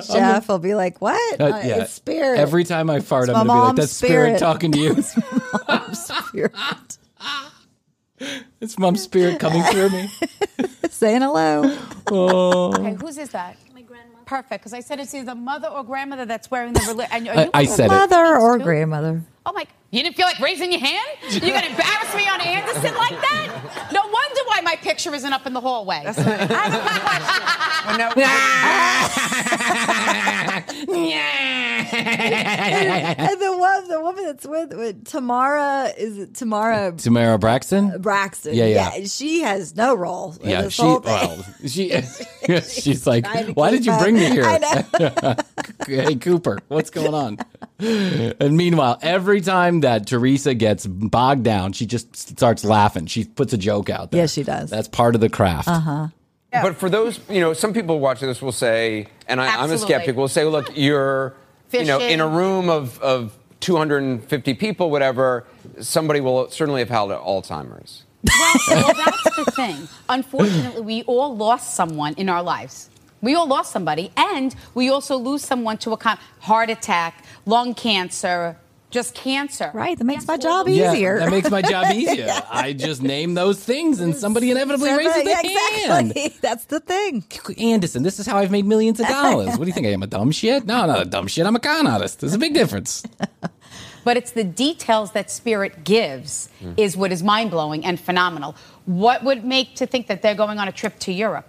Jeff 0.07 0.47
will 0.47 0.59
be 0.59 0.73
like, 0.75 1.01
"What? 1.01 1.41
Uh, 1.41 1.43
Uh, 1.45 1.47
yeah. 1.63 1.81
It's 1.83 1.91
spirit. 1.93 2.39
Every 2.39 2.63
time 2.63 2.89
I 2.89 3.01
fart, 3.01 3.29
It's 3.29 3.37
I'm 3.37 3.45
gonna 3.47 3.59
be 3.59 3.59
like, 3.59 3.67
mom's 3.67 3.79
"That's 3.79 3.91
spirit, 3.91 4.37
spirit." 4.37 4.39
talking 4.39 4.71
to 4.71 4.79
you." 4.79 4.95
It's 4.97 5.15
mom's 5.67 6.05
spirit 6.05 6.53
it's 8.61 8.79
mom's 8.79 9.01
spirit 9.03 9.39
coming 9.39 9.61
through 9.63 9.89
me. 9.89 10.09
saying 10.89 11.21
hello." 11.21 11.77
Oh. 12.11 12.73
Okay, 12.73 12.93
whose 12.93 13.17
is 13.17 13.29
that? 13.31 13.57
My 14.25 14.31
grandmother. 14.31 14.43
Perfect, 14.43 14.61
because 14.63 14.73
I 14.73 14.79
said 14.81 14.99
it's 14.99 15.13
either 15.13 15.35
mother 15.35 15.67
or 15.67 15.83
grandmother 15.83 16.25
that's 16.25 16.49
wearing 16.51 16.73
the 16.73 16.81
religion. 16.87 17.29
I- 17.29 17.49
I 17.53 17.65
said 17.65 17.85
it. 17.85 17.89
Mother 17.89 18.37
or 18.37 18.57
grandmother. 18.59 19.21
Oh 19.47 19.53
my! 19.53 19.65
You 19.91 20.01
didn't 20.03 20.15
feel 20.15 20.25
like 20.25 20.39
raising 20.39 20.71
your 20.71 20.81
hand? 20.81 21.07
You're 21.29 21.39
gonna 21.41 21.67
embarrass 21.67 22.15
me 22.15 22.27
on 22.27 22.41
Anderson 22.41 22.95
like 22.95 23.11
that? 23.21 23.89
No 23.93 24.01
wonder 24.01 24.41
why 24.47 24.61
my 24.61 24.75
picture 24.77 25.13
isn't 25.13 25.31
up 25.31 25.45
in 25.45 25.53
the 25.53 25.61
hallway. 25.61 25.97
i 26.05 26.11
have 26.11 26.17
a 26.17 26.47
black 26.47 27.85
Well, 27.85 27.97
no, 27.99 28.09
and 31.95 33.41
the 33.41 33.57
one, 33.57 33.87
the 33.87 34.01
woman 34.01 34.25
that's 34.25 34.45
with, 34.45 34.73
with 34.73 35.05
Tamara 35.05 35.91
is 35.97 36.17
it 36.17 36.33
Tamara 36.35 36.93
Tamara 36.97 37.37
Braxton. 37.37 37.91
Uh, 37.93 37.97
Braxton. 37.99 38.53
Yeah, 38.55 38.65
yeah. 38.65 38.91
She 39.05 39.41
has 39.41 39.75
no 39.75 39.93
role. 39.95 40.35
in 40.41 40.49
Yeah, 40.49 40.61
this 40.63 40.73
she. 40.73 40.81
whole. 40.81 40.99
Well, 41.01 41.45
she. 41.67 41.91
she's 42.67 43.05
like, 43.05 43.25
why 43.55 43.69
did 43.71 43.85
you 43.85 43.91
up." 43.91 44.01
bring 44.01 44.15
me 44.15 44.29
here? 44.29 44.45
I 44.45 44.57
know. 44.57 45.35
hey 45.87 46.15
Cooper, 46.15 46.59
what's 46.67 46.89
going 46.89 47.13
on? 47.13 47.37
And 47.79 48.57
meanwhile, 48.57 48.97
every 49.01 49.34
time 49.41 49.81
that 49.81 50.07
Teresa 50.07 50.53
gets 50.53 50.85
bogged 50.85 51.43
down, 51.43 51.73
she 51.73 51.85
just 51.85 52.15
starts 52.37 52.63
laughing. 52.63 53.05
She 53.05 53.25
puts 53.25 53.53
a 53.53 53.57
joke 53.57 53.89
out 53.89 54.11
there. 54.11 54.21
Yes, 54.21 54.33
she 54.33 54.43
does. 54.43 54.69
That's 54.69 54.87
part 54.87 55.15
of 55.15 55.21
the 55.21 55.29
craft. 55.29 55.67
Uh 55.67 55.79
huh. 55.79 56.07
But 56.61 56.77
for 56.77 56.89
those, 56.89 57.19
you 57.29 57.41
know, 57.41 57.53
some 57.53 57.73
people 57.73 57.99
watching 57.99 58.27
this 58.27 58.41
will 58.41 58.51
say, 58.51 59.07
and 59.27 59.41
I, 59.41 59.61
I'm 59.61 59.71
a 59.71 59.77
skeptic, 59.77 60.15
will 60.15 60.27
say, 60.27 60.45
look, 60.45 60.71
you're, 60.75 61.33
you 61.71 61.83
know, 61.83 61.99
in 61.99 62.21
a 62.21 62.27
room 62.27 62.69
of, 62.69 63.01
of 63.01 63.37
250 63.59 64.53
people, 64.53 64.89
whatever, 64.89 65.45
somebody 65.79 66.21
will 66.21 66.49
certainly 66.49 66.81
have 66.81 66.89
had 66.89 67.09
Alzheimer's. 67.09 68.03
well, 68.69 68.93
that's 68.93 69.35
the 69.35 69.51
thing. 69.51 69.87
Unfortunately, 70.09 70.81
we 70.81 71.03
all 71.03 71.35
lost 71.35 71.75
someone 71.75 72.13
in 72.15 72.29
our 72.29 72.41
lives. 72.41 72.89
We 73.21 73.35
all 73.35 73.47
lost 73.47 73.71
somebody, 73.71 74.11
and 74.15 74.55
we 74.73 74.89
also 74.89 75.17
lose 75.17 75.43
someone 75.43 75.77
to 75.79 75.93
a 75.93 75.97
con- 75.97 76.19
heart 76.39 76.69
attack, 76.69 77.23
lung 77.45 77.73
cancer, 77.73 78.57
just 78.95 79.13
cancer. 79.13 79.69
Right. 79.73 79.97
That 79.97 80.05
makes 80.05 80.25
my 80.25 80.37
job 80.37 80.69
Yeah, 80.69 80.93
easier. 80.93 81.19
that 81.19 81.29
makes 81.29 81.51
my 81.51 81.61
job 81.61 81.91
easier. 81.93 82.27
Yeah. 82.27 82.45
I 82.49 82.71
just 82.71 83.03
name 83.03 83.33
those 83.33 83.63
things, 83.63 83.99
and 83.99 84.15
somebody 84.15 84.49
inevitably 84.51 84.89
raises 84.89 85.13
Somebody- 85.13 85.53
their 85.53 85.71
hand. 85.91 86.11
exactly. 86.11 86.37
That's 86.41 86.65
the 86.65 86.79
thing. 86.79 87.25
Anderson, 87.57 88.03
this 88.03 88.19
is 88.19 88.25
how 88.25 88.37
I've 88.37 88.51
made 88.51 88.65
millions 88.65 88.99
of 89.01 89.07
dollars. 89.07 89.49
What 89.49 89.59
do 89.59 89.67
you 89.67 89.73
think? 89.73 89.85
I 89.85 89.91
am 89.91 90.01
a 90.01 90.07
dumb 90.07 90.31
shit? 90.31 90.65
No, 90.65 90.85
not 90.85 91.01
a 91.01 91.05
dumb 91.05 91.27
shit. 91.27 91.45
I'm 91.45 91.55
a 91.55 91.59
con 91.59 91.85
artist. 91.85 92.21
There's 92.21 92.33
a 92.33 92.39
big 92.39 92.53
difference. 92.53 93.03
But 94.05 94.17
it's 94.17 94.33
the 94.33 94.43
details 94.43 95.13
that 95.13 95.31
spirit 95.31 95.83
gives 95.83 96.47
hmm. 96.59 96.73
is 96.77 96.95
what 96.95 97.11
is 97.11 97.23
mind 97.23 97.49
blowing 97.49 97.83
and 97.83 97.99
phenomenal. 97.99 98.55
What 98.85 99.23
would 99.23 99.43
make 99.43 99.73
to 99.77 99.87
think 99.87 100.05
that 100.07 100.21
they're 100.21 100.35
going 100.35 100.59
on 100.59 100.67
a 100.67 100.71
trip 100.71 100.99
to 100.99 101.11
Europe? 101.11 101.47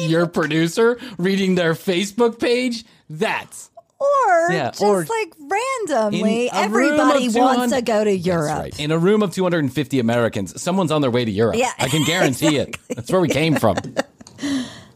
Your 0.00 0.26
producer 0.26 0.98
reading 1.16 1.54
their 1.54 1.74
Facebook 1.74 2.40
page? 2.40 2.84
That's 3.08 3.70
Or 4.04 4.52
Yeah, 4.52 4.70
just 4.70 4.82
or- 4.82 5.04
like 5.04 5.32
randomly, 5.38 6.48
In 6.48 6.54
a 6.54 6.68
room 6.68 6.98
everybody 7.00 7.28
wants 7.38 7.74
to 7.74 7.82
go 7.82 8.04
to 8.04 8.12
Europe. 8.14 8.58
right. 8.58 8.80
In 8.80 8.90
a 8.90 8.98
room 8.98 9.22
of 9.22 9.32
250 9.32 9.98
Americans, 10.00 10.60
someone's 10.60 10.92
on 10.92 11.00
their 11.00 11.10
way 11.10 11.24
to 11.24 11.30
Europe. 11.30 11.56
Yeah, 11.56 11.70
I 11.78 11.88
can 11.88 12.04
guarantee 12.04 12.56
it. 12.58 12.76
That's 12.88 13.10
where 13.10 13.20
we 13.20 13.28
came 13.28 13.56
from. 13.56 13.76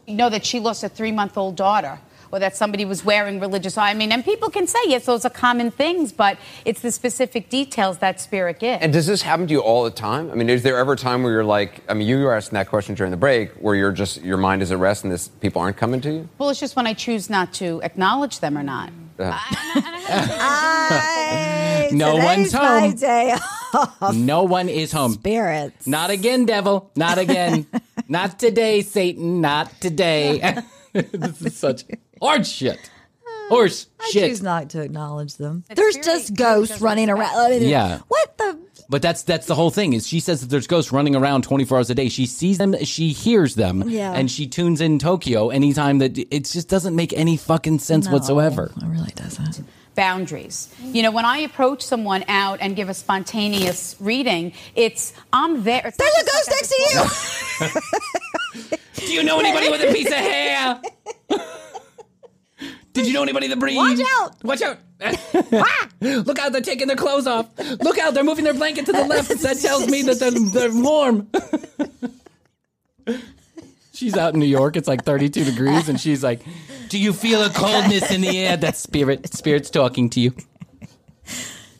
You 0.05 0.15
know 0.15 0.29
that 0.29 0.45
she 0.45 0.59
lost 0.59 0.83
a 0.83 0.89
three 0.89 1.11
month 1.11 1.37
old 1.37 1.55
daughter. 1.55 1.99
Or 2.31 2.39
that 2.39 2.55
somebody 2.55 2.85
was 2.85 3.03
wearing 3.03 3.39
religious. 3.39 3.77
I 3.77 3.93
mean, 3.93 4.11
and 4.11 4.23
people 4.23 4.49
can 4.49 4.67
say 4.67 4.79
yes, 4.85 5.05
those 5.05 5.25
are 5.25 5.29
common 5.31 5.71
things, 5.71 6.11
but 6.11 6.37
it's 6.63 6.81
the 6.81 6.91
specific 6.91 7.49
details 7.49 7.97
that 7.99 8.21
spirit 8.21 8.59
gives. 8.59 8.83
And 8.83 8.93
does 8.93 9.07
this 9.07 9.23
happen 9.23 9.47
to 9.47 9.53
you 9.53 9.59
all 9.61 9.83
the 9.83 9.89
time? 9.91 10.29
I 10.31 10.35
mean, 10.35 10.49
is 10.49 10.61
there 10.61 10.77
ever 10.77 10.93
a 10.93 10.97
time 10.97 11.23
where 11.23 11.31
you're 11.31 11.43
like, 11.43 11.81
I 11.89 11.95
mean, 11.95 12.07
you 12.07 12.19
were 12.23 12.35
asking 12.35 12.55
that 12.57 12.69
question 12.69 12.93
during 12.95 13.09
the 13.11 13.17
break, 13.17 13.51
where 13.53 13.75
you're 13.75 13.91
just 13.91 14.21
your 14.21 14.37
mind 14.37 14.61
is 14.61 14.71
at 14.71 14.77
rest 14.77 15.03
and 15.03 15.11
this 15.11 15.27
people 15.27 15.61
aren't 15.61 15.77
coming 15.77 16.01
to 16.01 16.11
you? 16.11 16.29
well, 16.37 16.49
it's 16.49 16.59
just 16.59 16.75
when 16.75 16.85
I 16.85 16.93
choose 16.93 17.29
not 17.29 17.53
to 17.55 17.81
acknowledge 17.83 18.39
them 18.41 18.57
or 18.57 18.63
not. 18.63 18.91
Uh, 19.17 19.31
I, 19.35 20.59
No 21.93 22.15
today's 22.15 22.25
one's 22.25 22.53
my 22.53 22.79
home. 22.81 22.95
day 22.95 23.35
off. 23.73 24.15
No 24.15 24.43
one 24.43 24.69
is 24.69 24.91
home. 24.91 25.13
Spirits. 25.13 25.87
Not 25.87 26.09
again, 26.11 26.45
devil. 26.45 26.91
Not 26.95 27.17
again. 27.17 27.65
Not 28.07 28.37
today, 28.39 28.81
Satan. 28.81 29.41
Not 29.41 29.71
today. 29.81 30.61
this 30.93 31.41
is 31.41 31.57
such 31.57 31.83
horse 32.21 32.47
shit. 32.49 32.79
Horse 33.49 33.87
I 33.99 34.09
shit. 34.11 34.29
choose 34.29 34.43
not 34.43 34.69
to 34.71 34.81
acknowledge 34.81 35.35
them. 35.37 35.63
It's 35.69 35.79
There's 35.79 35.95
very- 35.95 36.05
just 36.05 36.35
ghosts 36.35 36.81
running 36.81 37.09
around. 37.09 37.35
I 37.35 37.49
mean, 37.49 37.63
Yeah. 37.63 37.99
What 38.07 38.37
the? 38.37 38.59
But 38.89 39.01
that's 39.01 39.23
that's 39.23 39.45
the 39.47 39.55
whole 39.55 39.71
thing. 39.71 39.93
Is 39.93 40.07
she 40.07 40.19
says 40.19 40.41
that 40.41 40.49
there's 40.49 40.67
ghosts 40.67 40.91
running 40.91 41.15
around 41.15 41.43
24 41.43 41.77
hours 41.77 41.89
a 41.89 41.95
day. 41.95 42.09
She 42.09 42.25
sees 42.27 42.57
them, 42.59 42.75
she 42.85 43.09
hears 43.09 43.55
them, 43.55 43.87
Yeah. 43.89 44.13
and 44.13 44.29
she 44.29 44.45
tunes 44.47 44.81
in 44.81 44.97
Tokyo 44.99 45.49
anytime 45.49 45.97
that 45.99 46.17
it 46.17 46.45
just 46.45 46.67
doesn't 46.69 46.95
make 46.95 47.11
any 47.13 47.37
fucking 47.37 47.79
sense 47.79 48.05
No, 48.07 48.13
whatsoever. 48.13 48.71
It 48.77 48.85
really 48.85 49.11
doesn't. 49.15 49.63
boundaries. 49.95 50.69
You 50.83 51.03
know, 51.03 51.11
when 51.11 51.25
I 51.25 51.39
approach 51.39 51.81
someone 51.83 52.23
out 52.27 52.59
and 52.61 52.75
give 52.75 52.87
a 52.89 52.93
spontaneous 52.93 53.95
reading, 53.99 54.53
it's 54.75 55.13
I'm 55.33 55.63
there. 55.63 55.81
It's 55.85 55.97
There's 55.97 56.13
not 56.13 56.21
a 56.21 56.25
just 56.25 56.47
ghost 56.47 56.49
like 56.49 57.01
I 57.01 57.65
next 57.65 57.81
to 57.81 57.81
you. 58.65 58.77
Do 59.07 59.13
you 59.13 59.23
know 59.23 59.39
anybody 59.39 59.69
with 59.69 59.81
a 59.81 59.91
piece 59.93 60.07
of 60.07 60.13
hair? 60.13 60.81
Did 62.93 63.07
you 63.07 63.13
know 63.13 63.23
anybody 63.23 63.47
that 63.47 63.59
breathes? 63.59 63.77
Watch 63.77 63.99
out. 64.19 64.43
Watch 64.43 64.61
out! 64.61 64.77
Ah! 65.53 65.89
Look 66.01 66.39
out! 66.39 66.51
They're 66.51 66.61
taking 66.61 66.87
their 66.87 66.95
clothes 66.97 67.27
off. 67.27 67.49
Look 67.81 67.97
out! 67.97 68.13
They're 68.13 68.23
moving 68.23 68.45
their 68.45 68.53
blanket 68.53 68.85
to 68.87 68.91
the 68.91 69.05
left. 69.05 69.29
That 69.41 69.59
tells 69.59 69.87
me 69.87 70.01
that 70.03 70.19
they're, 70.19 70.31
they're 70.31 70.73
warm. 70.73 71.29
she's 73.93 74.17
out 74.17 74.33
in 74.33 74.39
New 74.39 74.45
York. 74.45 74.75
It's 74.75 74.87
like 74.87 75.03
32 75.03 75.43
degrees, 75.45 75.89
and 75.89 75.99
she's 75.99 76.23
like, 76.23 76.41
"Do 76.89 76.97
you 76.97 77.13
feel 77.13 77.43
a 77.43 77.49
coldness 77.49 78.11
in 78.11 78.21
the 78.21 78.37
air?" 78.37 78.57
That's 78.57 78.79
spirit. 78.79 79.31
Spirit's 79.33 79.69
talking 79.69 80.09
to 80.11 80.19
you. 80.19 80.33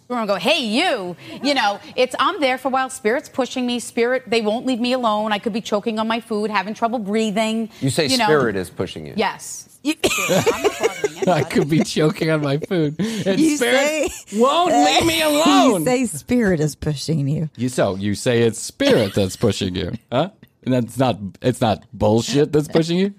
We're 0.10 0.16
gonna 0.16 0.28
go, 0.28 0.36
hey, 0.38 0.62
you. 0.62 1.16
You 1.44 1.54
know, 1.54 1.80
it's 1.96 2.16
I'm 2.18 2.40
there 2.42 2.58
for 2.58 2.70
a 2.70 2.72
while. 2.72 2.90
Spirit's 2.90 3.30
pushing 3.30 3.68
me. 3.68 3.80
Spirit, 3.80 4.24
they 4.26 4.42
won't 4.42 4.66
leave 4.66 4.80
me 4.80 4.94
alone. 4.94 5.32
I 5.32 5.38
could 5.38 5.54
be 5.54 5.62
choking 5.62 6.00
on 6.00 6.08
my 6.08 6.20
food, 6.20 6.50
having 6.50 6.74
trouble 6.74 6.98
breathing. 6.98 7.70
You 7.80 7.92
say 7.92 8.08
know. 8.08 8.26
spirit 8.26 8.56
is 8.56 8.72
pushing 8.72 9.06
you. 9.06 9.14
Yes. 9.16 9.69
You, 9.84 9.94
I'm 10.30 11.30
I 11.30 11.44
could 11.44 11.70
be 11.70 11.84
choking 11.84 12.30
on 12.30 12.42
my 12.42 12.58
food. 12.58 12.96
And 13.26 13.40
you 13.40 13.56
spirit 13.58 14.12
say 14.12 14.38
won't 14.38 14.74
leave 14.86 15.06
me 15.06 15.22
alone. 15.22 15.82
You 15.82 15.86
say 15.86 16.06
spirit 16.06 16.60
is 16.60 16.76
pushing 16.76 17.28
you. 17.28 17.50
You 17.56 17.70
so 17.70 17.96
you 17.96 18.16
say 18.16 18.42
it's 18.42 18.60
spirit 18.60 19.14
that's 19.14 19.36
pushing 19.38 19.76
you, 19.76 19.94
huh? 20.12 20.32
And 20.64 20.74
that's 20.74 20.98
not 20.98 21.18
it's 21.42 21.62
not 21.62 21.84
bullshit 21.94 22.52
that's 22.52 22.68
pushing 22.68 22.98
you. 22.98 23.14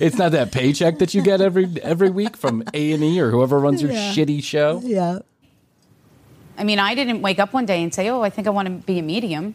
It's 0.00 0.16
not 0.16 0.32
that 0.32 0.52
paycheck 0.52 0.98
that 0.98 1.14
you 1.14 1.22
get 1.22 1.40
every 1.40 1.66
every 1.82 2.10
week 2.10 2.36
from 2.36 2.62
A 2.74 2.92
and 2.92 3.02
E 3.02 3.18
or 3.20 3.30
whoever 3.30 3.58
runs 3.58 3.80
your 3.80 3.92
Yeah. 3.92 4.12
shitty 4.12 4.42
show. 4.42 4.80
Yeah. 4.84 5.20
I 6.58 6.64
mean, 6.64 6.78
I 6.78 6.94
didn't 6.94 7.22
wake 7.22 7.38
up 7.38 7.52
one 7.52 7.66
day 7.66 7.82
and 7.82 7.92
say, 7.94 8.08
oh, 8.08 8.22
I 8.22 8.30
think 8.30 8.46
I 8.46 8.50
want 8.50 8.66
to 8.66 8.72
be 8.86 8.98
a 8.98 9.02
medium. 9.02 9.54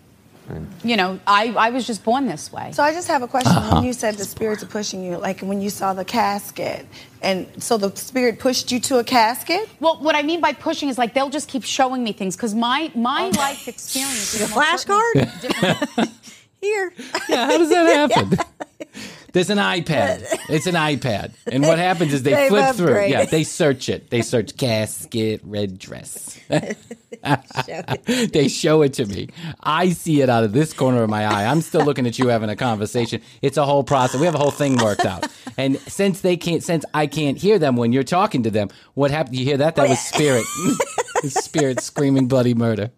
You 0.83 0.97
know, 0.97 1.19
I, 1.25 1.53
I 1.57 1.69
was 1.69 1.87
just 1.87 2.03
born 2.03 2.27
this 2.27 2.51
way. 2.51 2.71
So 2.73 2.83
I 2.83 2.93
just 2.93 3.07
have 3.07 3.21
a 3.21 3.27
question. 3.27 3.51
Uh-huh. 3.51 3.75
When 3.75 3.83
you 3.85 3.93
said 3.93 4.15
the 4.15 4.25
spirits 4.25 4.63
are 4.63 4.67
pushing 4.67 5.03
you, 5.03 5.17
like 5.17 5.41
when 5.41 5.61
you 5.61 5.69
saw 5.69 5.93
the 5.93 6.03
casket, 6.03 6.85
and 7.21 7.47
so 7.61 7.77
the 7.77 7.95
spirit 7.95 8.39
pushed 8.39 8.71
you 8.71 8.79
to 8.81 8.97
a 8.97 9.03
casket? 9.03 9.69
Well, 9.79 9.97
what 10.01 10.15
I 10.15 10.23
mean 10.23 10.41
by 10.41 10.53
pushing 10.53 10.89
is 10.89 10.97
like 10.97 11.13
they'll 11.13 11.29
just 11.29 11.47
keep 11.47 11.63
showing 11.63 12.03
me 12.03 12.13
things 12.13 12.35
because 12.35 12.55
my 12.55 12.91
my 12.95 13.29
life 13.29 13.67
experience 13.67 14.33
is 14.33 14.41
A 14.41 14.53
flashcard? 14.53 16.09
Here. 16.61 16.93
Yeah, 17.29 17.45
how 17.45 17.57
does 17.57 17.69
that 17.69 18.11
happen? 18.11 18.37
There's 19.33 19.49
an 19.49 19.57
iPad. 19.57 20.25
It's 20.51 20.67
an 20.67 20.75
iPad, 20.75 21.31
and 21.49 21.63
what 21.63 21.77
happens 21.77 22.13
is 22.13 22.23
they 22.23 22.49
flip 22.49 22.75
through. 22.75 23.05
Yeah, 23.05 23.23
they 23.23 23.45
search 23.45 23.87
it. 23.87 24.09
They 24.09 24.21
search 24.21 24.57
casket, 24.57 25.39
red 25.45 25.79
dress. 25.79 26.37
show 26.49 27.81
they 28.33 28.49
show 28.49 28.81
it 28.81 28.93
to 28.95 29.05
me. 29.05 29.29
I 29.61 29.91
see 29.91 30.21
it 30.21 30.29
out 30.29 30.43
of 30.43 30.51
this 30.51 30.73
corner 30.73 31.03
of 31.03 31.09
my 31.09 31.25
eye. 31.25 31.45
I'm 31.45 31.61
still 31.61 31.85
looking 31.85 32.05
at 32.05 32.19
you 32.19 32.27
having 32.27 32.49
a 32.49 32.57
conversation. 32.57 33.21
It's 33.41 33.55
a 33.55 33.65
whole 33.65 33.85
process. 33.85 34.19
We 34.19 34.25
have 34.25 34.35
a 34.35 34.39
whole 34.39 34.51
thing 34.51 34.75
worked 34.75 35.05
out. 35.05 35.25
And 35.57 35.79
since 35.79 36.19
they 36.19 36.35
can't, 36.35 36.63
since 36.63 36.83
I 36.93 37.07
can't 37.07 37.37
hear 37.37 37.57
them 37.59 37.77
when 37.77 37.93
you're 37.93 38.03
talking 38.03 38.43
to 38.43 38.51
them, 38.51 38.69
what 38.93 39.09
happened? 39.11 39.37
You 39.37 39.45
hear 39.45 39.57
that? 39.57 39.75
That 39.75 39.87
was 39.87 39.99
spirit. 39.99 40.43
spirit 41.29 41.79
screaming 41.79 42.27
bloody 42.27 42.53
murder. 42.53 42.91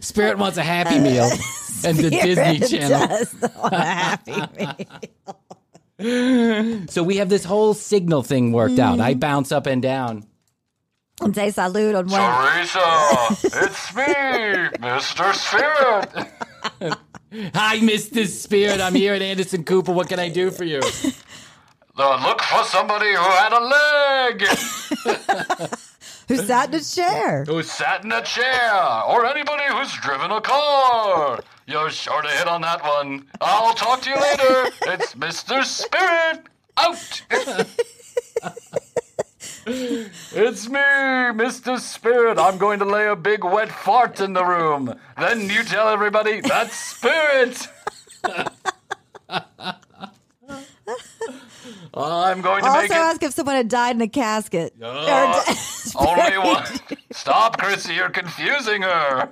Spirit 0.00 0.38
wants 0.38 0.58
a 0.58 0.62
happy 0.62 0.98
meal, 0.98 1.24
and 1.84 1.98
the 1.98 2.10
Disney 2.10 2.60
Channel. 2.60 3.08
does 3.08 3.34
want 3.56 3.72
a 3.72 3.76
happy 3.76 4.76
meal. 5.98 6.86
So 6.88 7.02
we 7.02 7.16
have 7.18 7.28
this 7.28 7.44
whole 7.44 7.74
signal 7.74 8.22
thing 8.22 8.52
worked 8.52 8.78
out. 8.78 9.00
I 9.00 9.14
bounce 9.14 9.52
up 9.52 9.66
and 9.66 9.80
down. 9.82 10.26
And 11.20 11.34
say 11.34 11.50
salute 11.50 11.94
on 11.94 12.08
one. 12.08 12.20
Teresa, 12.20 12.80
it's 13.62 13.94
me, 13.94 14.02
Mr. 14.80 15.32
Spirit. 15.34 16.10
Hi, 17.54 17.78
Mr. 17.78 18.26
Spirit. 18.26 18.80
I'm 18.80 18.94
here 18.94 19.14
at 19.14 19.22
Anderson 19.22 19.62
Cooper. 19.64 19.92
What 19.92 20.08
can 20.08 20.18
I 20.18 20.28
do 20.28 20.50
for 20.50 20.64
you? 20.64 20.80
Uh, 21.96 22.26
look 22.26 22.40
for 22.42 22.64
somebody 22.64 23.10
who 23.10 23.20
had 23.20 23.52
a 23.52 23.60
leg, 25.68 25.68
Who 26.28 26.36
sat 26.36 26.68
in 26.68 26.74
a 26.74 26.82
chair? 26.82 27.44
who 27.44 27.62
sat 27.62 28.04
in 28.04 28.12
a 28.12 28.22
chair, 28.22 29.02
or 29.08 29.26
anybody 29.26 29.64
who's 29.68 29.92
driven 29.94 30.30
a 30.30 30.40
car. 30.40 31.40
You're 31.66 31.90
sure 31.90 32.22
to 32.22 32.28
hit 32.28 32.48
on 32.48 32.62
that 32.62 32.82
one. 32.82 33.26
I'll 33.40 33.74
talk 33.74 34.02
to 34.02 34.10
you 34.10 34.16
later. 34.16 34.70
It's 34.82 35.14
Mr. 35.14 35.64
Spirit. 35.64 36.46
Out. 36.76 37.22
It's 39.64 40.68
me, 40.68 40.80
Mr. 40.80 41.78
Spirit. 41.78 42.38
I'm 42.38 42.58
going 42.58 42.80
to 42.80 42.84
lay 42.84 43.06
a 43.06 43.14
big 43.14 43.44
wet 43.44 43.70
fart 43.70 44.20
in 44.20 44.32
the 44.32 44.44
room. 44.44 44.98
Then 45.16 45.48
you 45.48 45.62
tell 45.62 45.88
everybody 45.88 46.40
that's 46.40 46.74
Spirit. 46.74 47.68
I'm 51.94 52.40
going 52.40 52.62
to 52.64 52.68
Also 52.68 52.82
make 52.82 52.90
it. 52.90 52.96
ask 52.96 53.22
if 53.22 53.32
someone 53.32 53.54
had 53.56 53.68
died 53.68 53.96
in 53.96 54.02
a 54.02 54.08
casket. 54.08 54.74
Uh, 54.82 55.42
only 55.96 56.38
one. 56.38 56.66
Stop, 57.12 57.58
Krissy. 57.58 57.96
You're 57.96 58.10
confusing 58.10 58.82
her. 58.82 59.30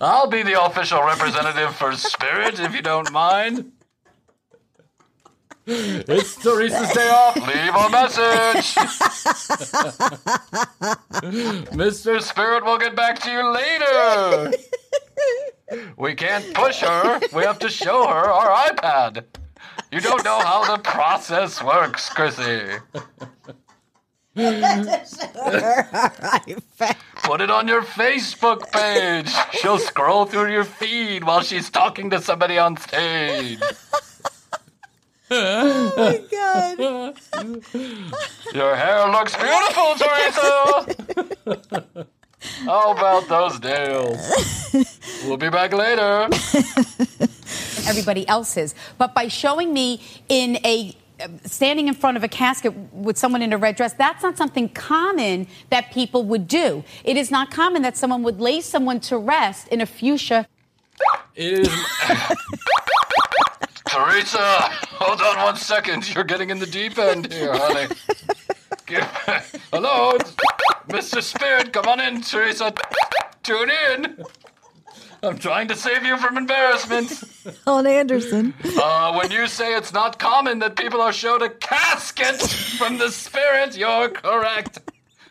I'll 0.00 0.28
be 0.28 0.42
the 0.42 0.62
official 0.64 1.02
representative 1.02 1.74
for 1.74 1.92
Spirit, 1.96 2.60
if 2.60 2.74
you 2.74 2.82
don't 2.82 3.10
mind. 3.12 3.72
It's 5.66 6.36
Teresa's 6.36 6.92
day 6.92 7.08
off. 7.08 7.36
Leave 7.36 7.74
a 7.74 7.88
message. 7.90 8.74
Mr. 11.72 12.20
Spirit 12.20 12.64
will 12.64 12.78
get 12.78 12.94
back 12.94 13.18
to 13.20 13.30
you 13.30 13.50
later. 13.50 14.52
We 15.96 16.14
can't 16.14 16.52
push 16.54 16.80
her. 16.80 17.18
We 17.32 17.44
have 17.44 17.58
to 17.60 17.68
show 17.70 18.06
her 18.06 18.30
our 18.30 18.68
iPad. 18.70 19.24
You 19.94 20.00
don't 20.00 20.24
know 20.24 20.40
how 20.40 20.76
the 20.76 20.82
process 20.82 21.62
works, 21.62 22.10
Krissy. 22.10 22.80
Put 27.22 27.40
it 27.40 27.48
on 27.48 27.68
your 27.68 27.82
Facebook 27.82 28.68
page. 28.72 29.32
She'll 29.52 29.78
scroll 29.78 30.26
through 30.26 30.50
your 30.50 30.64
feed 30.64 31.22
while 31.22 31.42
she's 31.42 31.70
talking 31.70 32.10
to 32.10 32.20
somebody 32.20 32.58
on 32.58 32.76
stage. 32.76 33.60
Oh 35.30 35.92
my 35.96 36.20
god. 36.28 36.76
Your 38.52 38.74
hair 38.74 39.08
looks 39.12 39.36
beautiful, 39.36 39.94
Teresa. 39.94 40.86
How 42.64 42.90
about 42.90 43.28
those 43.28 43.60
nails? 43.60 44.18
We'll 45.24 45.36
be 45.36 45.50
back 45.50 45.72
later. 45.72 46.28
everybody 47.86 48.26
else's. 48.28 48.74
But 48.98 49.14
by 49.14 49.28
showing 49.28 49.72
me 49.72 50.00
in 50.28 50.58
a 50.64 50.96
standing 51.44 51.88
in 51.88 51.94
front 51.94 52.16
of 52.16 52.24
a 52.24 52.28
casket 52.28 52.74
with 52.92 53.16
someone 53.16 53.40
in 53.40 53.52
a 53.52 53.58
red 53.58 53.76
dress, 53.76 53.92
that's 53.94 54.22
not 54.22 54.36
something 54.36 54.68
common 54.68 55.46
that 55.70 55.92
people 55.92 56.24
would 56.24 56.48
do. 56.48 56.82
It 57.04 57.16
is 57.16 57.30
not 57.30 57.50
common 57.50 57.82
that 57.82 57.96
someone 57.96 58.22
would 58.24 58.40
lay 58.40 58.60
someone 58.60 59.00
to 59.00 59.16
rest 59.18 59.68
in 59.68 59.80
a 59.80 59.86
fuchsia. 59.86 60.46
It 61.34 61.60
is. 61.60 61.68
Teresa, 63.86 64.38
hold 64.38 65.20
on 65.20 65.36
one 65.44 65.56
second. 65.56 66.12
You're 66.12 66.24
getting 66.24 66.50
in 66.50 66.58
the 66.58 66.66
deep 66.66 66.98
end 66.98 67.32
here, 67.32 67.52
honey. 67.54 67.94
Hello, 69.72 70.18
Mr. 70.88 71.22
Spirit. 71.22 71.72
Come 71.72 71.86
on 71.86 72.00
in, 72.00 72.20
Teresa. 72.20 72.74
Tune 73.42 73.70
in. 73.92 74.24
I'm 75.24 75.38
trying 75.38 75.68
to 75.68 75.76
save 75.76 76.04
you 76.04 76.18
from 76.18 76.36
embarrassment. 76.36 77.24
Helen 77.64 77.86
Anderson. 77.86 78.52
Uh, 78.76 79.14
when 79.14 79.30
you 79.30 79.46
say 79.46 79.74
it's 79.74 79.92
not 79.92 80.18
common 80.18 80.58
that 80.58 80.76
people 80.76 81.00
are 81.00 81.12
showed 81.12 81.40
a 81.40 81.48
casket 81.48 82.42
from 82.78 82.98
the 82.98 83.10
spirit, 83.10 83.76
you're 83.76 84.10
correct. 84.10 84.80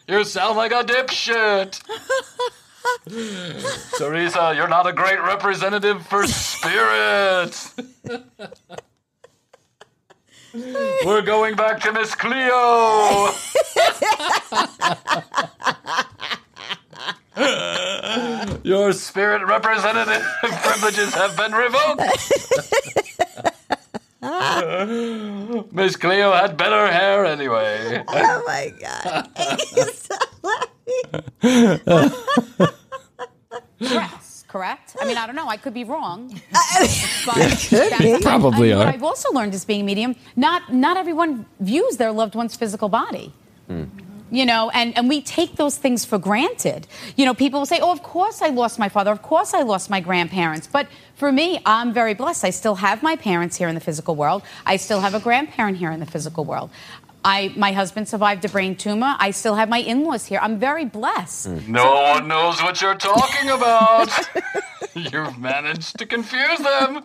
You 0.07 0.23
sound 0.23 0.57
like 0.57 0.71
a 0.71 0.83
dipshit. 0.83 1.79
Teresa, 3.97 4.53
you're 4.55 4.67
not 4.67 4.87
a 4.87 4.93
great 4.93 5.21
representative 5.21 6.05
for 6.07 6.25
spirit. 6.25 7.55
We're 11.05 11.21
going 11.21 11.55
back 11.55 11.81
to 11.81 11.91
Miss 11.91 12.13
Cleo. 12.15 13.29
Your 18.63 18.93
spirit 18.93 19.45
representative 19.45 20.23
privileges 20.43 21.13
have 21.15 21.35
been 21.35 21.51
revoked. 21.51 22.01
Miss 25.73 25.95
Cleo 25.97 26.31
had 26.31 26.55
better 26.57 26.91
hair 26.91 27.25
anyway. 27.25 28.03
Oh 28.07 28.43
my 28.47 28.71
god. 28.79 29.29
dress, 33.79 34.45
correct? 34.47 34.95
I 35.01 35.05
mean, 35.05 35.17
I 35.17 35.25
don't 35.25 35.35
know. 35.35 35.47
I 35.47 35.57
could 35.57 35.73
be 35.73 35.83
wrong. 35.83 36.29
Could 36.29 37.97
be. 37.99 38.17
Probably 38.21 38.73
I- 38.73 38.77
what 38.77 38.87
are. 38.87 38.93
I've 38.93 39.03
also 39.03 39.31
learned 39.33 39.53
as 39.53 39.65
being 39.65 39.81
a 39.81 39.83
medium, 39.83 40.15
not 40.35 40.71
not 40.73 40.97
everyone 40.97 41.45
views 41.59 41.97
their 41.97 42.11
loved 42.11 42.35
one's 42.35 42.55
physical 42.55 42.89
body. 42.89 43.33
Hmm. 43.67 43.85
You 44.33 44.47
know, 44.47 44.71
and, 44.71 44.97
and 44.97 45.07
we 45.07 45.21
take 45.21 45.57
those 45.57 45.77
things 45.77 46.05
for 46.05 46.17
granted. 46.17 46.87
You 47.15 47.25
know, 47.27 47.35
people 47.35 47.59
will 47.59 47.67
say, 47.67 47.79
oh, 47.79 47.91
of 47.91 48.01
course 48.01 48.41
I 48.41 48.47
lost 48.47 48.79
my 48.79 48.89
father. 48.89 49.11
Of 49.11 49.21
course 49.21 49.53
I 49.53 49.61
lost 49.61 49.91
my 49.91 49.99
grandparents. 49.99 50.65
But 50.65 50.87
for 51.13 51.31
me, 51.31 51.61
I'm 51.67 51.93
very 51.93 52.15
blessed. 52.15 52.43
I 52.43 52.49
still 52.49 52.73
have 52.73 53.03
my 53.03 53.15
parents 53.15 53.57
here 53.57 53.67
in 53.67 53.75
the 53.75 53.79
physical 53.81 54.15
world. 54.15 54.41
I 54.65 54.77
still 54.77 55.01
have 55.01 55.13
a 55.13 55.19
grandparent 55.19 55.77
here 55.77 55.91
in 55.91 55.99
the 55.99 56.07
physical 56.07 56.45
world. 56.45 56.71
I, 57.23 57.53
my 57.55 57.73
husband 57.73 58.09
survived 58.09 58.43
a 58.43 58.49
brain 58.49 58.75
tumor. 58.75 59.15
I 59.19 59.29
still 59.29 59.53
have 59.53 59.69
my 59.69 59.77
in 59.77 60.03
laws 60.03 60.25
here. 60.25 60.39
I'm 60.41 60.57
very 60.57 60.85
blessed. 60.85 61.49
Hmm. 61.49 61.71
No 61.71 61.93
one 62.01 62.27
knows 62.27 62.59
what 62.63 62.81
you're 62.81 62.95
talking 62.95 63.51
about. 63.51 64.09
You've 64.95 65.37
managed 65.37 65.99
to 65.99 66.07
confuse 66.07 66.57
them. 66.57 67.03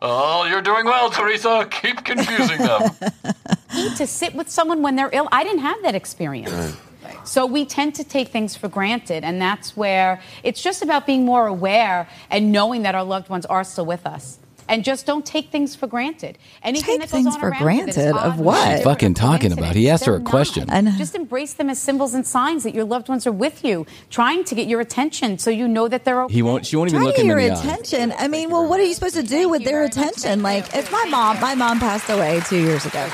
Oh, 0.00 0.46
you're 0.46 0.62
doing 0.62 0.86
well, 0.86 1.10
Teresa. 1.10 1.68
Keep 1.70 2.02
confusing 2.04 2.58
them. 2.58 2.90
need 3.74 3.96
to 3.96 4.06
sit 4.06 4.34
with 4.34 4.50
someone 4.50 4.82
when 4.82 4.96
they're 4.96 5.10
ill. 5.12 5.28
I 5.32 5.44
didn't 5.44 5.60
have 5.60 5.82
that 5.82 5.94
experience. 5.94 6.76
So 7.24 7.46
we 7.46 7.64
tend 7.64 7.94
to 7.96 8.04
take 8.04 8.28
things 8.28 8.56
for 8.56 8.68
granted, 8.68 9.22
and 9.22 9.40
that's 9.40 9.76
where 9.76 10.20
it's 10.42 10.60
just 10.62 10.82
about 10.82 11.06
being 11.06 11.24
more 11.24 11.46
aware 11.46 12.08
and 12.30 12.50
knowing 12.50 12.82
that 12.82 12.94
our 12.94 13.04
loved 13.04 13.28
ones 13.28 13.46
are 13.46 13.62
still 13.64 13.86
with 13.86 14.06
us. 14.06 14.38
And 14.68 14.84
just 14.84 15.06
don't 15.06 15.26
take 15.26 15.50
things 15.50 15.74
for 15.74 15.86
granted. 15.88 16.38
Anything 16.62 16.98
Take 16.98 17.00
that 17.00 17.06
goes 17.06 17.22
things 17.24 17.34
on 17.34 17.40
for 17.40 17.48
around 17.50 17.76
you 17.78 17.86
that's 17.86 17.96
granted? 17.96 18.16
Of 18.16 18.38
what? 18.38 18.64
weird, 18.66 18.78
She's 18.78 18.84
fucking 18.84 19.14
talking 19.14 19.52
about? 19.52 19.74
He 19.74 19.90
asked 19.90 20.06
her 20.06 20.14
a 20.14 20.18
they're 20.18 20.24
question. 20.26 20.66
not. 20.68 20.76
I 20.76 20.80
know. 20.82 20.92
Just 20.96 21.14
embrace 21.16 21.52
them 21.54 21.68
as 21.68 21.80
symbols 21.80 22.14
and 22.14 22.24
signs 22.26 22.62
that 22.62 22.72
your 22.72 22.84
loved 22.84 23.08
ones 23.08 23.26
are 23.26 23.32
with 23.32 23.64
you, 23.64 23.86
trying 24.08 24.44
to 24.44 24.54
get 24.54 24.68
your 24.68 24.80
attention, 24.80 25.38
so 25.38 25.50
you 25.50 25.66
know 25.66 25.88
that 25.88 26.04
they're 26.04 26.22
okay. 26.24 26.32
He 26.34 26.42
won't. 26.42 26.64
She 26.64 26.76
won't 26.76 26.90
even 26.90 27.00
Try 27.00 27.06
look 27.06 27.16
to 27.16 27.20
him 27.22 27.26
get 27.28 27.32
in 27.38 27.40
your 27.40 27.48
the 27.50 27.56
eye. 27.56 27.60
attention. 27.74 28.14
I 28.16 28.28
mean, 28.28 28.50
well, 28.50 28.66
what 28.66 28.78
are 28.80 28.84
you 28.84 28.94
supposed 28.94 29.16
to 29.16 29.24
do 29.24 29.48
with 29.48 29.64
their 29.64 29.82
attention? 29.84 30.42
Like, 30.42 30.74
if 30.76 30.90
my 30.92 31.04
mom, 31.10 31.40
my 31.40 31.54
mom 31.56 31.80
passed 31.80 32.08
away 32.08 32.40
two 32.46 32.60
years 32.60 32.86
ago. 32.86 33.08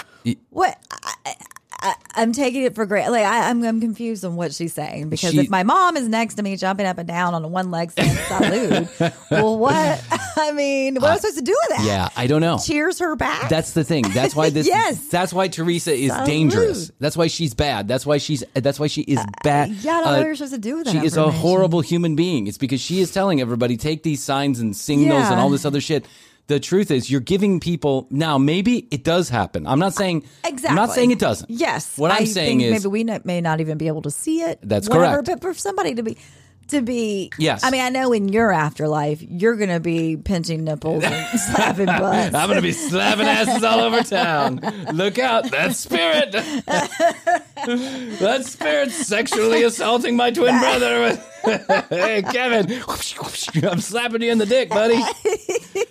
What? 0.50 0.78
I, 0.90 1.34
I, 1.80 1.94
I'm 2.16 2.32
taking 2.32 2.64
it 2.64 2.74
for 2.74 2.86
granted. 2.86 3.12
Like, 3.12 3.24
I, 3.24 3.48
I'm, 3.50 3.62
I'm 3.62 3.80
confused 3.80 4.24
on 4.24 4.34
what 4.34 4.52
she's 4.52 4.72
saying 4.72 5.10
because 5.10 5.30
She- 5.30 5.38
if 5.38 5.48
my 5.48 5.62
mom 5.62 5.96
is 5.96 6.08
next 6.08 6.34
to 6.34 6.42
me, 6.42 6.56
jumping 6.56 6.86
up 6.86 6.98
and 6.98 7.06
down 7.06 7.34
on 7.34 7.44
a 7.44 7.48
one 7.48 7.70
leg 7.70 7.92
saying 7.92 8.16
salute, 8.26 8.88
well, 9.30 9.56
what? 9.56 10.04
I 10.36 10.50
mean, 10.52 10.96
what 10.96 11.04
am 11.04 11.12
I 11.12 11.16
supposed 11.18 11.38
to 11.38 11.44
do 11.44 11.56
with 11.68 11.78
that? 11.78 11.86
Yeah, 11.86 12.08
I 12.16 12.26
don't 12.26 12.40
know. 12.40 12.58
Cheers 12.58 12.98
her 12.98 13.14
back. 13.14 13.48
That's 13.48 13.72
the 13.74 13.84
thing. 13.84 14.02
That's 14.08 14.34
why 14.34 14.50
this. 14.54 14.66
Yes. 14.66 15.06
That's 15.08 15.32
why 15.32 15.46
Teresa 15.48 15.92
is 15.92 16.10
Salute. 16.12 16.26
dangerous. 16.26 16.90
That's 16.98 17.16
why 17.16 17.28
she's 17.28 17.54
bad. 17.54 17.86
That's 17.86 18.04
why 18.04 18.18
she's. 18.18 18.42
That's 18.54 18.80
why 18.80 18.88
she 18.88 19.02
is 19.02 19.20
bad. 19.44 19.70
Uh, 19.70 19.74
yeah, 19.80 19.92
I 19.92 20.00
don't 20.00 20.04
know 20.12 20.18
what 20.18 20.26
you're 20.26 20.34
supposed 20.34 20.54
to 20.54 20.58
do 20.60 20.76
with 20.78 20.86
that 20.86 20.92
She 20.92 21.06
is 21.06 21.16
a 21.16 21.30
horrible 21.30 21.80
human 21.80 22.16
being. 22.16 22.48
It's 22.48 22.58
because 22.58 22.80
she 22.80 23.00
is 23.00 23.12
telling 23.12 23.40
everybody 23.40 23.76
take 23.76 24.02
these 24.02 24.20
signs 24.22 24.58
and 24.58 24.76
signals 24.76 25.08
Yeah. 25.20 25.30
and 25.32 25.40
all 25.40 25.50
this 25.50 25.64
other 25.64 25.80
shit. 25.80 26.06
The 26.48 26.58
truth 26.58 26.90
is, 26.90 27.10
you're 27.10 27.20
giving 27.20 27.60
people 27.60 28.06
now. 28.10 28.38
Maybe 28.38 28.88
it 28.90 29.04
does 29.04 29.28
happen. 29.28 29.66
I'm 29.66 29.78
not 29.78 29.92
saying. 29.94 30.24
Exactly. 30.44 30.68
I'm 30.70 30.74
not 30.76 30.90
saying 30.92 31.10
it 31.10 31.18
doesn't. 31.18 31.50
Yes. 31.50 31.96
What 31.98 32.10
I'm 32.10 32.22
I 32.22 32.24
saying 32.24 32.62
is, 32.62 32.72
maybe 32.72 32.90
we 32.90 33.04
not, 33.04 33.26
may 33.26 33.40
not 33.42 33.60
even 33.60 33.76
be 33.76 33.86
able 33.86 34.02
to 34.02 34.10
see 34.10 34.40
it. 34.40 34.58
That's 34.62 34.88
whatever, 34.88 35.22
correct. 35.22 35.26
But 35.26 35.42
for 35.42 35.52
somebody 35.52 35.94
to 35.96 36.02
be, 36.02 36.16
to 36.68 36.80
be, 36.80 37.30
Yes. 37.38 37.64
I 37.64 37.70
mean, 37.70 37.82
I 37.82 37.90
know 37.90 38.12
in 38.12 38.28
your 38.28 38.50
afterlife, 38.50 39.22
you're 39.22 39.56
going 39.56 39.68
to 39.70 39.80
be 39.80 40.16
pinching 40.16 40.64
nipples 40.64 41.04
and 41.04 41.40
slapping 41.54 41.86
butts. 41.86 42.34
I'm 42.34 42.48
gonna 42.48 42.62
be 42.62 42.72
slapping 42.72 43.26
asses 43.26 43.62
all 43.64 43.80
over 43.80 44.02
town. 44.02 44.60
Look 44.92 45.18
out! 45.18 45.50
That 45.50 45.74
spirit. 45.76 46.34
that 47.66 48.44
spirit 48.44 48.90
sexually 48.90 49.62
assaulting 49.62 50.16
my 50.16 50.30
twin 50.30 50.58
brother. 50.58 51.16
hey, 51.90 52.22
Kevin. 52.22 52.82
I'm 53.64 53.80
slapping 53.80 54.22
you 54.22 54.32
in 54.32 54.38
the 54.38 54.46
dick, 54.46 54.68
buddy. 54.68 54.96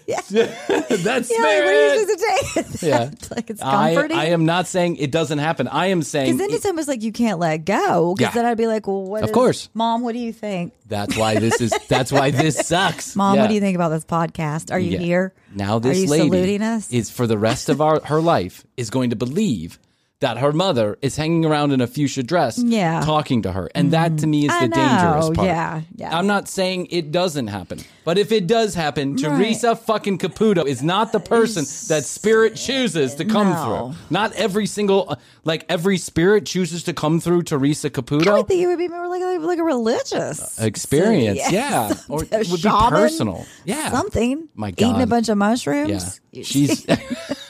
that 0.07 0.27
Yeah, 0.29 0.43
like, 0.43 1.29
what 1.29 1.67
are 1.67 1.95
you 1.95 2.05
spirit. 2.05 2.19
supposed 2.19 2.19
to 2.19 2.79
take? 2.79 2.81
Yeah. 2.87 3.09
like 3.35 3.49
it's 3.49 3.61
I, 3.61 3.93
comforting. 3.93 4.17
I 4.17 4.25
am 4.27 4.45
not 4.45 4.67
saying 4.67 4.97
it 4.97 5.11
doesn't 5.11 5.39
happen. 5.39 5.67
I 5.67 5.87
am 5.87 6.03
saying 6.03 6.25
Because 6.37 6.47
then 6.47 6.55
it's 6.55 6.65
almost 6.65 6.87
like 6.87 7.01
you 7.01 7.11
can't 7.11 7.39
let 7.39 7.65
go. 7.65 8.13
Because 8.15 8.33
Yeah. 8.35 8.41
then 8.41 8.45
I'd 8.45 8.57
be 8.57 8.67
like, 8.67 8.87
well, 8.87 9.03
what 9.03 9.23
Of 9.23 9.29
is- 9.29 9.33
course. 9.33 9.69
Mom, 9.73 10.01
what 10.01 10.13
do 10.13 10.19
you 10.19 10.33
think? 10.33 10.73
that's 10.87 11.17
why 11.17 11.37
this 11.39 11.59
is. 11.59 11.73
That's 11.89 12.11
why 12.13 12.31
this 12.31 12.55
sucks. 12.65 13.13
Mom, 13.15 13.35
Yeah. 13.35 13.41
what 13.41 13.47
do 13.49 13.53
you 13.55 13.59
think 13.59 13.75
about 13.75 13.89
this 13.89 14.05
podcast? 14.05 14.71
Are 14.71 14.79
you 14.79 14.91
Yeah. 14.91 14.99
here? 14.99 15.33
Now 15.53 15.79
this 15.79 16.07
lady 16.09 16.29
saluting 16.29 16.61
us? 16.61 16.91
is 16.93 17.09
for 17.09 17.27
the 17.27 17.37
rest 17.37 17.67
of 17.69 17.81
our 17.81 17.99
her 18.05 18.21
life 18.21 18.65
is 18.77 18.89
going 18.89 19.09
to 19.09 19.15
believe 19.17 19.79
that 20.19 20.37
her 20.39 20.51
mother 20.51 20.97
is 21.03 21.15
hanging 21.15 21.45
around 21.45 21.71
in 21.71 21.79
a 21.79 21.85
fuchsia 21.85 22.23
dress, 22.23 22.57
Yeah. 22.57 23.01
talking 23.01 23.43
to 23.43 23.51
her, 23.51 23.69
and 23.75 23.91
that 23.91 24.17
to 24.19 24.27
me 24.27 24.45
is 24.45 24.51
I 24.51 24.67
the 24.67 24.73
dangerous 24.75 25.29
part. 25.29 25.45
yeah, 25.47 25.81
yeah. 25.95 26.17
I'm 26.17 26.25
not 26.25 26.47
saying 26.47 26.87
it 26.89 27.11
doesn't 27.11 27.47
happen, 27.47 27.79
but 28.03 28.17
if 28.17 28.31
it 28.31 28.47
does 28.47 28.73
happen, 28.73 29.15
Teresa 29.15 29.75
fucking 29.75 30.17
Caputo 30.17 30.65
is 30.65 30.81
not 30.81 31.11
the 31.11 31.19
person 31.19 31.65
that 31.89 32.03
spirit 32.03 32.55
chooses 32.55 33.13
to 33.15 33.25
come 33.25 33.49
No. 33.51 33.93
through. 33.93 33.97
Not 34.09 34.33
every 34.33 34.65
single 34.65 35.05
uh, 35.09 35.15
like 35.43 35.65
every 35.69 35.99
spirit 35.99 36.47
chooses 36.47 36.81
to 36.85 36.93
come 36.93 37.19
through 37.19 37.43
Teresa 37.43 37.87
I 37.87 37.91
Caputo. 37.91 38.37
would 38.37 38.47
think 38.47 38.61
it 38.63 38.67
would 38.67 38.79
be 38.79 38.87
more 38.87 39.07
like 39.07 39.21
a, 39.21 39.37
like 39.45 39.59
a 39.59 39.63
religious 39.63 40.57
Experience, 40.59 41.37
Yes. 41.51 41.51
yeah, 41.51 41.93
or 42.09 42.23
it 42.23 42.49
would 42.49 42.61
be 42.63 42.69
personal, 42.69 43.45
yeah, 43.65 43.91
something. 43.91 44.49
My 44.55 44.71
God. 44.71 44.89
eating 44.89 45.01
a 45.03 45.07
bunch 45.07 45.29
of 45.29 45.37
mushrooms. 45.37 45.89
Yeah, 45.91 46.09
she's. 46.43 46.85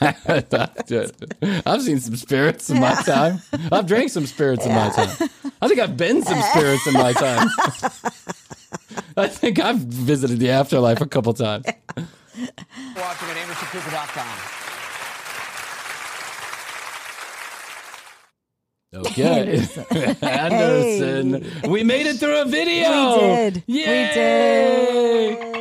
I've 0.00 1.82
seen 1.82 2.00
some 2.00 2.16
spirits 2.16 2.70
in 2.70 2.80
my 2.80 2.94
time. 2.94 3.40
I've 3.72 3.86
drank 3.86 4.10
some 4.10 4.26
spirits 4.26 4.64
in 4.64 4.72
my 4.72 4.90
time. 4.90 5.28
I 5.60 5.68
think 5.68 5.80
I've 5.80 5.96
been 5.96 6.22
some 6.22 6.40
spirits 6.42 6.86
in 6.86 6.94
my 6.94 7.12
time. 7.12 7.48
I 9.16 9.26
think 9.26 9.58
I've 9.58 9.78
visited 9.78 10.38
the 10.38 10.50
afterlife 10.50 11.00
a 11.00 11.06
couple 11.06 11.34
times. 11.34 11.64
Watching 11.66 12.08
at 12.96 13.36
AndersonCooper.com. 13.36 14.58
Okay, 18.94 19.66
Anderson, 20.22 21.44
we 21.70 21.84
made 21.84 22.06
it 22.06 22.16
through 22.16 22.40
a 22.40 22.46
video. 22.46 23.14
We 23.14 23.50
did. 23.50 23.62
We 23.66 23.82
did. 23.84 25.58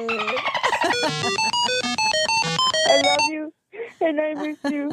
I 2.87 3.01
love 3.01 3.19
you 3.29 3.53
and 4.01 4.21
I 4.21 4.33
miss 4.35 4.57
you. 4.71 4.91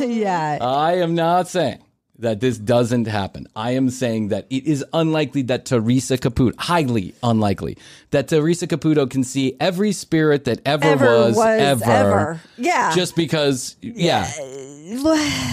yeah. 0.06 0.58
I 0.60 0.94
am 0.94 1.14
not 1.14 1.48
saying 1.48 1.82
that 2.18 2.40
this 2.40 2.56
doesn't 2.56 3.06
happen. 3.06 3.48
I 3.56 3.72
am 3.72 3.90
saying 3.90 4.28
that 4.28 4.46
it 4.48 4.64
is 4.64 4.84
unlikely 4.92 5.42
that 5.42 5.66
Teresa 5.66 6.16
Caputo, 6.16 6.54
highly 6.56 7.14
unlikely, 7.22 7.76
that 8.10 8.28
Teresa 8.28 8.66
Caputo 8.66 9.10
can 9.10 9.24
see 9.24 9.56
every 9.58 9.92
spirit 9.92 10.44
that 10.44 10.60
ever, 10.64 10.84
Ever 10.84 11.06
was, 11.06 11.36
was, 11.36 11.60
ever. 11.60 11.84
ever. 11.84 12.40
Yeah. 12.56 12.94
Just 12.94 13.16
because, 13.16 13.76
yeah. 13.80 14.30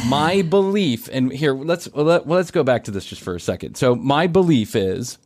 my 0.07 0.43
belief, 0.47 1.09
and 1.11 1.33
here 1.33 1.53
let's 1.53 1.91
let, 1.93 2.27
well, 2.27 2.37
let's 2.37 2.51
go 2.51 2.63
back 2.63 2.83
to 2.83 2.91
this 2.91 3.05
just 3.05 3.21
for 3.21 3.35
a 3.35 3.39
second. 3.39 3.75
So 3.75 3.95
my 3.95 4.27
belief 4.27 4.75
is, 4.75 5.17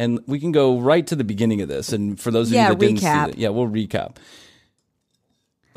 and 0.00 0.18
we 0.26 0.40
can 0.40 0.50
go 0.50 0.78
right 0.78 1.06
to 1.06 1.14
the 1.14 1.24
beginning 1.24 1.60
of 1.60 1.68
this. 1.68 1.92
And 1.92 2.18
for 2.18 2.30
those 2.30 2.48
of 2.48 2.54
Yeah, 2.54 2.70
you 2.70 2.74
that 2.74 2.80
didn't 2.80 2.98
see 3.00 3.06
it, 3.06 3.38
yeah, 3.38 3.50
we'll 3.50 3.68
recap. 3.68 4.16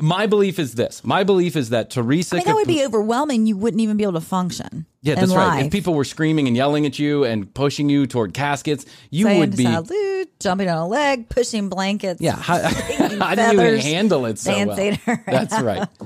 My 0.00 0.26
belief 0.26 0.58
is 0.58 0.74
this. 0.74 1.04
My 1.04 1.22
belief 1.24 1.56
is 1.56 1.70
that 1.70 1.90
Teresa. 1.90 2.36
I 2.36 2.38
mean, 2.38 2.46
that 2.46 2.54
would 2.54 2.66
be 2.66 2.84
overwhelming. 2.84 3.46
You 3.46 3.56
wouldn't 3.56 3.80
even 3.80 3.96
be 3.96 4.02
able 4.02 4.14
to 4.14 4.20
function. 4.20 4.86
yeah, 5.02 5.14
that's 5.14 5.32
right. 5.32 5.66
If 5.66 5.72
people 5.72 5.94
were 5.94 6.04
screaming 6.04 6.48
and 6.48 6.56
yelling 6.56 6.84
at 6.84 6.98
you 6.98 7.24
and 7.24 7.52
pushing 7.54 7.88
you 7.88 8.06
toward 8.06 8.34
caskets, 8.34 8.86
you 9.10 9.26
Saying 9.26 9.38
would 9.38 9.56
be. 9.56 9.64
salute, 9.64 10.40
jumping 10.40 10.68
on 10.68 10.78
a 10.78 10.88
leg, 10.88 11.28
pushing 11.28 11.68
blankets. 11.68 12.20
Yeah, 12.20 12.34
how, 12.34 12.58
how 12.58 13.34
do 13.34 13.62
you 13.62 13.76
handle 13.76 14.26
it 14.26 14.38
so 14.38 14.66
well? 14.66 14.96
That's 15.26 15.60
right. 15.60 15.86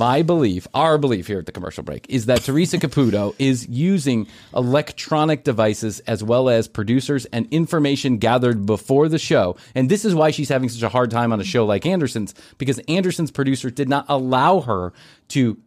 My 0.00 0.22
belief, 0.22 0.66
our 0.72 0.96
belief 0.96 1.26
here 1.26 1.38
at 1.38 1.44
the 1.44 1.52
commercial 1.52 1.82
break, 1.84 2.06
is 2.08 2.24
that 2.24 2.40
Teresa 2.40 2.78
Caputo 2.78 3.34
is 3.38 3.68
using 3.68 4.26
electronic 4.56 5.44
devices 5.44 6.00
as 6.00 6.24
well 6.24 6.48
as 6.48 6.66
producers 6.66 7.26
and 7.26 7.46
information 7.50 8.16
gathered 8.16 8.64
before 8.64 9.10
the 9.10 9.18
show. 9.18 9.56
And 9.74 9.90
this 9.90 10.06
is 10.06 10.14
why 10.14 10.30
she's 10.30 10.48
having 10.48 10.70
such 10.70 10.82
a 10.82 10.88
hard 10.88 11.10
time 11.10 11.34
on 11.34 11.40
a 11.40 11.44
show 11.44 11.66
like 11.66 11.84
Anderson's, 11.84 12.34
because 12.56 12.78
Anderson's 12.88 13.30
producers 13.30 13.72
did 13.72 13.90
not 13.90 14.06
allow 14.08 14.60
her 14.60 14.94
to 15.28 15.58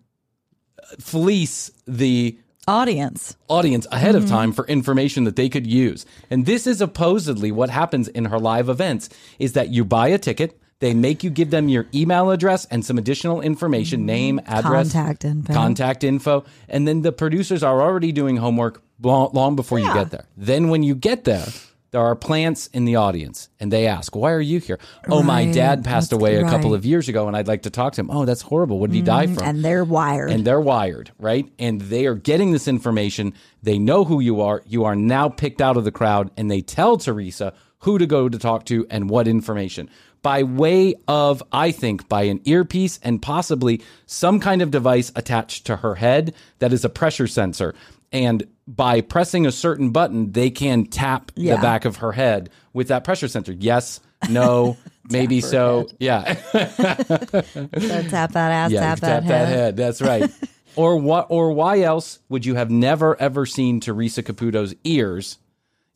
fleece 0.99 1.69
the 1.85 2.35
audience 2.67 3.35
audience 3.49 3.85
ahead 3.91 4.15
of 4.15 4.23
Mhm. 4.23 4.29
time 4.29 4.51
for 4.51 4.65
information 4.65 5.25
that 5.25 5.35
they 5.35 5.47
could 5.49 5.67
use. 5.67 6.07
And 6.31 6.47
this 6.47 6.65
is 6.65 6.79
supposedly 6.79 7.51
what 7.51 7.69
happens 7.69 8.07
in 8.07 8.25
her 8.25 8.39
live 8.39 8.67
events 8.67 9.09
is 9.37 9.53
that 9.53 9.69
you 9.69 9.85
buy 9.85 10.07
a 10.07 10.17
ticket, 10.17 10.57
they 10.83 10.93
make 10.93 11.23
you 11.23 11.29
give 11.29 11.49
them 11.49 11.69
your 11.69 11.85
email 11.93 12.29
address 12.29 12.65
and 12.65 12.85
some 12.85 12.97
additional 12.97 13.39
information, 13.39 14.05
name, 14.05 14.39
address, 14.45 14.91
Contact 14.91 15.23
info. 15.25 15.53
contact 15.53 16.03
info, 16.03 16.43
and 16.67 16.85
then 16.87 17.01
the 17.01 17.11
producers 17.13 17.63
are 17.63 17.81
already 17.81 18.11
doing 18.11 18.35
homework 18.37 18.81
long, 19.01 19.29
long 19.33 19.55
before 19.55 19.79
you 19.79 19.91
get 19.93 20.11
there. 20.11 20.25
Then 20.35 20.67
when 20.67 20.83
you 20.83 20.93
get 20.95 21.23
there, 21.23 21.45
there 21.91 22.01
are 22.01 22.15
plants 22.15 22.67
in 22.73 22.85
the 22.85 22.95
audience 22.95 23.49
and 23.59 23.71
they 23.71 23.85
ask, 23.85 24.15
Why 24.15 24.31
are 24.31 24.41
you 24.41 24.59
here? 24.59 24.79
Oh, 25.07 25.21
my 25.21 25.45
dad 25.45 25.83
passed 25.85 26.09
That's 26.09 26.19
away 26.19 26.37
a 26.37 26.43
couple 26.49 26.73
of 26.73 26.85
years 26.85 27.07
ago 27.07 27.27
and 27.27 27.37
I'd 27.37 27.47
like 27.47 27.61
to 27.61 27.69
talk 27.69 27.93
to 27.93 28.01
him. 28.01 28.09
Oh, 28.09 28.25
that's 28.25 28.41
horrible. 28.41 28.79
What 28.79 28.89
did 28.89 28.95
he 28.95 29.03
die 29.03 29.27
Mhm, 29.27 29.35
from? 29.35 29.43
And 29.47 29.63
they're 29.63 29.83
wired. 29.85 30.31
And 30.31 30.43
they're 30.43 30.59
wired, 30.59 31.11
right? 31.19 31.47
And 31.59 31.79
they 31.81 32.07
are 32.07 32.15
getting 32.15 32.51
this 32.51 32.67
information. 32.67 33.33
They 33.61 33.77
know 33.77 34.05
who 34.05 34.19
you 34.21 34.41
are. 34.41 34.63
You 34.65 34.85
are 34.85 34.95
now 34.95 35.29
picked 35.29 35.61
out 35.61 35.77
of 35.77 35.83
the 35.83 35.91
crowd, 35.91 36.31
and 36.35 36.49
they 36.49 36.61
tell 36.61 36.97
Teresa 36.97 37.53
who 37.79 37.97
to 37.99 38.07
go 38.07 38.27
to 38.27 38.39
talk 38.39 38.65
to 38.65 38.87
and 38.89 39.07
what 39.09 39.27
information. 39.27 39.87
By 40.23 40.41
way 40.43 40.95
of, 41.07 41.43
I 41.51 41.71
think, 41.71 42.09
by 42.09 42.23
an 42.23 42.41
earpiece 42.45 42.99
and 43.03 43.21
possibly 43.21 43.83
some 44.07 44.39
kind 44.39 44.61
of 44.63 44.71
device 44.71 45.11
attached 45.15 45.65
to 45.67 45.75
her 45.77 45.95
head 45.95 46.33
that 46.59 46.73
is 46.73 46.83
a 46.83 46.89
pressure 46.89 47.27
sensor. 47.27 47.75
And 48.11 48.43
by 48.67 49.01
pressing 49.01 49.45
a 49.45 49.51
certain 49.51 49.91
button, 49.91 50.31
they 50.31 50.49
can 50.49 50.85
tap 50.85 51.31
Yeah. 51.35 51.57
the 51.57 51.61
back 51.61 51.83
of 51.85 51.97
her 51.97 52.13
head 52.13 52.49
with 52.73 52.87
that 52.87 53.03
pressure 53.03 53.27
sensor. 53.27 53.51
Yes, 53.51 53.99
no, 54.29 54.77
maybe 55.11 55.41
so. 55.41 55.87
Yeah. 55.99 56.35
So 56.53 58.03
tap 58.09 58.31
that 58.31 58.51
ass, 58.51 58.71
Yeah, 58.71 58.79
tap, 58.79 58.99
that, 58.99 59.19
tap 59.21 59.23
that 59.27 59.47
head. 59.49 59.75
That's 59.77 60.01
right. 60.01 60.31
or 60.75 60.97
what? 60.97 61.27
Or 61.29 61.51
why 61.51 61.81
else 61.81 62.19
would 62.29 62.45
you 62.45 62.55
have 62.55 62.71
never 62.71 63.19
ever 63.19 63.45
seen 63.45 63.79
Teresa 63.79 64.23
Caputo's 64.23 64.73
ears 64.83 65.37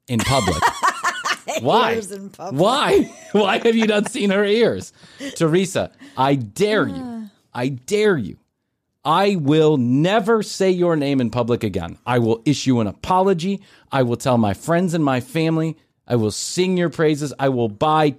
in 0.07 0.19
public? 0.19 0.61
Why? 1.61 1.93
Ears 1.93 2.11
in 2.11 2.29
public. 2.29 2.61
Why? 2.61 3.13
Why 3.31 3.57
have 3.57 3.75
you 3.75 3.87
not 3.87 4.09
seen 4.09 4.29
her 4.29 4.45
ears, 4.45 4.93
Teresa? 5.35 5.91
I 6.15 6.35
dare 6.35 6.87
you. 6.87 7.01
Ah. 7.03 7.29
I 7.53 7.69
dare 7.69 8.17
you. 8.17 8.37
I 9.03 9.37
will 9.37 9.77
never 9.77 10.43
say 10.43 10.69
your 10.69 10.95
name 10.95 11.21
in 11.21 11.29
public 11.29 11.63
again. 11.63 11.97
I 12.05 12.19
will 12.19 12.41
issue 12.45 12.81
an 12.81 12.87
apology. 12.87 13.61
I 13.91 14.03
will 14.03 14.17
tell 14.17 14.37
my 14.37 14.53
friends 14.53 14.93
and 14.93 15.03
my 15.03 15.21
family. 15.21 15.77
I 16.07 16.15
will 16.17 16.31
sing 16.31 16.77
your 16.77 16.89
praises. 16.89 17.33
I 17.39 17.49
will 17.49 17.69
buy 17.69 18.15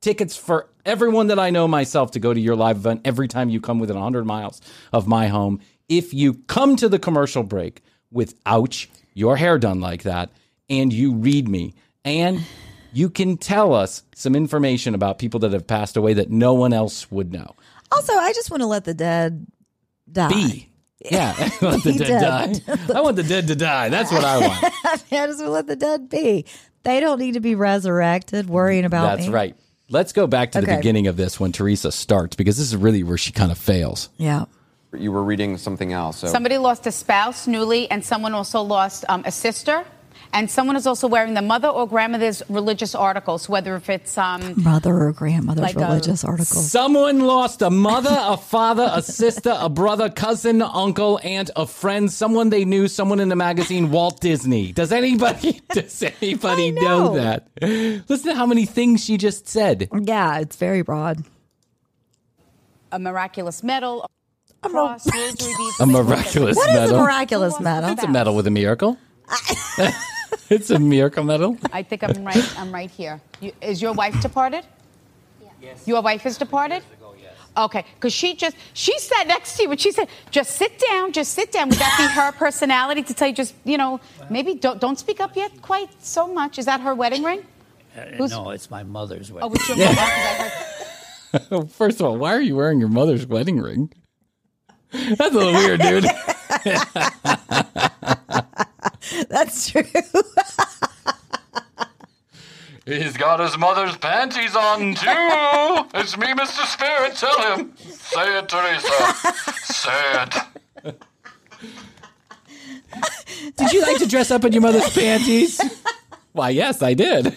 tickets 0.00 0.36
for 0.36 0.68
everyone 0.84 1.26
that 1.26 1.38
I 1.38 1.50
know 1.50 1.66
myself 1.66 2.12
to 2.12 2.20
go 2.20 2.32
to 2.32 2.40
your 2.40 2.56
live 2.56 2.76
event 2.76 3.02
every 3.04 3.28
time 3.28 3.48
you 3.48 3.60
come 3.60 3.78
within 3.78 3.96
100 3.96 4.24
miles 4.24 4.60
of 4.92 5.06
my 5.08 5.26
home. 5.28 5.60
If 5.88 6.14
you 6.14 6.34
come 6.46 6.76
to 6.76 6.88
the 6.88 6.98
commercial 6.98 7.42
break 7.42 7.82
with 8.10 8.34
ouch, 8.46 8.88
your 9.14 9.36
hair 9.36 9.58
done 9.58 9.80
like 9.80 10.04
that, 10.04 10.30
and 10.70 10.92
you 10.92 11.14
read 11.14 11.48
me, 11.48 11.74
and 12.04 12.40
you 12.92 13.10
can 13.10 13.36
tell 13.36 13.74
us 13.74 14.02
some 14.14 14.34
information 14.34 14.94
about 14.94 15.18
people 15.18 15.40
that 15.40 15.52
have 15.52 15.66
passed 15.66 15.96
away 15.96 16.14
that 16.14 16.30
no 16.30 16.54
one 16.54 16.72
else 16.72 17.10
would 17.10 17.32
know. 17.32 17.54
Also, 17.92 18.12
I 18.14 18.32
just 18.32 18.50
want 18.50 18.62
to 18.62 18.66
let 18.66 18.84
the 18.84 18.94
dead 18.94 19.46
die. 20.10 20.28
Be. 20.28 20.68
Yeah, 21.10 21.34
I 21.38 21.64
want 21.64 21.84
the 21.84 21.92
dead 21.92 22.20
dead. 22.20 22.62
die. 22.66 22.98
I 22.98 23.00
want 23.00 23.16
the 23.16 23.22
dead 23.22 23.46
to 23.48 23.54
die. 23.56 23.88
That's 23.88 24.10
what 24.10 24.24
I 24.24 24.38
want. 24.38 24.64
I 24.84 24.96
just 24.96 25.12
want 25.12 25.38
to 25.38 25.50
let 25.50 25.66
the 25.66 25.76
dead 25.76 26.08
be. 26.08 26.44
They 26.82 27.00
don't 27.00 27.18
need 27.18 27.34
to 27.34 27.40
be 27.40 27.54
resurrected, 27.54 28.48
worrying 28.48 28.84
about 28.84 29.16
That's 29.16 29.28
me. 29.28 29.34
right. 29.34 29.56
Let's 29.90 30.12
go 30.12 30.26
back 30.26 30.52
to 30.52 30.60
the 30.60 30.66
beginning 30.66 31.06
of 31.06 31.16
this 31.16 31.40
when 31.40 31.52
Teresa 31.52 31.92
starts 31.92 32.36
because 32.36 32.58
this 32.58 32.66
is 32.66 32.76
really 32.76 33.02
where 33.02 33.16
she 33.16 33.32
kind 33.32 33.50
of 33.50 33.56
fails. 33.58 34.10
Yeah. 34.18 34.44
You 34.96 35.12
were 35.12 35.22
reading 35.22 35.56
something 35.56 35.92
else. 35.92 36.18
So. 36.18 36.28
Somebody 36.28 36.58
lost 36.58 36.86
a 36.86 36.92
spouse 36.92 37.46
newly, 37.46 37.90
and 37.90 38.04
someone 38.04 38.34
also 38.34 38.60
lost 38.62 39.04
um, 39.08 39.22
a 39.24 39.30
sister. 39.32 39.84
And 40.32 40.50
someone 40.50 40.76
is 40.76 40.86
also 40.86 41.08
wearing 41.08 41.32
the 41.34 41.42
mother 41.42 41.68
or 41.68 41.88
grandmother's 41.88 42.42
religious 42.50 42.94
articles, 42.94 43.48
whether 43.48 43.74
if 43.76 43.88
it's 43.88 44.18
um, 44.18 44.54
Mother 44.62 44.94
or 44.94 45.12
grandmother's 45.12 45.62
Like 45.62 45.76
a- 45.76 45.80
religious 45.80 46.22
articles. 46.22 46.70
Someone 46.70 47.20
lost 47.20 47.62
a 47.62 47.70
mother, 47.70 48.14
a 48.14 48.36
father, 48.36 48.90
a 48.92 49.00
sister, 49.00 49.56
a 49.58 49.70
brother, 49.70 50.10
cousin, 50.10 50.60
uncle, 50.60 51.18
aunt, 51.24 51.50
a 51.56 51.66
friend, 51.66 52.12
someone 52.12 52.50
they 52.50 52.66
knew, 52.66 52.88
someone 52.88 53.20
in 53.20 53.30
the 53.30 53.36
magazine, 53.36 53.90
Walt 53.90 54.20
Disney. 54.20 54.72
Does 54.72 54.92
anybody 54.92 55.60
does 55.72 56.02
anybody 56.02 56.72
know. 56.72 57.14
know. 57.14 57.14
that? 57.14 57.48
Listen 57.62 58.30
to 58.30 58.34
how 58.34 58.46
many 58.46 58.66
things 58.66 59.02
she 59.02 59.16
just 59.16 59.48
said. 59.48 59.88
Yeah, 59.98 60.38
it's 60.40 60.56
very 60.56 60.82
broad. 60.82 61.24
a 62.92 62.98
miraculous 62.98 63.62
medal, 63.62 64.08
a 64.62 64.68
cross. 64.68 65.06
A 65.80 65.86
miraculous 65.86 66.56
What 66.56 66.68
is 66.70 66.90
a 66.90 66.96
miraculous 66.98 67.58
medal? 67.60 67.90
It's 67.90 68.02
a 68.02 68.08
medal 68.08 68.36
with 68.36 68.46
a 68.46 68.50
miracle. 68.50 68.98
it's 70.50 70.70
a 70.70 70.78
miracle 70.78 71.24
medal. 71.24 71.56
I 71.72 71.82
think 71.82 72.02
I'm 72.04 72.24
right. 72.24 72.58
I'm 72.58 72.72
right 72.72 72.90
here. 72.90 73.20
You, 73.40 73.52
is 73.60 73.80
your 73.82 73.92
wife 73.92 74.20
departed? 74.20 74.64
Yes. 75.60 75.86
Your 75.88 76.02
wife 76.02 76.24
is 76.26 76.38
departed. 76.38 76.82
Okay, 77.56 77.84
because 77.94 78.12
she 78.12 78.36
just 78.36 78.54
she 78.72 78.96
sat 79.00 79.26
next 79.26 79.56
to 79.56 79.64
you, 79.64 79.70
and 79.72 79.80
she 79.80 79.90
said, 79.90 80.06
"Just 80.30 80.50
sit 80.52 80.78
down, 80.78 81.10
just 81.12 81.32
sit 81.32 81.50
down." 81.50 81.68
Would 81.70 81.78
that 81.78 81.96
be 81.98 82.06
her 82.20 82.30
personality 82.30 83.02
to 83.02 83.12
tell 83.14 83.26
you, 83.28 83.34
just 83.34 83.52
you 83.64 83.76
know, 83.76 83.98
maybe 84.30 84.54
don't 84.54 84.80
don't 84.80 84.96
speak 84.98 85.20
up 85.20 85.34
yet 85.34 85.60
quite 85.60 85.88
so 86.04 86.28
much? 86.32 86.58
Is 86.60 86.66
that 86.66 86.80
her 86.82 86.94
wedding 86.94 87.24
ring? 87.24 87.42
Uh, 87.96 88.02
Who's- 88.16 88.30
no, 88.30 88.50
it's 88.50 88.70
my 88.70 88.84
mother's 88.84 89.32
Oh, 89.32 89.48
wedding. 89.48 89.52
it's 89.54 89.68
your 89.68 89.76
mother. 89.78 90.52
'cause 91.32 91.64
I 91.64 91.66
First 91.74 91.98
of 92.00 92.06
all, 92.06 92.16
why 92.16 92.32
are 92.34 92.40
you 92.40 92.54
wearing 92.54 92.78
your 92.78 92.90
mother's 92.90 93.26
wedding 93.26 93.58
ring? 93.58 93.92
That's 94.92 95.34
a 95.34 95.38
little 95.38 95.52
weird, 95.54 95.80
dude. 95.80 96.04
That's 99.28 99.70
true. 99.70 99.84
He's 102.84 103.16
got 103.18 103.40
his 103.40 103.58
mother's 103.58 103.96
panties 103.98 104.56
on 104.56 104.94
too. 104.94 105.88
It's 105.94 106.16
me, 106.16 106.28
Mr. 106.28 106.64
Spirit. 106.66 107.16
Tell 107.16 107.56
him. 107.56 107.76
Say 107.76 108.38
it, 108.38 108.48
Teresa. 108.48 109.12
Say 109.64 110.22
it. 110.22 110.34
Did 113.56 113.72
you 113.72 113.82
like 113.82 113.98
to 113.98 114.06
dress 114.06 114.30
up 114.30 114.44
in 114.46 114.52
your 114.54 114.62
mother's 114.62 114.88
panties? 114.90 115.60
Why, 116.32 116.48
yes, 116.50 116.80
I 116.82 116.94
did. 116.94 117.26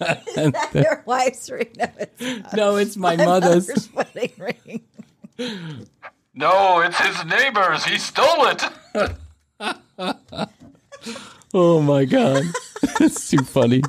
Is 0.00 0.52
that 0.52 0.70
Your 0.74 1.02
wife's 1.06 1.48
ring. 1.48 1.70
No, 1.76 1.88
it's. 1.98 2.52
No, 2.54 2.76
it's 2.76 2.96
my 2.96 3.16
mother's. 3.16 3.88
wedding 3.92 4.32
ring. 4.38 4.82
No, 6.34 6.80
it's 6.80 6.98
his 6.98 7.24
neighbor's. 7.24 7.84
He 7.84 7.98
stole 7.98 8.46
it. 8.46 8.62
Oh 11.54 11.80
my 11.80 12.04
god, 12.04 12.44
that's 12.98 13.30
too 13.30 13.38
funny. 13.44 13.82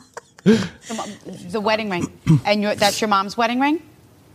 the 0.43 1.59
wedding 1.61 1.89
ring, 1.89 2.11
and 2.45 2.61
your, 2.61 2.75
that's 2.75 3.01
your 3.01 3.07
mom's 3.07 3.35
wedding 3.37 3.59
ring. 3.59 3.81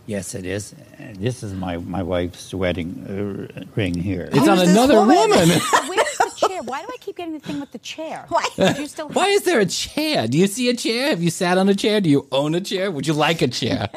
Yes, 0.07 0.35
it 0.35 0.45
is. 0.45 0.75
This 1.15 1.41
is 1.41 1.53
my, 1.53 1.77
my 1.77 2.03
wife's 2.03 2.53
wedding 2.53 3.49
uh, 3.57 3.63
ring 3.75 3.95
here. 3.95 4.29
It's 4.31 4.47
on 4.47 4.59
another 4.59 4.99
woman. 4.99 5.49
Where's 5.49 6.17
the 6.17 6.31
chair? 6.47 6.61
Why 6.61 6.81
do 6.83 6.87
I 6.93 6.97
keep 6.99 7.17
getting 7.17 7.33
the 7.33 7.39
thing 7.39 7.59
with 7.59 7.71
the 7.71 7.79
chair? 7.79 8.25
Why? 8.29 8.45
Do 8.55 8.81
you 8.81 8.87
still 8.87 9.09
Why 9.13 9.29
is 9.29 9.43
there 9.43 9.59
a 9.59 9.65
chair? 9.65 10.27
Do 10.27 10.37
you 10.37 10.45
see 10.45 10.69
a 10.69 10.75
chair? 10.75 11.09
Have 11.09 11.23
you 11.23 11.31
sat 11.31 11.57
on 11.57 11.67
a 11.69 11.75
chair? 11.75 12.01
Do 12.01 12.09
you 12.09 12.27
own 12.31 12.53
a 12.53 12.61
chair? 12.61 12.91
Would 12.91 13.07
you 13.07 13.13
like 13.13 13.41
a 13.41 13.47
chair? 13.47 13.89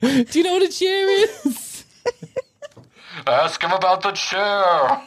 Do 0.00 0.26
you 0.32 0.42
know 0.42 0.54
what 0.54 0.62
a 0.62 0.68
chair 0.68 1.26
is? 1.46 1.84
Ask 3.26 3.62
him 3.62 3.72
about 3.72 4.02
the 4.02 4.12
chair. 4.12 5.02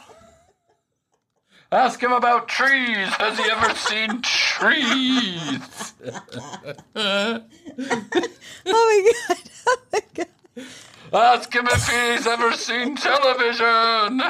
Ask 1.70 2.02
him 2.02 2.12
about 2.12 2.48
trees. 2.48 3.08
Has 3.08 3.38
he 3.38 3.50
ever 3.50 3.74
seen 3.74 4.22
trees? 4.22 5.94
Oh, 8.70 9.12
oh 9.70 9.76
my 9.92 10.00
god. 10.14 10.66
Ask 11.12 11.54
him 11.54 11.66
if 11.68 11.88
he's 11.88 12.26
ever 12.26 12.52
seen 12.52 12.96
television. 12.96 14.20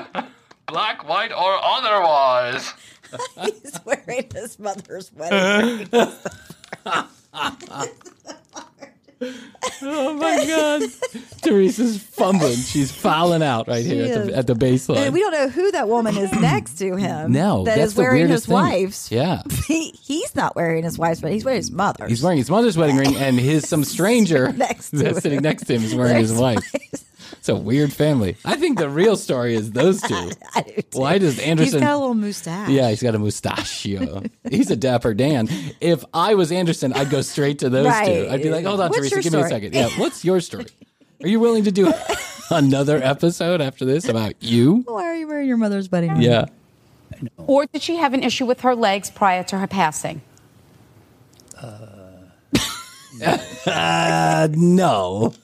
Black, 0.66 1.08
white, 1.08 1.32
or 1.32 1.58
otherwise. 1.62 2.72
He's 3.42 3.80
wearing 3.84 4.28
his 4.32 4.58
mother's 4.58 5.12
wedding 5.12 5.88
ring. 5.90 6.12
Oh 9.20 10.12
my 10.14 10.46
god. 10.46 10.82
Teresa's 11.42 11.98
fumbling. 12.02 12.54
She's 12.56 12.90
fouling 12.92 13.42
out 13.42 13.66
right 13.68 13.84
here 13.84 14.04
at 14.04 14.26
the, 14.26 14.36
at 14.36 14.46
the 14.46 14.54
baseline. 14.54 15.12
We 15.12 15.20
don't 15.20 15.32
know 15.32 15.48
who 15.48 15.70
that 15.72 15.88
woman 15.88 16.16
is 16.16 16.32
next 16.40 16.74
to 16.78 16.94
him. 16.96 17.32
no, 17.32 17.64
that 17.64 17.76
that's 17.76 17.88
is 17.90 17.94
the 17.94 18.02
wearing 18.02 18.28
his 18.28 18.46
thing. 18.46 18.52
wife's. 18.54 19.10
Yeah. 19.10 19.42
He, 19.68 19.90
he's 20.00 20.34
not 20.34 20.56
wearing 20.56 20.82
his 20.84 20.96
wife's, 20.98 21.20
but 21.20 21.30
he's 21.30 21.44
wearing 21.44 21.58
his 21.58 21.70
mother's. 21.70 22.08
He's 22.08 22.22
wearing 22.22 22.38
his 22.38 22.48
mother's 22.50 22.76
wedding 22.78 22.96
ring, 22.96 23.16
and 23.16 23.38
his 23.38 23.68
some 23.68 23.84
stranger 23.98 24.50
Next 24.52 24.90
that's 24.90 25.16
him. 25.16 25.20
sitting 25.20 25.42
next 25.42 25.64
to 25.64 25.74
him 25.74 25.84
is 25.84 25.94
wearing 25.94 26.16
his 26.16 26.32
wife's. 26.32 27.04
It's 27.32 27.48
a 27.48 27.54
weird 27.54 27.92
family. 27.92 28.36
I 28.44 28.56
think 28.56 28.78
the 28.78 28.88
real 28.88 29.16
story 29.16 29.54
is 29.54 29.72
those 29.72 30.00
two. 30.02 30.30
Why 30.92 31.18
does 31.18 31.38
Anderson? 31.38 31.74
He's 31.74 31.82
got 31.82 31.94
a 31.94 31.98
little 31.98 32.14
mustache. 32.14 32.68
Yeah, 32.70 32.90
he's 32.90 33.02
got 33.02 33.14
a 33.14 33.18
mustachio. 33.18 34.22
he's 34.50 34.70
a 34.70 34.76
dapper 34.76 35.14
Dan. 35.14 35.48
If 35.80 36.04
I 36.12 36.34
was 36.34 36.50
Anderson, 36.52 36.92
I'd 36.92 37.10
go 37.10 37.20
straight 37.22 37.60
to 37.60 37.68
those 37.70 37.86
two. 37.86 38.28
I'd 38.30 38.42
be 38.42 38.50
like, 38.50 38.64
hold 38.64 38.80
on, 38.80 38.90
What's 38.90 38.98
Teresa, 39.10 39.14
your 39.16 39.22
give 39.22 39.32
me 39.34 39.40
a 39.40 39.48
second. 39.48 39.74
Yeah, 39.74 39.88
what's 39.98 40.24
your 40.24 40.40
story? 40.40 40.66
Are 41.22 41.28
you 41.28 41.40
willing 41.40 41.64
to 41.64 41.72
do 41.72 41.92
another 42.50 43.02
episode 43.02 43.60
after 43.60 43.84
this 43.84 44.08
about 44.08 44.34
you? 44.42 44.84
Why 44.86 45.04
are 45.04 45.16
you 45.16 45.26
wearing 45.26 45.48
your 45.48 45.56
mother's 45.56 45.90
wedding 45.90 46.12
ring? 46.12 46.22
Yeah. 46.22 46.46
Or 47.36 47.66
did 47.66 47.82
she 47.82 47.96
have 47.96 48.14
an 48.14 48.22
issue 48.22 48.46
with 48.46 48.60
her 48.60 48.74
legs 48.76 49.10
prior 49.10 49.42
to 49.44 49.58
her 49.58 49.66
passing? 49.66 50.22
Uh, 51.60 51.78
no. 54.56 55.34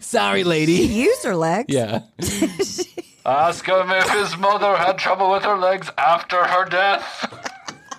Sorry, 0.00 0.44
lady. 0.44 0.76
She 0.76 1.02
used 1.04 1.24
her 1.24 1.36
legs. 1.36 1.72
Yeah. 1.74 2.02
Ask 3.26 3.66
him 3.66 3.90
if 3.90 4.08
his 4.10 4.36
mother 4.38 4.76
had 4.76 4.98
trouble 4.98 5.30
with 5.30 5.42
her 5.44 5.58
legs 5.58 5.90
after 5.98 6.44
her 6.44 6.64
death. 6.64 7.26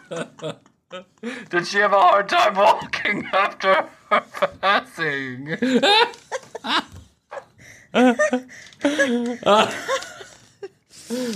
Did 1.49 1.68
she 1.68 1.78
have 1.78 1.93
a 1.93 1.99
hard 1.99 2.30
time 2.30 2.55
walking 2.55 3.28
after 3.32 3.86
her 4.10 4.24
passing? 4.60 5.51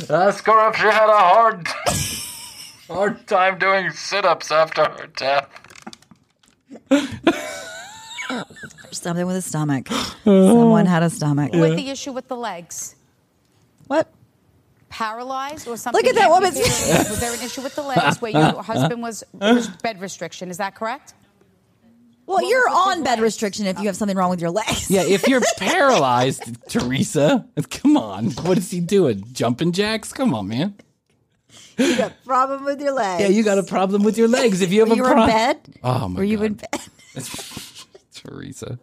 Ask 0.10 0.46
her 0.46 0.70
if 0.70 0.76
she 0.76 0.86
had 0.86 1.10
a 1.10 1.18
hard, 1.18 1.68
hard 2.88 3.28
time 3.28 3.60
doing 3.60 3.92
sit-ups 3.92 4.52
after 4.52 4.86
her 4.86 5.08
death. 5.16 5.50
Something 8.94 9.26
with 9.26 9.36
his 9.36 9.46
stomach. 9.46 9.88
Uh. 10.26 10.48
Someone 10.48 10.86
had 10.86 11.04
a 11.04 11.10
stomach. 11.10 11.52
With 11.52 11.76
the 11.76 11.90
issue 11.90 12.14
with 12.14 12.30
the 12.30 12.38
legs? 12.38 12.96
What? 13.88 14.10
Paralyzed 14.88 15.68
or 15.68 15.76
something? 15.76 16.00
Look 16.02 16.08
at 16.10 16.16
that 16.16 16.30
woman's- 16.30 16.56
amputated? 16.58 17.10
Was 17.10 17.20
there 17.20 17.34
an 17.34 17.42
issue 17.42 17.62
with 17.62 17.76
the 17.76 17.82
legs 17.82 18.22
where 18.22 18.32
your 18.32 18.64
husband 18.64 19.02
was, 19.02 19.24
was 19.34 19.68
bed 19.68 20.00
restriction? 20.00 20.50
Is 20.50 20.58
that 20.60 20.76
correct? 20.76 21.14
Well, 22.26 22.48
you're 22.50 22.70
on 22.70 23.04
bed 23.04 23.20
restriction 23.20 23.66
if 23.66 23.80
you 23.80 23.88
have 23.88 23.98
something 23.98 24.16
wrong 24.16 24.30
with 24.30 24.40
your 24.40 24.50
legs. 24.52 24.90
Yeah, 24.90 25.04
if 25.04 25.28
you're 25.28 25.42
paralyzed, 25.58 26.44
Teresa, 26.70 27.46
come 27.70 27.98
on. 27.98 28.28
What 28.32 28.58
is 28.58 28.72
he 28.72 28.80
doing? 28.80 29.26
Jumping 29.34 29.74
jacks? 29.74 30.14
Come 30.14 30.34
on, 30.34 30.48
man. 30.48 30.76
you 31.78 31.98
got 31.98 32.12
a 32.12 32.16
problem 32.26 32.64
with 32.64 32.80
your 32.80 32.94
legs. 32.94 33.22
Yeah, 33.24 33.28
you 33.28 33.44
got 33.44 33.58
a 33.58 33.64
problem 33.64 34.04
with 34.04 34.18
your 34.18 34.30
legs. 34.30 34.62
If 34.62 34.72
you 34.72 34.80
have 34.80 34.90
Were 34.90 34.94
a 34.94 34.98
you 34.98 35.04
in 35.04 35.12
problem. 35.12 35.30
bed? 35.30 35.60
Oh 35.84 36.08
my 36.08 36.18
Were 36.20 36.24
you 36.24 36.42
in 36.44 36.54
bed? 36.54 36.80
Teresa. 38.26 38.80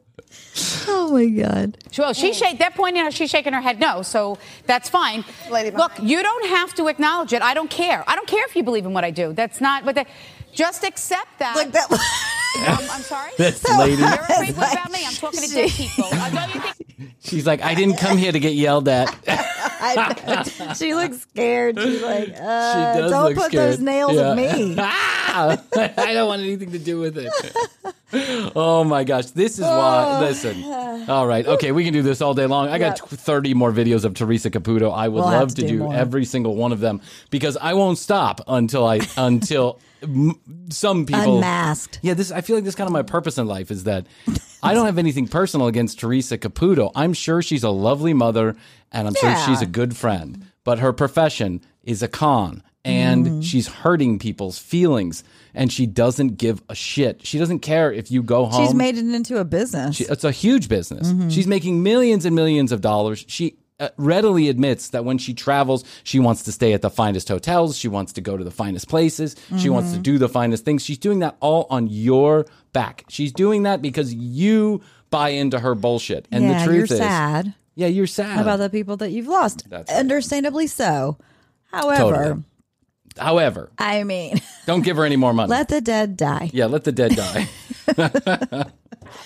Oh 0.87 1.11
my 1.13 1.27
god. 1.27 1.79
Well, 1.99 2.13
she 2.13 2.33
shake. 2.33 2.59
They're 2.59 2.71
pointing 2.71 3.03
out 3.03 3.13
she's 3.13 3.31
shaking 3.31 3.53
her 3.53 3.61
head 3.61 3.81
no, 3.81 4.03
so 4.03 4.39
that's 4.67 4.89
fine. 4.89 5.25
Look, 5.51 5.93
you 6.01 6.23
don't 6.23 6.47
have 6.49 6.75
to 6.75 6.89
acknowledge 6.89 7.33
it. 7.33 7.43
I 7.43 7.55
don't 7.55 7.71
care. 7.71 8.05
I 8.07 8.15
don't 8.15 8.29
care 8.29 8.45
if 8.47 8.55
you 8.55 8.63
believe 8.63 8.87
in 8.87 8.93
what 8.93 9.05
I 9.05 9.11
do. 9.11 9.33
That's 9.33 9.61
not 9.61 9.85
what 9.85 9.95
they. 9.95 10.07
Just 10.53 10.85
accept 10.85 11.39
that. 11.39 11.57
Like 11.57 11.73
that. 11.73 11.87
I'm, 11.91 12.91
I'm 12.91 13.03
sorry. 13.03 13.31
This 13.39 13.63
lady. 13.79 14.03
You're 14.03 14.09
afraid 14.09 14.57
what 14.57 14.73
about 14.73 14.91
me? 14.91 15.07
I'm 15.07 15.13
talking 15.15 15.41
to 15.41 15.49
dead 15.49 15.71
people. 15.71 16.05
Uh, 16.13 16.31
don't 16.31 16.55
you 16.55 16.61
think? 16.61 17.15
She's 17.21 17.47
like, 17.47 17.63
I 17.63 17.75
didn't 17.75 17.97
come 17.99 18.19
here 18.19 18.33
to 18.33 18.41
get 18.41 18.55
yelled 18.55 18.89
at. 18.89 19.15
She 20.77 20.95
looks 20.95 21.21
scared. 21.23 21.79
She's 21.81 22.03
like, 22.03 22.29
uh, 22.41 22.95
She 23.03 23.09
don't 23.11 23.35
put 23.35 23.45
scared. 23.47 23.73
those 23.73 23.81
nails 23.81 24.13
Yeah. 24.15 24.31
in 24.33 24.37
me. 24.37 24.77
Ah! 25.33 25.63
I 25.77 26.13
don't 26.13 26.27
want 26.27 26.43
anything 26.43 26.73
to 26.73 26.79
do 26.79 26.99
with 26.99 27.17
it. 27.17 27.33
Oh 28.57 28.83
my 28.83 29.05
gosh, 29.05 29.27
this 29.27 29.55
is 29.59 29.65
why. 29.65 30.19
Listen, 30.21 30.65
all 31.09 31.25
right, 31.27 31.47
okay, 31.47 31.71
we 31.71 31.85
can 31.85 31.93
do 31.93 32.03
this 32.03 32.21
all 32.21 32.35
day 32.35 32.47
long. 32.47 32.69
I 32.69 32.79
got 32.79 32.99
Yep. 32.99 33.09
30 33.11 33.55
more 33.55 33.71
videos 33.73 34.05
of 34.05 34.15
Teresa 34.15 34.51
Caputo. 34.51 34.93
I 34.93 35.07
would 35.09 35.21
We'll 35.23 35.31
love 35.31 35.51
to 35.55 35.63
to 35.63 35.69
do 35.69 35.79
do 35.79 35.93
every 35.93 36.25
single 36.25 36.57
one 36.57 36.73
of 36.73 36.81
them 36.81 37.01
because 37.31 37.57
I 37.57 37.75
won't 37.75 37.99
stop 37.99 38.41
until 38.49 38.85
I 38.87 39.01
until 39.17 39.79
some 40.71 41.07
people 41.07 41.37
Unmasked. 41.37 42.01
Yeah, 42.03 42.15
this 42.15 42.31
I 42.33 42.41
feel 42.41 42.57
like 42.57 42.65
this 42.65 42.73
is 42.73 42.77
kind 42.77 42.89
of 42.89 42.93
my 42.93 43.03
purpose 43.03 43.39
in 43.39 43.47
life 43.47 43.71
is 43.71 43.85
that 43.85 44.07
I 44.63 44.75
don't 44.75 44.87
have 44.87 44.99
anything 44.99 45.27
personal 45.29 45.67
against 45.67 45.99
Teresa 46.01 46.39
Caputo. 46.39 46.91
I'm 46.95 47.13
sure 47.13 47.43
she's 47.43 47.65
a 47.65 47.71
lovely 47.71 48.15
mother 48.15 48.57
and 48.93 49.09
I'm 49.09 49.15
Yeah. 49.23 49.35
sure 49.45 49.47
she's 49.55 49.63
a 49.63 49.67
good 49.67 49.97
friend, 49.97 50.47
but 50.65 50.79
her 50.79 50.93
profession 50.93 51.61
is 51.83 52.03
a 52.03 52.09
con 52.09 52.63
and 52.85 53.27
Mm-hmm. 53.27 53.41
she's 53.43 53.69
hurting 53.69 54.19
people's 54.19 54.59
feelings 54.59 55.23
and 55.55 55.71
she 55.73 55.85
doesn't 55.87 56.39
give 56.39 56.63
a 56.69 56.75
shit. 56.75 57.27
She 57.27 57.39
doesn't 57.39 57.59
care 57.61 57.93
if 57.93 58.11
you 58.11 58.23
go 58.23 58.47
home. 58.47 58.65
She's 58.65 58.75
made 58.75 58.97
it 58.97 59.05
into 59.15 59.39
a 59.39 59.45
business. 59.45 59.97
She, 59.97 60.05
it's 60.05 60.25
a 60.25 60.31
huge 60.31 60.69
business. 60.69 61.09
Mm-hmm. 61.09 61.29
She's 61.29 61.47
making 61.47 61.83
millions 61.83 62.25
and 62.25 62.35
millions 62.35 62.73
of 62.73 62.81
dollars. 62.81 63.25
She 63.29 63.57
readily 63.97 64.49
admits 64.49 64.89
that 64.91 65.05
when 65.05 65.19
she 65.19 65.35
travels, 65.35 65.85
she 66.05 66.19
wants 66.19 66.43
to 66.45 66.53
stay 66.53 66.73
at 66.73 66.83
the 66.83 66.91
finest 66.91 67.29
hotels. 67.29 67.77
She 67.77 67.89
wants 67.89 68.13
to 68.15 68.21
go 68.21 68.37
to 68.37 68.45
the 68.45 68.51
finest 68.51 68.89
places. 68.89 69.37
She 69.59 69.69
wants 69.71 69.93
to 69.93 69.99
Mhm. 69.99 70.03
do 70.03 70.19
the 70.19 70.29
finest 70.29 70.65
things. 70.65 70.85
She's 70.85 70.99
doing 70.99 71.21
that 71.21 71.37
all 71.41 71.67
on 71.71 71.87
your 71.89 72.47
back. 72.73 73.05
She's 73.09 73.33
doing 73.33 73.63
that 73.65 73.81
because 73.83 74.13
you 74.15 74.81
buy 75.11 75.31
into 75.31 75.59
her 75.61 75.75
bullshit. 75.75 76.27
And 76.31 76.45
yeah, 76.45 76.59
the 76.61 76.65
truth 76.65 76.77
you're 76.91 76.99
is, 76.99 76.99
sad 76.99 77.55
yeah, 77.77 77.87
you're 77.87 78.07
sad 78.07 78.41
about 78.41 78.59
the 78.59 78.69
people 78.69 78.97
that 78.99 79.11
you've 79.11 79.27
lost. 79.29 79.65
That's 79.71 79.91
right. 79.91 79.99
Understandably 80.01 80.67
so. 80.67 81.17
However, 81.73 81.97
Totally. 82.03 82.45
However, 83.19 83.71
I 83.79 84.05
mean, 84.05 84.41
don't 84.67 84.83
give 84.83 84.97
her 84.97 85.05
any 85.05 85.17
more 85.17 85.33
money. 85.33 85.49
let 85.51 85.69
the 85.69 85.81
dead 85.81 86.17
die. 86.17 86.51
yeah, 86.53 86.67
let 86.67 86.85
the 86.85 86.93
dead 86.93 87.17
die. 87.17 87.49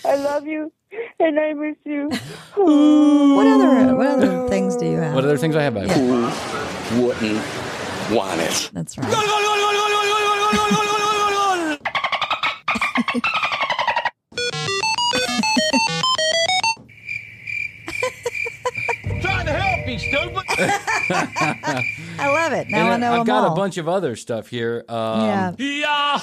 I 0.05 0.17
love 0.17 0.47
you 0.47 0.73
and 1.21 1.39
I 1.39 1.53
miss 1.55 1.77
you. 1.85 2.09
What 2.57 3.47
other 3.47 3.95
what 3.97 4.07
other 4.07 4.49
things 4.49 4.77
do 4.77 4.87
you 4.87 4.97
have? 4.99 5.15
what 5.15 5.25
other 5.25 5.39
things 5.39 5.57
I 5.57 5.63
have? 5.63 5.77
I 5.77 5.87
Wouldn't 7.01 7.43
want 8.13 8.41
it. 8.41 8.71
That's 8.73 8.97
right. 8.99 9.11
Trying 19.21 19.47
to 19.47 19.53
help 19.53 19.89
you, 19.89 19.99
stupid. 19.99 20.45
I 20.59 22.29
love 22.29 22.53
it. 22.53 22.69
Now 22.69 22.79
And 22.79 22.87
I 22.87 22.91
then 22.91 23.01
know 23.01 23.13
I've 23.13 23.19
them 23.21 23.27
got 23.27 23.45
all. 23.45 23.53
a 23.53 23.57
bunch 23.57 23.77
of 23.79 23.89
other 23.89 24.17
stuff 24.17 24.49
here. 24.49 24.85
Um, 24.89 25.55
yeah. 25.59 26.19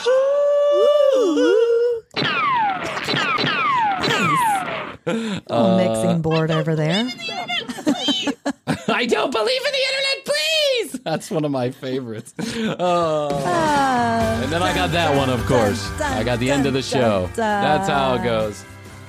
Little 5.05 5.41
Uh, 5.49 5.77
mixing 5.77 6.21
board 6.21 6.51
over 6.51 6.75
there. 6.75 7.05
I 8.87 9.05
don't 9.05 9.31
believe 9.31 9.61
in 9.65 9.71
the 9.71 9.83
internet, 9.89 10.25
please. 10.25 10.91
That's 11.03 11.31
one 11.31 11.43
of 11.45 11.51
my 11.51 11.71
favorites. 11.71 12.33
Oh. 12.39 13.29
and 14.43 14.51
then 14.51 14.61
I 14.61 14.73
got 14.75 14.91
that 14.91 15.15
one, 15.15 15.29
of 15.29 15.43
course. 15.45 15.89
I 16.01 16.23
got 16.23 16.39
the 16.39 16.51
end 16.51 16.65
of 16.65 16.73
the 16.73 16.81
show. 16.81 17.29
That's 17.35 17.87
how 17.89 18.15
it 18.15 18.23
goes. 18.23 18.63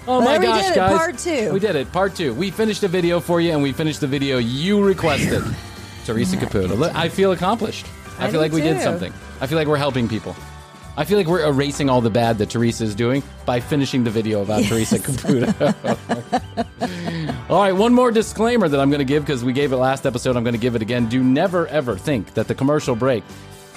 Oh 0.08 0.20
my 0.20 0.32
There 0.32 0.40
we 0.40 0.46
gosh, 0.46 0.62
did 0.64 0.72
it, 0.72 0.76
guys. 0.76 0.96
part 0.98 1.18
two. 1.18 1.52
We 1.52 1.60
did 1.60 1.76
it. 1.76 1.92
Part 1.92 2.16
two. 2.16 2.34
We 2.34 2.50
finished 2.50 2.82
a 2.82 2.88
video 2.88 3.20
for 3.20 3.40
you, 3.40 3.52
and 3.52 3.62
we 3.62 3.72
finished 3.72 4.00
the 4.00 4.08
video 4.08 4.38
you 4.38 4.82
requested. 4.84 5.44
Teresa 6.04 6.36
Caputo. 6.36 6.90
I 6.94 7.08
feel 7.08 7.30
accomplished. 7.32 7.86
I, 8.18 8.26
I 8.26 8.30
feel 8.30 8.40
like 8.40 8.50
we 8.52 8.60
did 8.62 8.80
something. 8.80 9.12
I 9.40 9.46
feel 9.46 9.56
like 9.58 9.68
we're 9.68 9.76
helping 9.76 10.08
people. 10.08 10.34
I 10.96 11.04
feel 11.04 11.16
like 11.16 11.26
we're 11.26 11.44
erasing 11.46 11.88
all 11.88 12.00
the 12.00 12.10
bad 12.10 12.38
that 12.38 12.50
Teresa 12.50 12.84
is 12.84 12.94
doing 12.94 13.22
by 13.46 13.60
finishing 13.60 14.04
the 14.04 14.10
video 14.10 14.42
about 14.42 14.64
Teresa 14.64 14.98
Caputo. 14.98 15.74
All 17.48 17.62
right, 17.62 17.72
one 17.72 17.94
more 17.94 18.10
disclaimer 18.10 18.68
that 18.68 18.78
I'm 18.78 18.90
going 18.90 18.98
to 18.98 19.04
give 19.04 19.24
because 19.24 19.44
we 19.44 19.52
gave 19.52 19.72
it 19.72 19.76
last 19.76 20.04
episode. 20.06 20.36
I'm 20.36 20.44
going 20.44 20.54
to 20.54 20.60
give 20.60 20.76
it 20.76 20.82
again. 20.82 21.08
Do 21.08 21.22
never 21.22 21.66
ever 21.68 21.96
think 21.96 22.34
that 22.34 22.46
the 22.48 22.54
commercial 22.54 22.94
break 22.94 23.24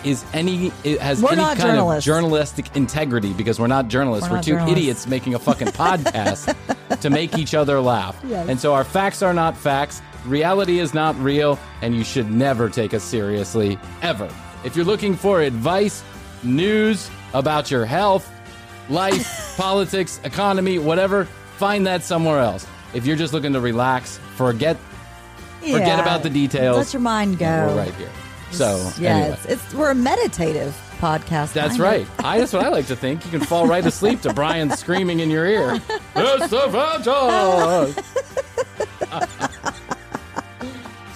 is 0.03 0.25
any 0.33 0.71
it 0.83 0.99
has 0.99 1.21
We're 1.21 1.31
any 1.31 1.41
kind 1.59 1.79
of 1.79 2.03
journalistic 2.03 2.75
integrity 2.75 3.33
because 3.33 3.59
we're 3.59 3.67
not 3.67 3.87
journalists. 3.87 4.29
We're 4.29 4.33
We're, 4.33 4.37
not 4.37 4.43
two 4.43 4.51
journalists. 4.51 4.77
idiots 4.77 5.07
making 5.07 5.35
a 5.35 5.39
fucking 5.39 5.67
podcast 5.69 6.55
to 7.01 7.09
make 7.09 7.37
each 7.37 7.53
other 7.53 7.79
laugh. 7.79 8.19
Yes. 8.25 8.47
And 8.49 8.59
so 8.59 8.73
our 8.73 8.83
facts 8.83 9.21
are 9.21 9.33
not 9.33 9.57
facts. 9.57 10.01
Reality 10.25 10.79
is 10.79 10.93
not 10.93 11.17
real, 11.19 11.57
and 11.81 11.95
you 11.95 12.03
should 12.03 12.29
never 12.29 12.69
take 12.69 12.93
us 12.93 13.03
seriously, 13.03 13.77
ever. 14.01 14.29
If 14.63 14.75
you're 14.75 14.85
looking 14.85 15.15
for 15.15 15.41
advice, 15.41 16.03
news 16.43 17.09
about 17.33 17.71
your 17.71 17.85
health, 17.85 18.31
life, 18.89 19.55
politics, 19.57 20.19
economy, 20.23 20.79
whatever, 20.79 21.25
find 21.57 21.85
that 21.87 22.03
somewhere 22.03 22.39
else. 22.39 22.67
If 22.93 23.05
you're 23.05 23.17
just 23.17 23.33
looking 23.33 23.53
to 23.53 23.59
relax, 23.59 24.17
forget 24.35 24.77
forget 25.61 25.99
about 25.99 26.23
the 26.23 26.29
details. 26.29 26.77
Let 26.77 26.93
your 26.93 27.01
mind 27.01 27.39
go. 27.39 27.67
We're 27.67 27.77
right 27.77 27.93
here. 27.95 28.11
So 28.51 28.91
yeah, 28.99 29.15
anyway. 29.15 29.33
it's, 29.33 29.45
it's 29.45 29.73
we're 29.73 29.91
a 29.91 29.95
meditative 29.95 30.75
podcast. 30.99 31.53
That's 31.53 31.79
right. 31.79 32.07
I, 32.19 32.39
that's 32.39 32.53
what 32.53 32.63
I 32.63 32.69
like 32.69 32.87
to 32.87 32.95
think. 32.95 33.25
You 33.25 33.31
can 33.31 33.41
fall 33.41 33.67
right 33.67 33.85
asleep 33.85 34.21
to 34.21 34.33
Bryan 34.33 34.69
screaming 34.77 35.19
in 35.19 35.29
your 35.29 35.45
ear. 35.45 35.81
It's 36.15 36.49
the 36.49 36.67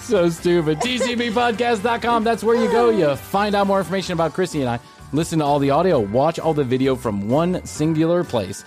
so 0.00 0.28
stupid. 0.28 0.78
TCBpodcast.com. 0.80 2.24
That's 2.24 2.44
where 2.44 2.56
you 2.56 2.70
go. 2.70 2.90
You 2.90 3.16
find 3.16 3.54
out 3.54 3.66
more 3.66 3.78
information 3.78 4.12
about 4.12 4.34
Krissy 4.34 4.60
and 4.60 4.68
I. 4.68 4.78
Listen 5.12 5.40
to 5.40 5.44
all 5.44 5.58
the 5.58 5.70
audio, 5.70 5.98
watch 5.98 6.38
all 6.38 6.54
the 6.54 6.64
video 6.64 6.94
from 6.94 7.28
one 7.28 7.64
singular 7.66 8.22
place. 8.22 8.64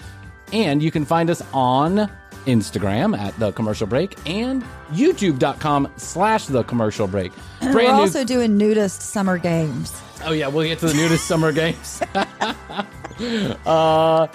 And 0.52 0.84
you 0.84 0.92
can 0.92 1.06
find 1.06 1.30
us 1.30 1.42
on 1.54 2.12
Instagram 2.46 3.18
at 3.18 3.38
The 3.40 3.52
Commercial 3.54 3.88
Break 3.88 4.18
and 4.30 4.64
YouTube.com 4.92 5.92
slash 5.96 6.46
The 6.48 6.64
Commercial 6.64 7.08
Break. 7.08 7.32
We're 7.62 7.84
new. 7.84 7.88
also 7.88 8.24
doing 8.24 8.58
nudist 8.58 9.02
summer 9.02 9.38
games. 9.38 9.94
Oh 10.26 10.32
yeah, 10.32 10.48
we'll 10.48 10.68
get 10.68 10.80
to 10.80 10.88
the 10.88 10.94
nudist 10.94 11.26
summer 11.26 11.52
games. 11.54 12.02
uh, 13.66 14.28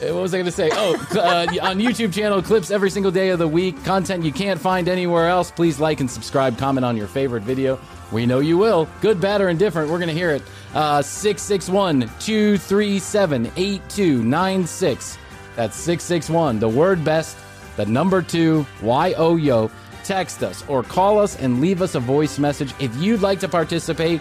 what 0.00 0.14
was 0.14 0.34
I 0.34 0.36
going 0.36 0.46
to 0.46 0.52
say? 0.52 0.70
Oh, 0.72 0.94
uh, 1.12 1.46
on 1.62 1.78
YouTube 1.78 2.12
channel, 2.12 2.42
clips 2.42 2.70
every 2.70 2.90
single 2.90 3.10
day 3.10 3.30
of 3.30 3.38
the 3.38 3.48
week, 3.48 3.82
content 3.84 4.24
you 4.24 4.32
can't 4.32 4.60
find 4.60 4.88
anywhere 4.88 5.28
else. 5.28 5.50
Please 5.50 5.80
like 5.80 6.00
and 6.00 6.10
subscribe, 6.10 6.58
comment 6.58 6.84
on 6.84 6.96
your 6.96 7.06
favorite 7.06 7.42
video. 7.42 7.80
We 8.12 8.26
know 8.26 8.38
you 8.38 8.56
will. 8.58 8.88
Good, 9.00 9.20
bad, 9.20 9.40
or 9.40 9.48
indifferent. 9.48 9.90
We're 9.90 9.98
going 9.98 10.08
to 10.08 10.14
hear 10.14 10.30
it. 10.30 10.42
Uh, 10.76 11.00
661 11.00 12.00
237 12.18 13.46
8296. 13.56 15.18
That's 15.56 15.74
661, 15.74 16.58
the 16.58 16.68
word 16.68 17.02
best, 17.02 17.38
the 17.76 17.86
number 17.86 18.20
two, 18.20 18.66
Y 18.82 19.14
O 19.16 19.36
Yo. 19.36 19.70
Text 20.04 20.42
us 20.42 20.62
or 20.68 20.82
call 20.82 21.18
us 21.18 21.40
and 21.40 21.62
leave 21.62 21.80
us 21.80 21.94
a 21.94 22.00
voice 22.00 22.38
message 22.38 22.74
if 22.78 22.94
you'd 22.96 23.22
like 23.22 23.40
to 23.40 23.48
participate 23.48 24.20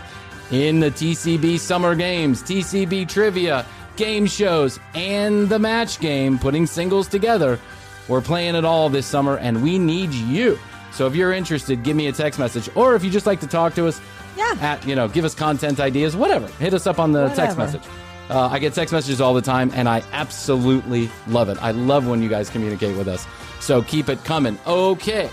in 0.49 0.79
the 0.79 0.89
TCB 0.89 1.59
Summer 1.59 1.93
Games, 1.93 2.41
TCB 2.41 3.09
Trivia, 3.09 3.65
game 3.97 4.25
shows, 4.25 4.79
and 4.93 5.49
the 5.49 5.59
match 5.59 5.99
game, 5.99 6.39
putting 6.39 6.65
singles 6.65 7.09
together. 7.09 7.59
We're 8.07 8.21
playing 8.21 8.55
it 8.55 8.63
all 8.63 8.87
this 8.87 9.05
summer, 9.05 9.39
and 9.39 9.61
we 9.61 9.77
need 9.77 10.13
you. 10.13 10.57
So 10.93 11.05
if 11.05 11.15
you're 11.15 11.33
interested, 11.33 11.83
give 11.83 11.97
me 11.97 12.07
a 12.07 12.13
text 12.13 12.39
message, 12.39 12.69
or 12.75 12.95
if 12.95 13.03
you 13.03 13.11
just 13.11 13.25
like 13.25 13.41
to 13.41 13.47
talk 13.47 13.73
to 13.75 13.87
us, 13.87 13.99
yeah, 14.35 14.55
at 14.61 14.85
you 14.87 14.95
know, 14.95 15.07
give 15.07 15.25
us 15.25 15.35
content 15.35 15.79
ideas, 15.79 16.15
whatever. 16.15 16.47
Hit 16.59 16.73
us 16.73 16.87
up 16.87 16.99
on 16.99 17.11
the 17.11 17.29
text 17.29 17.57
message. 17.57 17.81
Uh, 18.29 18.47
I 18.51 18.59
get 18.59 18.73
text 18.73 18.91
messages 18.91 19.21
all 19.21 19.33
the 19.33 19.41
time, 19.41 19.71
and 19.75 19.87
I 19.87 20.01
absolutely 20.11 21.09
love 21.27 21.49
it. 21.49 21.57
I 21.61 21.71
love 21.71 22.07
when 22.07 22.21
you 22.23 22.29
guys 22.29 22.49
communicate 22.49 22.97
with 22.97 23.07
us. 23.07 23.25
So 23.59 23.81
keep 23.83 24.09
it 24.09 24.23
coming. 24.23 24.57
Okay. 24.65 25.29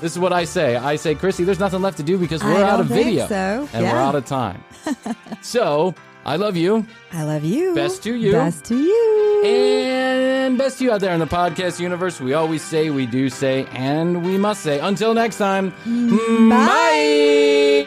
This 0.00 0.12
is 0.12 0.18
what 0.18 0.32
I 0.32 0.44
say. 0.44 0.76
I 0.76 0.96
say, 0.96 1.14
Krissy, 1.14 1.44
there's 1.44 1.58
nothing 1.58 1.80
left 1.82 1.96
to 1.96 2.02
do 2.02 2.18
because 2.18 2.44
we're 2.44 2.62
out 2.62 2.80
of 2.80 2.86
video. 2.86 3.26
so. 3.26 3.68
And 3.72 3.84
we're 3.84 3.98
out 3.98 4.14
of 4.14 4.26
time. 4.26 4.62
so 5.42 5.94
I 6.24 6.36
love 6.36 6.56
you. 6.56 6.86
I 7.12 7.22
love 7.24 7.44
you. 7.44 7.74
Best 7.74 8.02
to 8.02 8.14
you. 8.14 8.32
Best 8.32 8.64
to 8.66 8.76
you. 8.76 9.42
And 9.44 10.58
best 10.58 10.78
to 10.78 10.84
you 10.84 10.92
out 10.92 11.00
there 11.00 11.14
in 11.14 11.20
the 11.20 11.26
podcast 11.26 11.80
universe. 11.80 12.20
We 12.20 12.34
always 12.34 12.62
say, 12.62 12.90
we 12.90 13.06
do 13.06 13.28
say, 13.30 13.66
and 13.72 14.24
we 14.24 14.36
must 14.36 14.62
say. 14.62 14.80
Until 14.80 15.14
next 15.14 15.38
time, 15.38 15.70
bye. 16.50 17.86